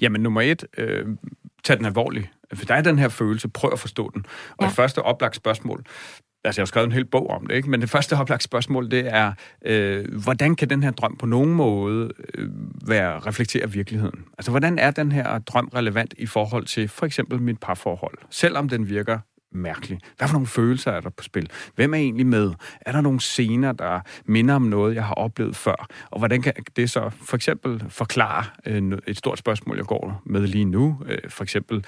Jamen 0.00 0.20
nummer 0.20 0.40
et, 0.40 0.64
øh, 0.78 1.06
tag 1.64 1.76
den 1.76 1.86
alvorligt. 1.86 2.28
For 2.54 2.64
der 2.64 2.74
er 2.74 2.80
den 2.80 2.98
her 2.98 3.08
følelse, 3.08 3.48
prøv 3.48 3.70
at 3.72 3.78
forstå 3.78 4.10
den. 4.14 4.26
Og 4.50 4.56
ja. 4.60 4.66
det 4.66 4.76
første 4.76 5.02
oplagt 5.02 5.36
spørgsmål, 5.36 5.84
altså 6.44 6.60
jeg 6.60 6.62
har 6.62 6.66
skrevet 6.66 6.86
en 6.86 6.92
hel 6.92 7.04
bog 7.04 7.30
om 7.30 7.46
det, 7.46 7.54
ikke? 7.54 7.70
men 7.70 7.80
det 7.80 7.90
første 7.90 8.16
oplagt 8.16 8.42
spørgsmål, 8.42 8.90
det 8.90 9.14
er, 9.14 9.32
øh, 9.66 10.22
hvordan 10.22 10.56
kan 10.56 10.70
den 10.70 10.82
her 10.82 10.90
drøm 10.90 11.16
på 11.16 11.26
nogen 11.26 11.54
måde 11.54 12.10
øh, 12.34 12.48
være 12.86 13.18
reflektere 13.18 13.70
virkeligheden? 13.70 14.24
Altså, 14.38 14.50
hvordan 14.50 14.78
er 14.78 14.90
den 14.90 15.12
her 15.12 15.38
drøm 15.38 15.70
relevant 15.74 16.14
i 16.18 16.26
forhold 16.26 16.66
til 16.66 16.88
for 16.88 17.06
eksempel 17.06 17.42
mit 17.42 17.60
parforhold? 17.60 18.18
Selvom 18.30 18.68
den 18.68 18.88
virker 18.88 19.18
mærkelig. 19.52 19.98
Hvad 20.18 20.28
for 20.28 20.32
nogle 20.32 20.46
følelser 20.46 20.90
er 20.90 21.00
der 21.00 21.10
på 21.10 21.22
spil? 21.22 21.50
Hvem 21.74 21.94
er 21.94 21.98
egentlig 21.98 22.26
med? 22.26 22.52
Er 22.80 22.92
der 22.92 23.00
nogle 23.00 23.20
scener, 23.20 23.72
der 23.72 24.00
minder 24.24 24.54
om 24.54 24.62
noget, 24.62 24.94
jeg 24.94 25.04
har 25.04 25.14
oplevet 25.14 25.56
før? 25.56 25.86
Og 26.10 26.18
hvordan 26.18 26.42
kan 26.42 26.52
det 26.76 26.90
så 26.90 27.10
for 27.10 27.36
eksempel 27.36 27.84
forklare 27.88 28.44
øh, 28.66 28.98
et 29.06 29.16
stort 29.16 29.38
spørgsmål, 29.38 29.76
jeg 29.76 29.86
går 29.86 30.22
med 30.26 30.46
lige 30.46 30.64
nu? 30.64 31.02
Øh, 31.06 31.18
for 31.28 31.42
eksempel, 31.42 31.84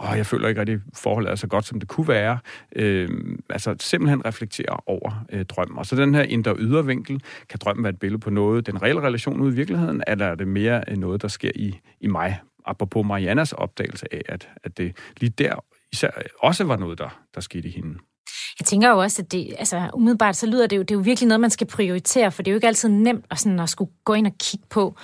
åh, 0.00 0.16
jeg 0.16 0.26
føler 0.26 0.48
ikke 0.48 0.60
rigtig, 0.60 0.80
forholdet 0.94 1.30
er 1.30 1.34
så 1.34 1.46
godt, 1.46 1.64
som 1.64 1.80
det 1.80 1.88
kunne 1.88 2.08
være. 2.08 2.38
Øh, 2.76 3.08
altså 3.50 3.76
simpelthen 3.80 4.24
reflektere 4.24 4.80
over 4.86 5.24
øh, 5.32 5.44
drømmen. 5.44 5.78
Og 5.78 5.86
så 5.86 5.96
den 5.96 6.14
her 6.14 6.22
indre 6.22 6.54
ydre 6.58 6.86
vinkel, 6.86 7.22
kan 7.48 7.58
drømmen 7.62 7.84
være 7.84 7.92
et 7.92 7.98
billede 7.98 8.20
på 8.20 8.30
noget, 8.30 8.66
den 8.66 8.82
reelle 8.82 9.00
relation 9.00 9.40
ude 9.40 9.52
i 9.52 9.56
virkeligheden, 9.56 10.02
eller 10.06 10.26
er 10.26 10.34
det 10.34 10.48
mere 10.48 10.84
øh, 10.88 10.96
noget, 10.96 11.22
der 11.22 11.28
sker 11.28 11.50
i, 11.54 11.80
i 12.00 12.06
mig 12.06 12.40
apropos 12.66 13.06
Mariannas 13.06 13.52
opdagelse 13.52 14.14
af, 14.14 14.22
at, 14.28 14.48
at 14.64 14.78
det 14.78 14.96
lige 15.16 15.30
der 15.30 15.64
især 15.94 16.10
øh, 16.16 16.24
også 16.38 16.64
var 16.64 16.76
noget, 16.76 16.98
der, 16.98 17.20
der 17.34 17.40
skete 17.40 17.68
i 17.68 17.72
hende. 17.72 17.98
Jeg 18.60 18.66
tænker 18.66 18.90
jo 18.90 18.98
også, 18.98 19.22
at 19.22 19.32
det, 19.32 19.54
altså, 19.58 19.90
umiddelbart 19.94 20.36
så 20.36 20.46
lyder 20.46 20.66
det 20.66 20.76
jo, 20.76 20.82
det 20.82 20.90
er 20.90 20.94
jo 20.94 21.00
virkelig 21.00 21.28
noget, 21.28 21.40
man 21.40 21.50
skal 21.50 21.66
prioritere, 21.66 22.32
for 22.32 22.42
det 22.42 22.50
er 22.50 22.52
jo 22.52 22.56
ikke 22.56 22.66
altid 22.66 22.88
nemt 22.88 23.24
at, 23.30 23.38
sådan, 23.38 23.60
at 23.60 23.68
skulle 23.68 23.90
gå 24.04 24.12
ind 24.14 24.26
og 24.26 24.32
kigge 24.40 24.66
på, 24.70 24.96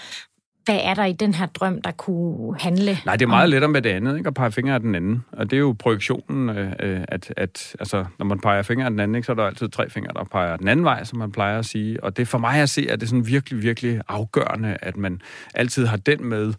hvad 0.70 0.80
er 0.82 0.94
der 0.94 1.04
i 1.04 1.12
den 1.12 1.34
her 1.34 1.46
drøm, 1.46 1.82
der 1.82 1.90
kunne 1.90 2.60
handle 2.60 2.98
Nej, 3.06 3.16
det 3.16 3.24
er 3.24 3.28
meget 3.28 3.44
om... 3.44 3.50
lettere 3.50 3.70
med 3.70 3.82
det 3.82 3.90
andet, 3.90 4.16
ikke? 4.16 4.28
at 4.28 4.34
pege 4.34 4.52
fingre 4.52 4.74
af 4.74 4.80
den 4.80 4.94
anden. 4.94 5.24
Og 5.32 5.50
det 5.50 5.56
er 5.56 5.60
jo 5.60 5.76
projektionen, 5.78 6.48
øh, 6.48 6.72
øh, 6.80 7.04
at, 7.08 7.32
at 7.36 7.76
altså, 7.80 8.04
når 8.18 8.26
man 8.26 8.38
peger 8.38 8.62
fingre 8.62 8.84
af 8.84 8.90
den 8.90 9.00
anden, 9.00 9.14
ikke, 9.14 9.26
så 9.26 9.32
er 9.32 9.36
der 9.36 9.44
altid 9.46 9.68
tre 9.68 9.90
fingre, 9.90 10.12
der 10.12 10.24
peger 10.24 10.56
den 10.56 10.68
anden 10.68 10.84
vej, 10.84 11.04
som 11.04 11.18
man 11.18 11.32
plejer 11.32 11.58
at 11.58 11.64
sige. 11.64 12.04
Og 12.04 12.16
det 12.16 12.28
for 12.28 12.38
mig 12.38 12.62
at 12.62 12.70
se, 12.70 12.86
at 12.90 13.00
det 13.00 13.06
er 13.06 13.08
sådan 13.08 13.26
virkelig, 13.26 13.62
virkelig 13.62 14.00
afgørende, 14.08 14.76
at 14.82 14.96
man 14.96 15.20
altid 15.54 15.86
har 15.86 15.96
den 15.96 16.24
med, 16.24 16.54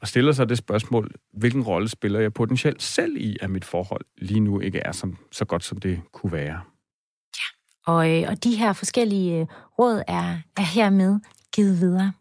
og 0.00 0.08
stiller 0.08 0.32
sig 0.32 0.48
det 0.48 0.58
spørgsmål, 0.58 1.10
hvilken 1.32 1.62
rolle 1.62 1.88
spiller 1.88 2.20
jeg 2.20 2.32
potentielt 2.32 2.82
selv 2.82 3.16
i, 3.16 3.36
at 3.40 3.50
mit 3.50 3.64
forhold 3.64 4.04
lige 4.18 4.40
nu 4.40 4.60
ikke 4.60 4.78
er 4.78 4.92
som, 4.92 5.16
så 5.32 5.44
godt, 5.44 5.64
som 5.64 5.78
det 5.78 6.00
kunne 6.12 6.32
være. 6.32 6.60
Ja, 7.36 7.92
og, 7.92 8.10
øh, 8.10 8.28
og 8.28 8.44
de 8.44 8.56
her 8.56 8.72
forskellige 8.72 9.48
råd 9.78 10.02
er, 10.08 10.36
er 10.56 10.74
hermed 10.74 11.20
givet 11.52 11.80
videre. 11.80 12.12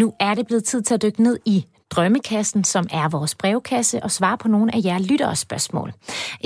Nu 0.00 0.12
er 0.20 0.34
det 0.34 0.46
blevet 0.46 0.64
tid 0.64 0.82
til 0.82 0.94
at 0.94 1.02
dykke 1.02 1.22
ned 1.22 1.38
i 1.44 1.64
Drømmekassen, 1.90 2.64
som 2.64 2.86
er 2.90 3.08
vores 3.08 3.34
brevkasse, 3.34 4.02
og 4.02 4.10
svare 4.10 4.38
på 4.38 4.48
nogle 4.48 4.74
af 4.74 4.80
jer 4.84 4.98
lyttere 4.98 5.36
spørgsmål. 5.36 5.92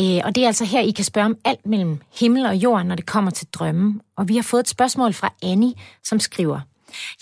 Øh, 0.01 0.21
og 0.25 0.35
det 0.35 0.43
er 0.43 0.47
altså 0.47 0.65
her, 0.65 0.81
I 0.81 0.91
kan 0.91 1.05
spørge 1.05 1.25
om 1.25 1.37
alt 1.45 1.67
mellem 1.67 2.01
himmel 2.21 2.47
og 2.47 2.57
jord, 2.57 2.87
når 2.87 2.95
det 2.95 3.07
kommer 3.07 3.31
til 3.31 3.47
drømmen. 3.53 4.01
Og 4.17 4.29
vi 4.29 4.37
har 4.37 4.43
fået 4.43 4.61
et 4.61 4.69
spørgsmål 4.69 5.13
fra 5.13 5.33
Annie, 5.43 5.75
som 6.05 6.21
skriver, 6.21 6.61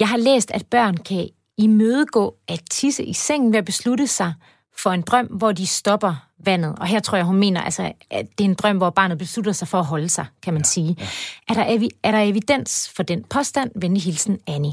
Jeg 0.00 0.08
har 0.08 0.16
læst, 0.16 0.50
at 0.50 0.66
børn 0.66 0.96
kan 0.96 1.28
imødegå 1.58 2.34
at 2.48 2.60
tisse 2.70 3.04
i 3.04 3.12
sengen 3.12 3.52
ved 3.52 3.58
at 3.58 3.64
beslutte 3.64 4.06
sig 4.06 4.34
for 4.78 4.90
en 4.90 5.02
drøm, 5.02 5.26
hvor 5.26 5.52
de 5.52 5.66
stopper 5.66 6.14
vandet. 6.44 6.74
Og 6.78 6.86
her 6.86 7.00
tror 7.00 7.16
jeg, 7.16 7.24
hun 7.24 7.36
mener, 7.36 7.60
altså, 7.60 7.92
at 8.10 8.26
det 8.38 8.44
er 8.44 8.48
en 8.48 8.54
drøm, 8.54 8.76
hvor 8.76 8.90
barnet 8.90 9.18
beslutter 9.18 9.52
sig 9.52 9.68
for 9.68 9.78
at 9.78 9.86
holde 9.86 10.08
sig, 10.08 10.26
kan 10.42 10.52
man 10.52 10.62
ja, 10.62 10.68
sige. 10.68 10.96
Ja. 10.98 11.06
Er, 11.48 11.54
der 11.54 11.88
er 12.02 12.10
der 12.10 12.18
evidens 12.18 12.92
for 12.96 13.02
den 13.02 13.24
påstand? 13.24 13.70
Venlig 13.74 14.02
hilsen, 14.02 14.38
Annie. 14.46 14.72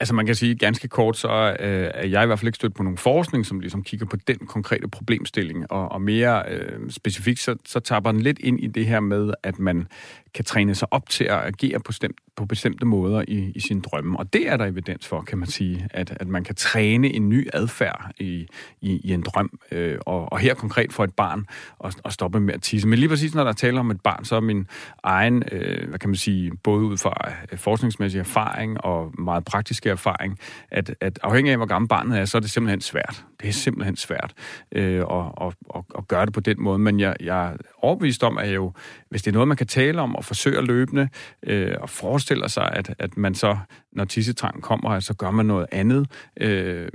Altså 0.00 0.14
man 0.14 0.26
kan 0.26 0.34
sige 0.34 0.54
ganske 0.54 0.88
kort, 0.88 1.16
så 1.16 1.56
øh, 1.60 1.90
er 1.94 2.06
jeg 2.06 2.22
i 2.22 2.26
hvert 2.26 2.38
fald 2.38 2.48
ikke 2.48 2.56
stødt 2.56 2.74
på 2.74 2.82
nogen 2.82 2.98
forskning, 2.98 3.46
som 3.46 3.60
ligesom 3.60 3.82
kigger 3.82 4.06
på 4.06 4.16
den 4.16 4.38
konkrete 4.38 4.88
problemstilling, 4.88 5.72
og, 5.72 5.92
og 5.92 6.02
mere 6.02 6.42
øh, 6.48 6.90
specifikt, 6.90 7.40
så, 7.40 7.56
så 7.66 7.80
taber 7.80 8.12
den 8.12 8.20
lidt 8.20 8.38
ind 8.38 8.60
i 8.60 8.66
det 8.66 8.86
her 8.86 9.00
med, 9.00 9.34
at 9.42 9.58
man 9.58 9.86
kan 10.34 10.44
træne 10.44 10.74
sig 10.74 10.88
op 10.90 11.08
til 11.08 11.24
at 11.24 11.40
agere 11.46 11.80
på, 11.80 11.92
stemt, 11.92 12.16
på 12.36 12.46
bestemte 12.46 12.86
måder 12.86 13.24
i, 13.28 13.52
i 13.54 13.60
sin 13.60 13.80
drømme. 13.80 14.18
Og 14.18 14.32
det 14.32 14.48
er 14.48 14.56
der 14.56 14.64
evidens 14.64 15.06
for, 15.06 15.20
kan 15.20 15.38
man 15.38 15.48
sige, 15.48 15.88
at, 15.90 16.16
at 16.20 16.28
man 16.28 16.44
kan 16.44 16.54
træne 16.54 17.14
en 17.14 17.28
ny 17.28 17.48
adfærd 17.52 18.10
i, 18.18 18.46
i, 18.80 19.00
i 19.04 19.12
en 19.12 19.22
drøm. 19.22 19.58
Øh, 19.72 19.98
og, 20.06 20.32
og 20.32 20.38
her 20.38 20.54
konkret 20.54 20.92
for 20.92 21.04
et 21.04 21.14
barn 21.14 21.46
at, 21.84 21.96
at 22.04 22.12
stoppe 22.12 22.40
med 22.40 22.54
at 22.54 22.62
tisse. 22.62 22.88
Men 22.88 22.98
lige 22.98 23.08
præcis 23.08 23.34
når 23.34 23.44
der 23.44 23.52
taler 23.52 23.80
om 23.80 23.90
et 23.90 24.00
barn, 24.00 24.24
så 24.24 24.36
er 24.36 24.40
min 24.40 24.66
egen, 25.02 25.42
øh, 25.52 25.88
hvad 25.88 25.98
kan 25.98 26.08
man 26.08 26.16
sige, 26.16 26.52
både 26.62 26.84
ud 26.84 26.96
fra 26.96 27.32
øh, 27.52 27.58
forskningsmæssig 27.58 28.18
erfaring 28.18 28.84
og 28.84 29.12
meget 29.18 29.44
praktiske 29.44 29.90
erfaring, 29.90 30.38
at, 30.70 30.94
at 31.00 31.18
afhængig 31.22 31.50
af, 31.50 31.58
hvor 31.58 31.66
gammel 31.66 31.88
barnet 31.88 32.18
er, 32.18 32.24
så 32.24 32.38
er 32.38 32.40
det 32.40 32.50
simpelthen 32.50 32.80
svært. 32.80 33.24
Det 33.40 33.48
er 33.48 33.52
simpelthen 33.52 33.96
svært 33.96 34.32
øh, 34.72 34.98
at, 34.98 35.04
at, 35.40 35.54
at, 35.74 35.82
at 35.98 36.08
gøre 36.08 36.26
det 36.26 36.34
på 36.34 36.40
den 36.40 36.56
måde. 36.62 36.78
Men 36.78 37.00
jeg, 37.00 37.16
jeg 37.20 37.46
er 37.46 37.56
overbevist 37.78 38.22
om, 38.22 38.38
at 38.38 38.54
jo, 38.54 38.72
hvis 39.08 39.22
det 39.22 39.30
er 39.30 39.32
noget, 39.32 39.48
man 39.48 39.56
kan 39.56 39.66
tale 39.66 40.00
om 40.00 40.16
og 40.16 40.23
forsøger 40.24 40.60
løbende 40.60 41.08
øh, 41.42 41.74
og 41.80 41.90
forestiller 41.90 42.48
sig, 42.48 42.70
at, 42.72 42.94
at 42.98 43.16
man 43.16 43.34
så, 43.34 43.58
når 43.92 44.04
tissetrangen 44.04 44.62
kommer, 44.62 45.00
så 45.00 45.14
gør 45.14 45.30
man 45.30 45.46
noget 45.46 45.66
andet. 45.72 46.06
Øh, 46.40 46.88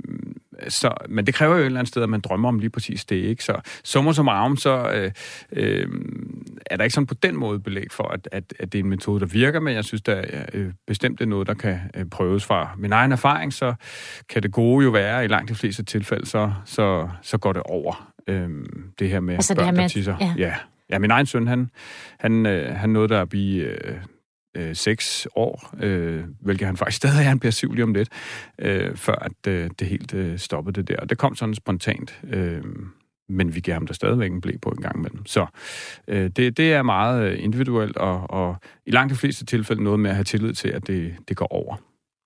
så, 0.68 0.94
men 1.08 1.26
det 1.26 1.34
kræver 1.34 1.54
jo 1.54 1.60
et 1.60 1.66
eller 1.66 1.78
andet 1.78 1.88
sted, 1.88 2.02
at 2.02 2.08
man 2.08 2.20
drømmer 2.20 2.48
om 2.48 2.58
lige 2.58 2.70
præcis 2.70 3.04
det, 3.04 3.16
ikke? 3.16 3.44
Så 3.44 3.60
summer 3.84 4.12
som 4.12 4.28
arm, 4.28 4.56
så 4.56 4.90
øh, 4.90 5.12
øh, 5.52 5.88
er 6.66 6.76
der 6.76 6.84
ikke 6.84 6.94
sådan 6.94 7.06
på 7.06 7.14
den 7.14 7.36
måde 7.36 7.60
belæg 7.60 7.86
for, 7.90 8.04
at, 8.04 8.28
at, 8.32 8.54
at 8.58 8.72
det 8.72 8.78
er 8.78 8.82
en 8.82 8.90
metode, 8.90 9.20
der 9.20 9.26
virker, 9.26 9.60
men 9.60 9.74
jeg 9.74 9.84
synes, 9.84 10.02
der 10.02 10.14
er 10.14 10.46
øh, 10.54 10.72
bestemt 10.86 11.20
er 11.20 11.26
noget, 11.26 11.46
der 11.46 11.54
kan 11.54 11.78
øh, 11.96 12.06
prøves 12.06 12.44
fra 12.44 12.70
min 12.78 12.92
egen 12.92 13.12
erfaring, 13.12 13.52
så 13.52 13.74
kan 14.28 14.42
det 14.42 14.52
gode 14.52 14.84
jo 14.84 14.90
være, 14.90 15.24
i 15.24 15.28
langt 15.28 15.48
de 15.48 15.54
fleste 15.54 15.82
tilfælde, 15.82 16.26
så, 16.26 16.52
så, 16.64 17.08
så 17.22 17.38
går 17.38 17.52
det 17.52 17.62
over, 17.62 18.12
øh, 18.26 18.48
det 18.98 19.08
her 19.08 19.20
med 19.20 19.34
altså 19.34 19.54
børn, 19.54 19.58
det 19.58 19.66
her 19.66 19.72
med, 19.72 19.82
der 19.82 19.88
tisser. 19.88 20.16
Ja. 20.20 20.34
ja. 20.38 20.54
Ja, 20.92 20.98
min 20.98 21.10
egen 21.10 21.26
søn, 21.26 21.46
han, 21.46 21.70
han, 22.18 22.46
øh, 22.46 22.76
han 22.76 22.90
nåede 22.90 23.08
der 23.08 23.22
at 23.22 23.28
blive 23.28 23.64
øh, 23.64 23.94
øh, 24.56 24.76
seks 24.76 25.28
år, 25.36 25.74
øh, 25.80 26.24
hvilket 26.40 26.66
han 26.66 26.76
faktisk 26.76 26.96
stadig 27.02 27.18
er, 27.18 27.28
han 27.28 27.38
bliver 27.38 27.52
syv 27.52 27.72
lige 27.72 27.84
om 27.84 27.94
lidt, 27.94 28.08
øh, 28.58 28.96
før 28.96 29.14
at 29.14 29.46
øh, 29.48 29.70
det 29.78 29.86
helt 29.86 30.14
øh, 30.14 30.38
stoppede 30.38 30.80
det 30.80 30.88
der. 30.88 30.96
Og 30.96 31.10
det 31.10 31.18
kom 31.18 31.34
sådan 31.34 31.54
spontant, 31.54 32.20
øh, 32.30 32.62
men 33.28 33.54
vi 33.54 33.60
gav 33.60 33.72
ham 33.72 33.86
der 33.86 33.94
stadigvæk 33.94 34.30
en 34.30 34.40
blæ 34.40 34.52
på 34.62 34.68
en 34.68 34.82
gang 34.82 34.98
imellem. 34.98 35.26
Så 35.26 35.46
øh, 36.08 36.30
det, 36.36 36.56
det 36.56 36.72
er 36.72 36.82
meget 36.82 37.30
øh, 37.30 37.44
individuelt, 37.44 37.96
og, 37.96 38.30
og 38.30 38.56
i 38.86 38.90
langt 38.90 39.10
de 39.10 39.18
fleste 39.18 39.44
tilfælde 39.44 39.84
noget 39.84 40.00
med 40.00 40.10
at 40.10 40.16
have 40.16 40.24
tillid 40.24 40.52
til, 40.52 40.68
at 40.68 40.86
det, 40.86 41.14
det 41.28 41.36
går 41.36 41.46
over. 41.46 41.76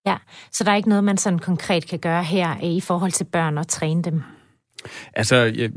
Ja, 0.06 0.16
så 0.52 0.64
der 0.64 0.70
er 0.70 0.76
ikke 0.76 0.88
noget, 0.88 1.04
man 1.04 1.16
sådan 1.16 1.38
konkret 1.38 1.86
kan 1.86 1.98
gøre 1.98 2.24
her 2.24 2.60
i 2.62 2.80
forhold 2.80 3.12
til 3.12 3.24
børn 3.24 3.58
og 3.58 3.68
træne 3.68 4.02
dem? 4.02 4.22
Altså, 5.14 5.36
jeg, 5.36 5.70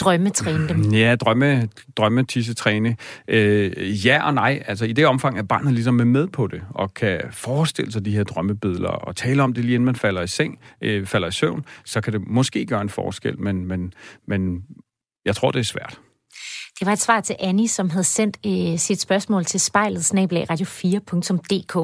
Drømmetræne 0.00 0.68
dem? 0.68 0.92
Ja, 0.92 1.14
drømme, 1.14 1.68
drømme 1.96 2.24
træne. 2.24 2.96
Øh, 3.28 4.06
ja 4.06 4.26
og 4.26 4.34
nej. 4.34 4.62
Altså 4.66 4.84
i 4.84 4.92
det 4.92 5.06
omfang, 5.06 5.38
at 5.38 5.48
barnet 5.48 5.72
ligesom 5.72 6.00
er 6.00 6.04
med 6.04 6.26
på 6.26 6.46
det, 6.46 6.62
og 6.70 6.94
kan 6.94 7.20
forestille 7.30 7.92
sig 7.92 8.04
de 8.04 8.10
her 8.10 8.24
drømmebilleder, 8.24 8.88
og 8.88 9.16
tale 9.16 9.42
om 9.42 9.52
det 9.52 9.64
lige 9.64 9.74
inden 9.74 9.84
man 9.84 9.96
falder 9.96 10.22
i 10.22 10.26
seng, 10.26 10.58
øh, 10.80 11.06
falder 11.06 11.28
i 11.28 11.32
søvn, 11.32 11.64
så 11.84 12.00
kan 12.00 12.12
det 12.12 12.26
måske 12.26 12.66
gøre 12.66 12.80
en 12.80 12.88
forskel, 12.88 13.40
men, 13.40 13.66
men, 13.66 13.92
men 14.26 14.62
jeg 15.24 15.36
tror, 15.36 15.50
det 15.50 15.58
er 15.58 15.64
svært. 15.64 16.00
Det 16.78 16.86
var 16.86 16.92
et 16.92 17.00
svar 17.00 17.20
til 17.20 17.36
Annie, 17.38 17.68
som 17.68 17.90
havde 17.90 18.04
sendt 18.04 18.38
øh, 18.46 18.78
sit 18.78 19.00
spørgsmål 19.00 19.44
til 19.44 19.60
spejlet 19.60 20.00
radio4.dk. 20.50 21.76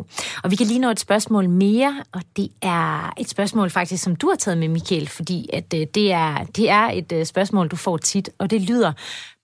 Og 0.45 0.51
vi 0.51 0.57
kan 0.57 0.67
lige 0.67 0.79
nå 0.79 0.91
et 0.91 1.01
spørgsmål 1.01 1.49
mere, 1.49 2.05
og 2.13 2.23
det 2.37 2.49
er 2.63 3.15
et 3.19 3.29
spørgsmål 3.29 3.71
faktisk, 3.71 4.03
som 4.03 4.17
du 4.17 4.29
har 4.29 4.37
taget 4.37 4.59
med, 4.59 4.69
Michael, 4.69 5.09
fordi 5.09 5.51
at, 5.53 5.75
øh, 5.75 5.87
det, 5.95 6.13
er, 6.13 6.45
det 6.45 6.71
er 6.71 6.91
et 6.91 7.13
øh, 7.13 7.27
spørgsmål, 7.27 7.69
du 7.69 7.77
får 7.77 7.97
tit, 7.97 8.31
og 8.39 8.51
det 8.51 8.63
lyder, 8.63 8.93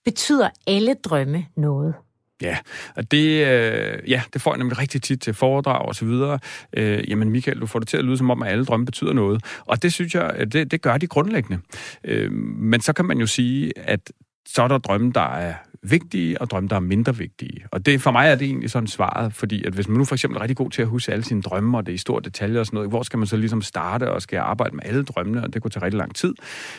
betyder 0.05 0.49
alle 0.67 0.95
drømme 0.95 1.47
noget? 1.57 1.95
Ja, 2.43 2.59
og 2.97 3.11
det, 3.11 3.47
øh, 3.47 4.11
ja, 4.11 4.23
det 4.33 4.43
får 4.43 4.53
jeg 4.53 4.59
nemlig 4.59 4.79
rigtig 4.79 5.03
tit 5.03 5.21
til 5.21 5.35
foredrag 5.35 5.89
og 5.89 5.95
så 5.95 6.05
videre. 6.05 6.39
Øh, 6.73 7.11
jamen 7.11 7.31
Michael, 7.31 7.61
du 7.61 7.67
får 7.67 7.79
det 7.79 7.89
til 7.89 7.97
at 7.97 8.05
lyde 8.05 8.19
som 8.19 8.31
om, 8.31 8.43
at 8.43 8.53
alle 8.53 8.65
drømme 8.65 8.87
betyder 8.87 9.13
noget. 9.13 9.45
Og 9.61 9.83
det 9.83 9.93
synes 9.93 10.15
jeg, 10.15 10.53
det, 10.53 10.71
det 10.71 10.83
gør 10.83 10.97
de 10.97 11.07
grundlæggende. 11.07 11.63
Øh, 12.05 12.33
men 12.33 12.81
så 12.81 12.93
kan 12.93 13.05
man 13.05 13.19
jo 13.19 13.27
sige, 13.27 13.79
at 13.79 14.13
så 14.47 14.63
er 14.63 14.69
der 14.69 14.79
drømme, 14.79 15.13
der 15.13 15.37
er 15.37 15.55
vigtige, 15.91 16.41
og 16.41 16.51
drømme, 16.51 16.69
der 16.69 16.77
er 16.77 16.81
mindre 16.81 17.17
vigtige. 17.17 17.65
Og 17.73 17.87
det, 17.87 18.01
for 18.01 18.11
mig 18.11 18.29
er 18.29 18.35
det 18.35 18.47
egentlig 18.47 18.71
sådan 18.71 18.87
svaret, 18.87 19.35
fordi 19.35 19.65
at 19.65 19.73
hvis 19.73 19.89
man 19.89 19.99
nu 19.99 20.05
for 20.05 20.15
eksempel 20.15 20.37
er 20.37 20.41
rigtig 20.41 20.57
god 20.57 20.71
til 20.71 20.83
at 20.83 20.89
huske 20.89 21.13
alle 21.13 21.25
sine 21.25 21.43
drømme, 21.43 21.79
og 21.79 21.87
det 21.87 21.93
er 21.93 21.95
i 21.95 21.99
store 21.99 22.23
detaljer 22.25 22.61
og 22.61 22.67
sådan 22.67 22.77
noget, 22.77 22.91
hvor 22.91 23.03
skal 23.03 23.19
man 23.19 23.27
så 23.27 23.37
ligesom 23.37 23.63
starte 23.63 24.13
og 24.13 24.23
skal 24.23 24.39
arbejde 24.39 24.77
med 24.77 24.85
alle 24.87 25.05
drømmene, 25.05 25.43
og 25.43 25.55
det 25.55 25.63
kunne 25.63 25.71
tage 25.71 25.85
rigtig 25.85 25.99
lang 25.99 26.15
tid. 26.15 26.35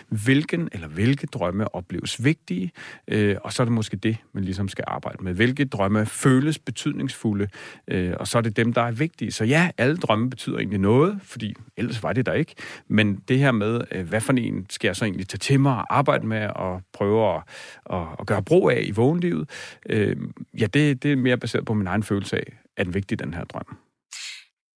Hvilken 0.09 0.70
eller 0.72 0.88
hvilke 0.88 1.28
drømme 1.28 1.76
opleves 1.76 2.24
vigtige, 2.24 2.72
øh, 3.07 3.36
og 3.43 3.53
så 3.53 3.63
er 3.63 3.65
det 3.65 3.74
måske 3.74 3.97
det, 3.97 4.18
man 4.34 4.43
ligesom 4.43 4.68
skal 4.68 4.84
arbejde 4.88 5.24
med. 5.24 5.34
Hvilke 5.34 5.65
drømme 5.65 6.05
føles 6.05 6.59
betydningsfulde, 6.59 7.47
øh, 7.88 8.13
og 8.20 8.28
så 8.28 8.38
er 8.38 8.41
det 8.41 8.57
dem, 8.57 8.74
der 8.74 8.82
er 8.82 8.91
vigtige. 8.91 9.32
Så 9.32 9.45
ja, 9.45 9.70
alle 9.78 9.97
drømme 9.97 10.30
betyder 10.30 10.57
egentlig 10.57 10.80
noget, 10.80 11.20
fordi 11.24 11.53
ellers 11.78 12.03
var 12.03 12.13
det 12.13 12.26
der 12.26 12.34
ikke. 12.34 12.55
Men 12.88 13.15
det 13.28 13.39
her 13.39 13.51
med, 13.51 13.82
øh, 13.91 14.09
hvad 14.09 14.22
for 14.22 14.34
en 14.34 14.65
skal 14.70 14.88
jeg 14.88 14.95
så 14.95 15.05
egentlig 15.05 15.28
tage 15.28 15.39
til 15.39 15.59
mig 15.59 15.72
og 15.72 15.97
arbejde 15.97 16.28
med 16.28 16.47
og 16.47 16.82
prøve 16.93 17.36
at, 17.36 17.41
at, 17.89 18.08
at 18.20 18.26
gøre 18.28 18.43
brug 18.43 18.72
af 18.72 18.82
i 18.84 18.91
vågenlivet, 18.91 19.49
øh, 19.89 20.18
ja, 20.60 20.66
det, 20.66 21.03
det 21.03 21.12
er 21.12 21.16
mere 21.16 21.38
baseret 21.38 21.66
på 21.66 21.74
min 21.74 21.88
egen 21.88 22.03
følelse 22.03 22.36
af, 22.38 22.58
at 22.78 22.86
den 22.86 22.93
vigtig, 22.93 23.20
den 23.20 23.34
her 23.34 23.43
drøm. 23.43 23.78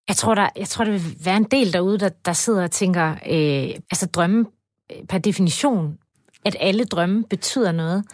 Jeg 0.08 0.16
tror, 0.16 0.36
der, 0.36 0.50
jeg 0.56 0.68
tror, 0.68 0.86
der 0.86 0.92
vil 0.92 1.26
være 1.26 1.38
en 1.38 1.44
del 1.44 1.74
derude, 1.74 1.98
der, 1.98 2.10
der 2.10 2.34
sidder 2.34 2.64
og 2.64 2.72
tænker, 2.72 3.12
øh, 3.12 3.76
altså 3.92 4.06
drømme 4.06 4.46
øh, 4.92 5.08
per 5.10 5.18
definition, 5.18 5.98
at 6.46 6.56
alle 6.60 6.86
drømme 6.86 7.24
betyder 7.24 7.72
noget. 7.72 8.06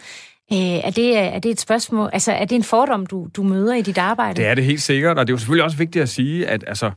Øh, 0.54 0.58
er, 0.60 0.90
det, 0.90 1.18
er 1.18 1.40
det 1.40 1.52
et 1.52 1.60
spørgsmål, 1.60 2.10
altså 2.14 2.32
er 2.32 2.46
det 2.46 2.56
en 2.56 2.64
fordom, 2.64 3.06
du, 3.06 3.28
du 3.36 3.44
møder 3.44 3.76
i 3.76 3.82
dit 3.82 3.98
arbejde? 3.98 4.42
Det 4.42 4.50
er 4.50 4.56
det 4.56 4.64
helt 4.64 4.82
sikkert, 4.82 5.18
og 5.18 5.28
det 5.28 5.32
er 5.32 5.34
jo 5.34 5.38
selvfølgelig 5.38 5.64
også 5.64 5.78
vigtigt 5.78 6.04
at 6.04 6.10
sige, 6.10 6.48
at 6.48 6.64
altså, 6.68 6.92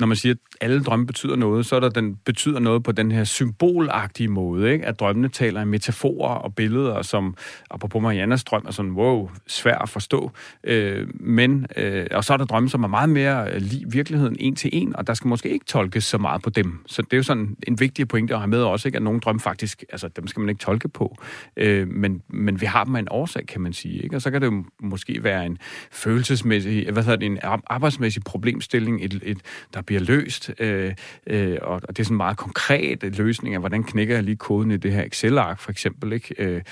når 0.00 0.06
man 0.06 0.16
siger, 0.16 0.34
at 0.34 0.38
alle 0.60 0.84
drømme 0.84 1.06
betyder 1.06 1.36
noget, 1.36 1.66
så 1.66 1.76
er 1.76 1.80
der 1.80 1.88
den 1.88 2.16
betyder 2.24 2.58
noget 2.58 2.82
på 2.82 2.92
den 2.92 3.12
her 3.12 3.24
symbolagtige 3.24 4.28
måde, 4.28 4.72
ikke? 4.72 4.86
at 4.86 5.00
drømmene 5.00 5.28
taler 5.28 5.60
i 5.60 5.64
metaforer 5.64 6.34
og 6.34 6.54
billeder, 6.54 7.02
som 7.02 7.36
apropos 7.70 8.02
Mariannas 8.02 8.44
drøm 8.44 8.64
er 8.66 8.72
sådan, 8.72 8.92
wow, 8.92 9.30
svær 9.46 9.78
at 9.78 9.88
forstå. 9.88 10.30
Øh, 10.64 11.08
men, 11.14 11.66
øh, 11.76 12.06
og 12.10 12.24
så 12.24 12.32
er 12.32 12.36
der 12.36 12.44
drømme, 12.44 12.68
som 12.68 12.84
er 12.84 12.88
meget 12.88 13.08
mere 13.08 13.50
øh, 13.52 13.60
lige 13.60 13.84
virkeligheden 13.90 14.36
en 14.40 14.56
til 14.56 14.70
en, 14.72 14.96
og 14.96 15.06
der 15.06 15.14
skal 15.14 15.28
måske 15.28 15.48
ikke 15.48 15.64
tolkes 15.64 16.04
så 16.04 16.18
meget 16.18 16.42
på 16.42 16.50
dem. 16.50 16.78
Så 16.86 17.02
det 17.02 17.12
er 17.12 17.16
jo 17.16 17.22
sådan 17.22 17.56
en 17.68 17.80
vigtig 17.80 18.08
pointe 18.08 18.34
at 18.34 18.40
have 18.40 18.50
med 18.50 18.62
også, 18.62 18.88
ikke? 18.88 18.96
at 18.96 19.02
nogle 19.02 19.20
drømme 19.20 19.40
faktisk, 19.40 19.84
altså 19.92 20.08
dem 20.08 20.26
skal 20.26 20.40
man 20.40 20.48
ikke 20.48 20.60
tolke 20.60 20.88
på, 20.88 21.16
øh, 21.56 21.88
men, 21.88 22.22
men 22.28 22.60
vi 22.60 22.66
har 22.66 22.83
dem 22.84 22.96
af 22.96 23.00
en 23.00 23.08
årsag, 23.10 23.46
kan 23.46 23.60
man 23.60 23.72
sige. 23.72 24.02
Ikke? 24.02 24.16
Og 24.16 24.22
så 24.22 24.30
kan 24.30 24.40
det 24.40 24.46
jo 24.46 24.64
måske 24.80 25.24
være 25.24 25.46
en 25.46 25.58
følelsesmæssig, 25.92 26.90
hvad 26.92 27.02
hedder 27.02 27.18
det, 27.18 27.26
en 27.26 27.38
arbejdsmæssig 27.66 28.24
problemstilling, 28.24 29.04
et, 29.04 29.20
et, 29.22 29.38
der 29.74 29.82
bliver 29.82 30.00
løst, 30.00 30.50
øh, 30.58 30.94
øh, 31.26 31.58
og, 31.62 31.80
og 31.88 31.88
det 31.88 31.98
er 31.98 32.04
sådan 32.04 32.14
en 32.14 32.16
meget 32.16 32.36
konkret 32.36 33.18
løsning 33.18 33.54
af, 33.54 33.60
hvordan 33.60 33.84
knækker 33.84 34.14
jeg 34.14 34.24
lige 34.24 34.36
koden 34.36 34.70
i 34.70 34.76
det 34.76 34.92
her 34.92 35.04
Excel-ark, 35.04 35.60
for 35.60 35.70
eksempel. 35.70 36.12
Ikke? 36.12 36.34
Øh, 36.38 36.62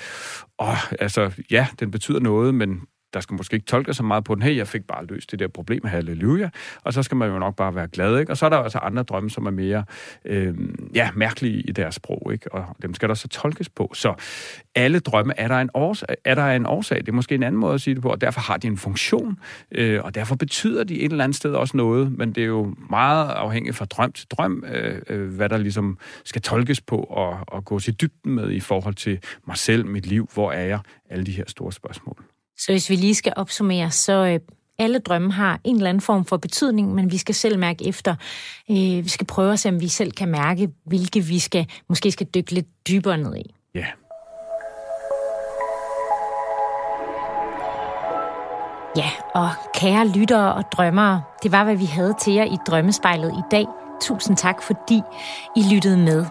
og 0.57 0.75
altså, 0.99 1.31
ja, 1.51 1.67
den 1.79 1.91
betyder 1.91 2.19
noget, 2.19 2.55
men 2.55 2.81
der 3.13 3.19
skal 3.19 3.35
måske 3.35 3.53
ikke 3.53 3.65
tolke 3.65 3.93
så 3.93 4.03
meget 4.03 4.23
på 4.23 4.35
den. 4.35 4.43
Hey, 4.43 4.57
jeg 4.57 4.67
fik 4.67 4.83
bare 4.83 5.05
løst 5.05 5.31
det 5.31 5.39
der 5.39 5.47
problem, 5.47 5.85
halleluja. 5.85 6.49
Og 6.81 6.93
så 6.93 7.03
skal 7.03 7.17
man 7.17 7.29
jo 7.29 7.39
nok 7.39 7.55
bare 7.55 7.75
være 7.75 7.87
glad, 7.87 8.19
ikke? 8.19 8.31
Og 8.31 8.37
så 8.37 8.45
er 8.45 8.49
der 8.49 8.57
altså 8.57 8.77
andre 8.77 9.03
drømme, 9.03 9.29
som 9.29 9.45
er 9.45 9.51
mere 9.51 9.83
øh, 10.25 10.55
ja, 10.95 11.09
mærkelige 11.15 11.61
i 11.61 11.71
deres 11.71 11.95
sprog, 11.95 12.29
ikke? 12.33 12.53
Og 12.53 12.75
dem 12.81 12.93
skal 12.93 13.09
der 13.09 13.15
så 13.15 13.27
tolkes 13.27 13.69
på. 13.69 13.91
Så 13.93 14.13
alle 14.75 14.99
drømme 14.99 15.33
er 15.37 15.47
der 15.47 15.55
en 15.55 15.69
årsag. 15.73 16.15
Er 16.25 16.35
der 16.35 16.45
en 16.45 16.65
årsag? 16.65 16.97
Det 16.97 17.09
er 17.09 17.13
måske 17.13 17.35
en 17.35 17.43
anden 17.43 17.61
måde 17.61 17.73
at 17.73 17.81
sige 17.81 17.93
det 17.93 18.03
på, 18.03 18.09
og 18.09 18.21
derfor 18.21 18.41
har 18.41 18.57
de 18.57 18.67
en 18.67 18.77
funktion, 18.77 19.39
øh, 19.71 20.03
og 20.03 20.15
derfor 20.15 20.35
betyder 20.35 20.83
de 20.83 21.01
et 21.01 21.11
eller 21.11 21.23
andet 21.23 21.35
sted 21.35 21.53
også 21.53 21.77
noget, 21.77 22.17
men 22.17 22.31
det 22.31 22.43
er 22.43 22.47
jo 22.47 22.75
meget 22.89 23.29
afhængigt 23.29 23.75
fra 23.75 23.85
drøm 23.85 24.11
til 24.11 24.27
drøm, 24.27 24.63
øh, 24.67 25.01
øh, 25.09 25.35
hvad 25.35 25.49
der 25.49 25.57
ligesom 25.57 25.97
skal 26.23 26.41
tolkes 26.41 26.81
på 26.81 26.97
og, 26.97 27.39
og 27.47 27.65
gå 27.65 27.79
til 27.79 28.01
dybden 28.01 28.35
med 28.35 28.51
i 28.51 28.59
forhold 28.59 28.95
til 28.95 29.19
mig 29.47 29.57
selv, 29.57 29.85
mit 29.85 30.05
liv, 30.05 30.29
hvor 30.33 30.51
er 30.51 30.65
jeg, 30.65 30.79
alle 31.09 31.25
de 31.25 31.31
her 31.31 31.43
store 31.47 31.71
spørgsmål. 31.71 32.32
Så 32.57 32.71
hvis 32.71 32.89
vi 32.89 32.95
lige 32.95 33.15
skal 33.15 33.33
opsummere, 33.35 33.91
så 33.91 34.13
øh, 34.13 34.39
alle 34.79 34.99
drømme 34.99 35.31
har 35.31 35.59
en 35.63 35.75
eller 35.75 35.89
anden 35.89 36.01
form 36.01 36.25
for 36.25 36.37
betydning, 36.37 36.95
men 36.95 37.11
vi 37.11 37.17
skal 37.17 37.35
selv 37.35 37.59
mærke 37.59 37.87
efter. 37.87 38.15
Øh, 38.71 38.77
vi 38.77 39.09
skal 39.09 39.27
prøve 39.27 39.53
at 39.53 39.59
se, 39.59 39.69
om 39.69 39.81
vi 39.81 39.87
selv 39.87 40.11
kan 40.11 40.29
mærke, 40.29 40.69
hvilke 40.85 41.21
vi 41.21 41.39
skal 41.39 41.67
måske 41.89 42.11
skal 42.11 42.27
dykke 42.27 42.51
lidt 42.51 42.67
dybere 42.87 43.17
ned 43.17 43.35
i. 43.35 43.55
Ja. 43.75 43.85
Ja, 48.97 49.09
og 49.33 49.49
kære 49.73 50.07
lyttere 50.07 50.53
og 50.53 50.63
drømmere, 50.71 51.23
det 51.43 51.51
var, 51.51 51.63
hvad 51.63 51.75
vi 51.75 51.85
havde 51.85 52.13
til 52.21 52.33
jer 52.33 52.43
i 52.43 52.57
Drømmespejlet 52.67 53.31
i 53.31 53.43
dag. 53.51 53.65
Tusind 54.01 54.37
tak, 54.37 54.61
fordi 54.61 55.01
I 55.55 55.63
lyttede 55.73 55.97
med. 55.97 56.25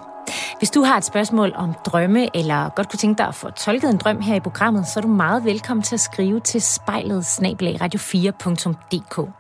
Hvis 0.58 0.70
du 0.70 0.82
har 0.82 0.96
et 0.96 1.04
spørgsmål 1.04 1.52
om 1.54 1.74
drømme, 1.86 2.36
eller 2.36 2.68
godt 2.68 2.90
kunne 2.90 2.98
tænke 2.98 3.18
dig 3.18 3.26
at 3.28 3.34
få 3.34 3.50
tolket 3.50 3.90
en 3.90 3.96
drøm 3.96 4.20
her 4.20 4.34
i 4.34 4.40
programmet, 4.40 4.86
så 4.86 5.00
er 5.00 5.02
du 5.02 5.08
meget 5.08 5.44
velkommen 5.44 5.82
til 5.82 5.96
at 5.96 6.00
skrive 6.00 6.40
til 6.40 6.62
spejlet 6.62 7.22
radio4.dk. 7.82 9.30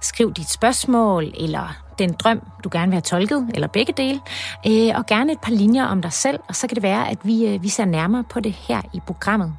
Skriv 0.00 0.32
dit 0.32 0.50
spørgsmål, 0.50 1.32
eller 1.40 1.76
den 1.98 2.12
drøm, 2.12 2.42
du 2.64 2.68
gerne 2.72 2.86
vil 2.86 2.94
have 2.94 3.00
tolket, 3.00 3.50
eller 3.54 3.68
begge 3.68 3.92
dele, 3.92 4.20
øh, 4.66 4.92
og 4.94 5.06
gerne 5.06 5.32
et 5.32 5.40
par 5.40 5.52
linjer 5.52 5.84
om 5.84 6.02
dig 6.02 6.12
selv, 6.12 6.40
og 6.48 6.56
så 6.56 6.66
kan 6.66 6.74
det 6.74 6.82
være, 6.82 7.08
at 7.08 7.18
vi, 7.22 7.46
øh, 7.46 7.62
vi 7.62 7.68
ser 7.68 7.84
nærmere 7.84 8.24
på 8.24 8.40
det 8.40 8.52
her 8.52 8.82
i 8.92 9.00
programmet. 9.06 9.54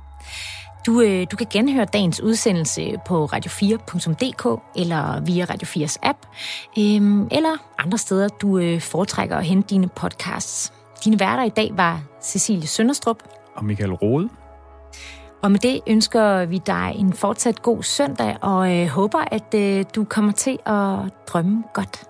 Du, 0.89 1.01
øh, 1.01 1.27
du 1.31 1.35
kan 1.35 1.47
genhøre 1.49 1.85
dagens 1.85 2.21
udsendelse 2.21 2.95
på 3.05 3.25
radio4.dk 3.25 4.61
eller 4.75 5.21
via 5.21 5.45
Radio 5.45 5.85
4's 5.85 5.97
app, 6.03 6.17
øh, 6.77 7.27
eller 7.31 7.57
andre 7.77 7.97
steder, 7.97 8.27
du 8.27 8.57
øh, 8.57 8.81
foretrækker 8.81 9.35
at 9.37 9.45
hente 9.45 9.69
dine 9.69 9.87
podcasts. 9.87 10.73
Dine 11.03 11.19
værter 11.19 11.43
i 11.43 11.49
dag 11.49 11.71
var 11.73 12.01
Cecilie 12.21 12.67
Sønderstrup 12.67 13.17
og 13.55 13.65
Michael 13.65 13.93
Rode. 13.93 14.29
Og 15.43 15.51
med 15.51 15.59
det 15.59 15.79
ønsker 15.87 16.45
vi 16.45 16.57
dig 16.57 16.93
en 16.95 17.13
fortsat 17.13 17.61
god 17.61 17.83
søndag, 17.83 18.37
og 18.41 18.77
øh, 18.77 18.87
håber, 18.87 19.19
at 19.31 19.53
øh, 19.55 19.85
du 19.95 20.03
kommer 20.03 20.31
til 20.31 20.59
at 20.65 20.99
drømme 21.27 21.63
godt. 21.73 22.08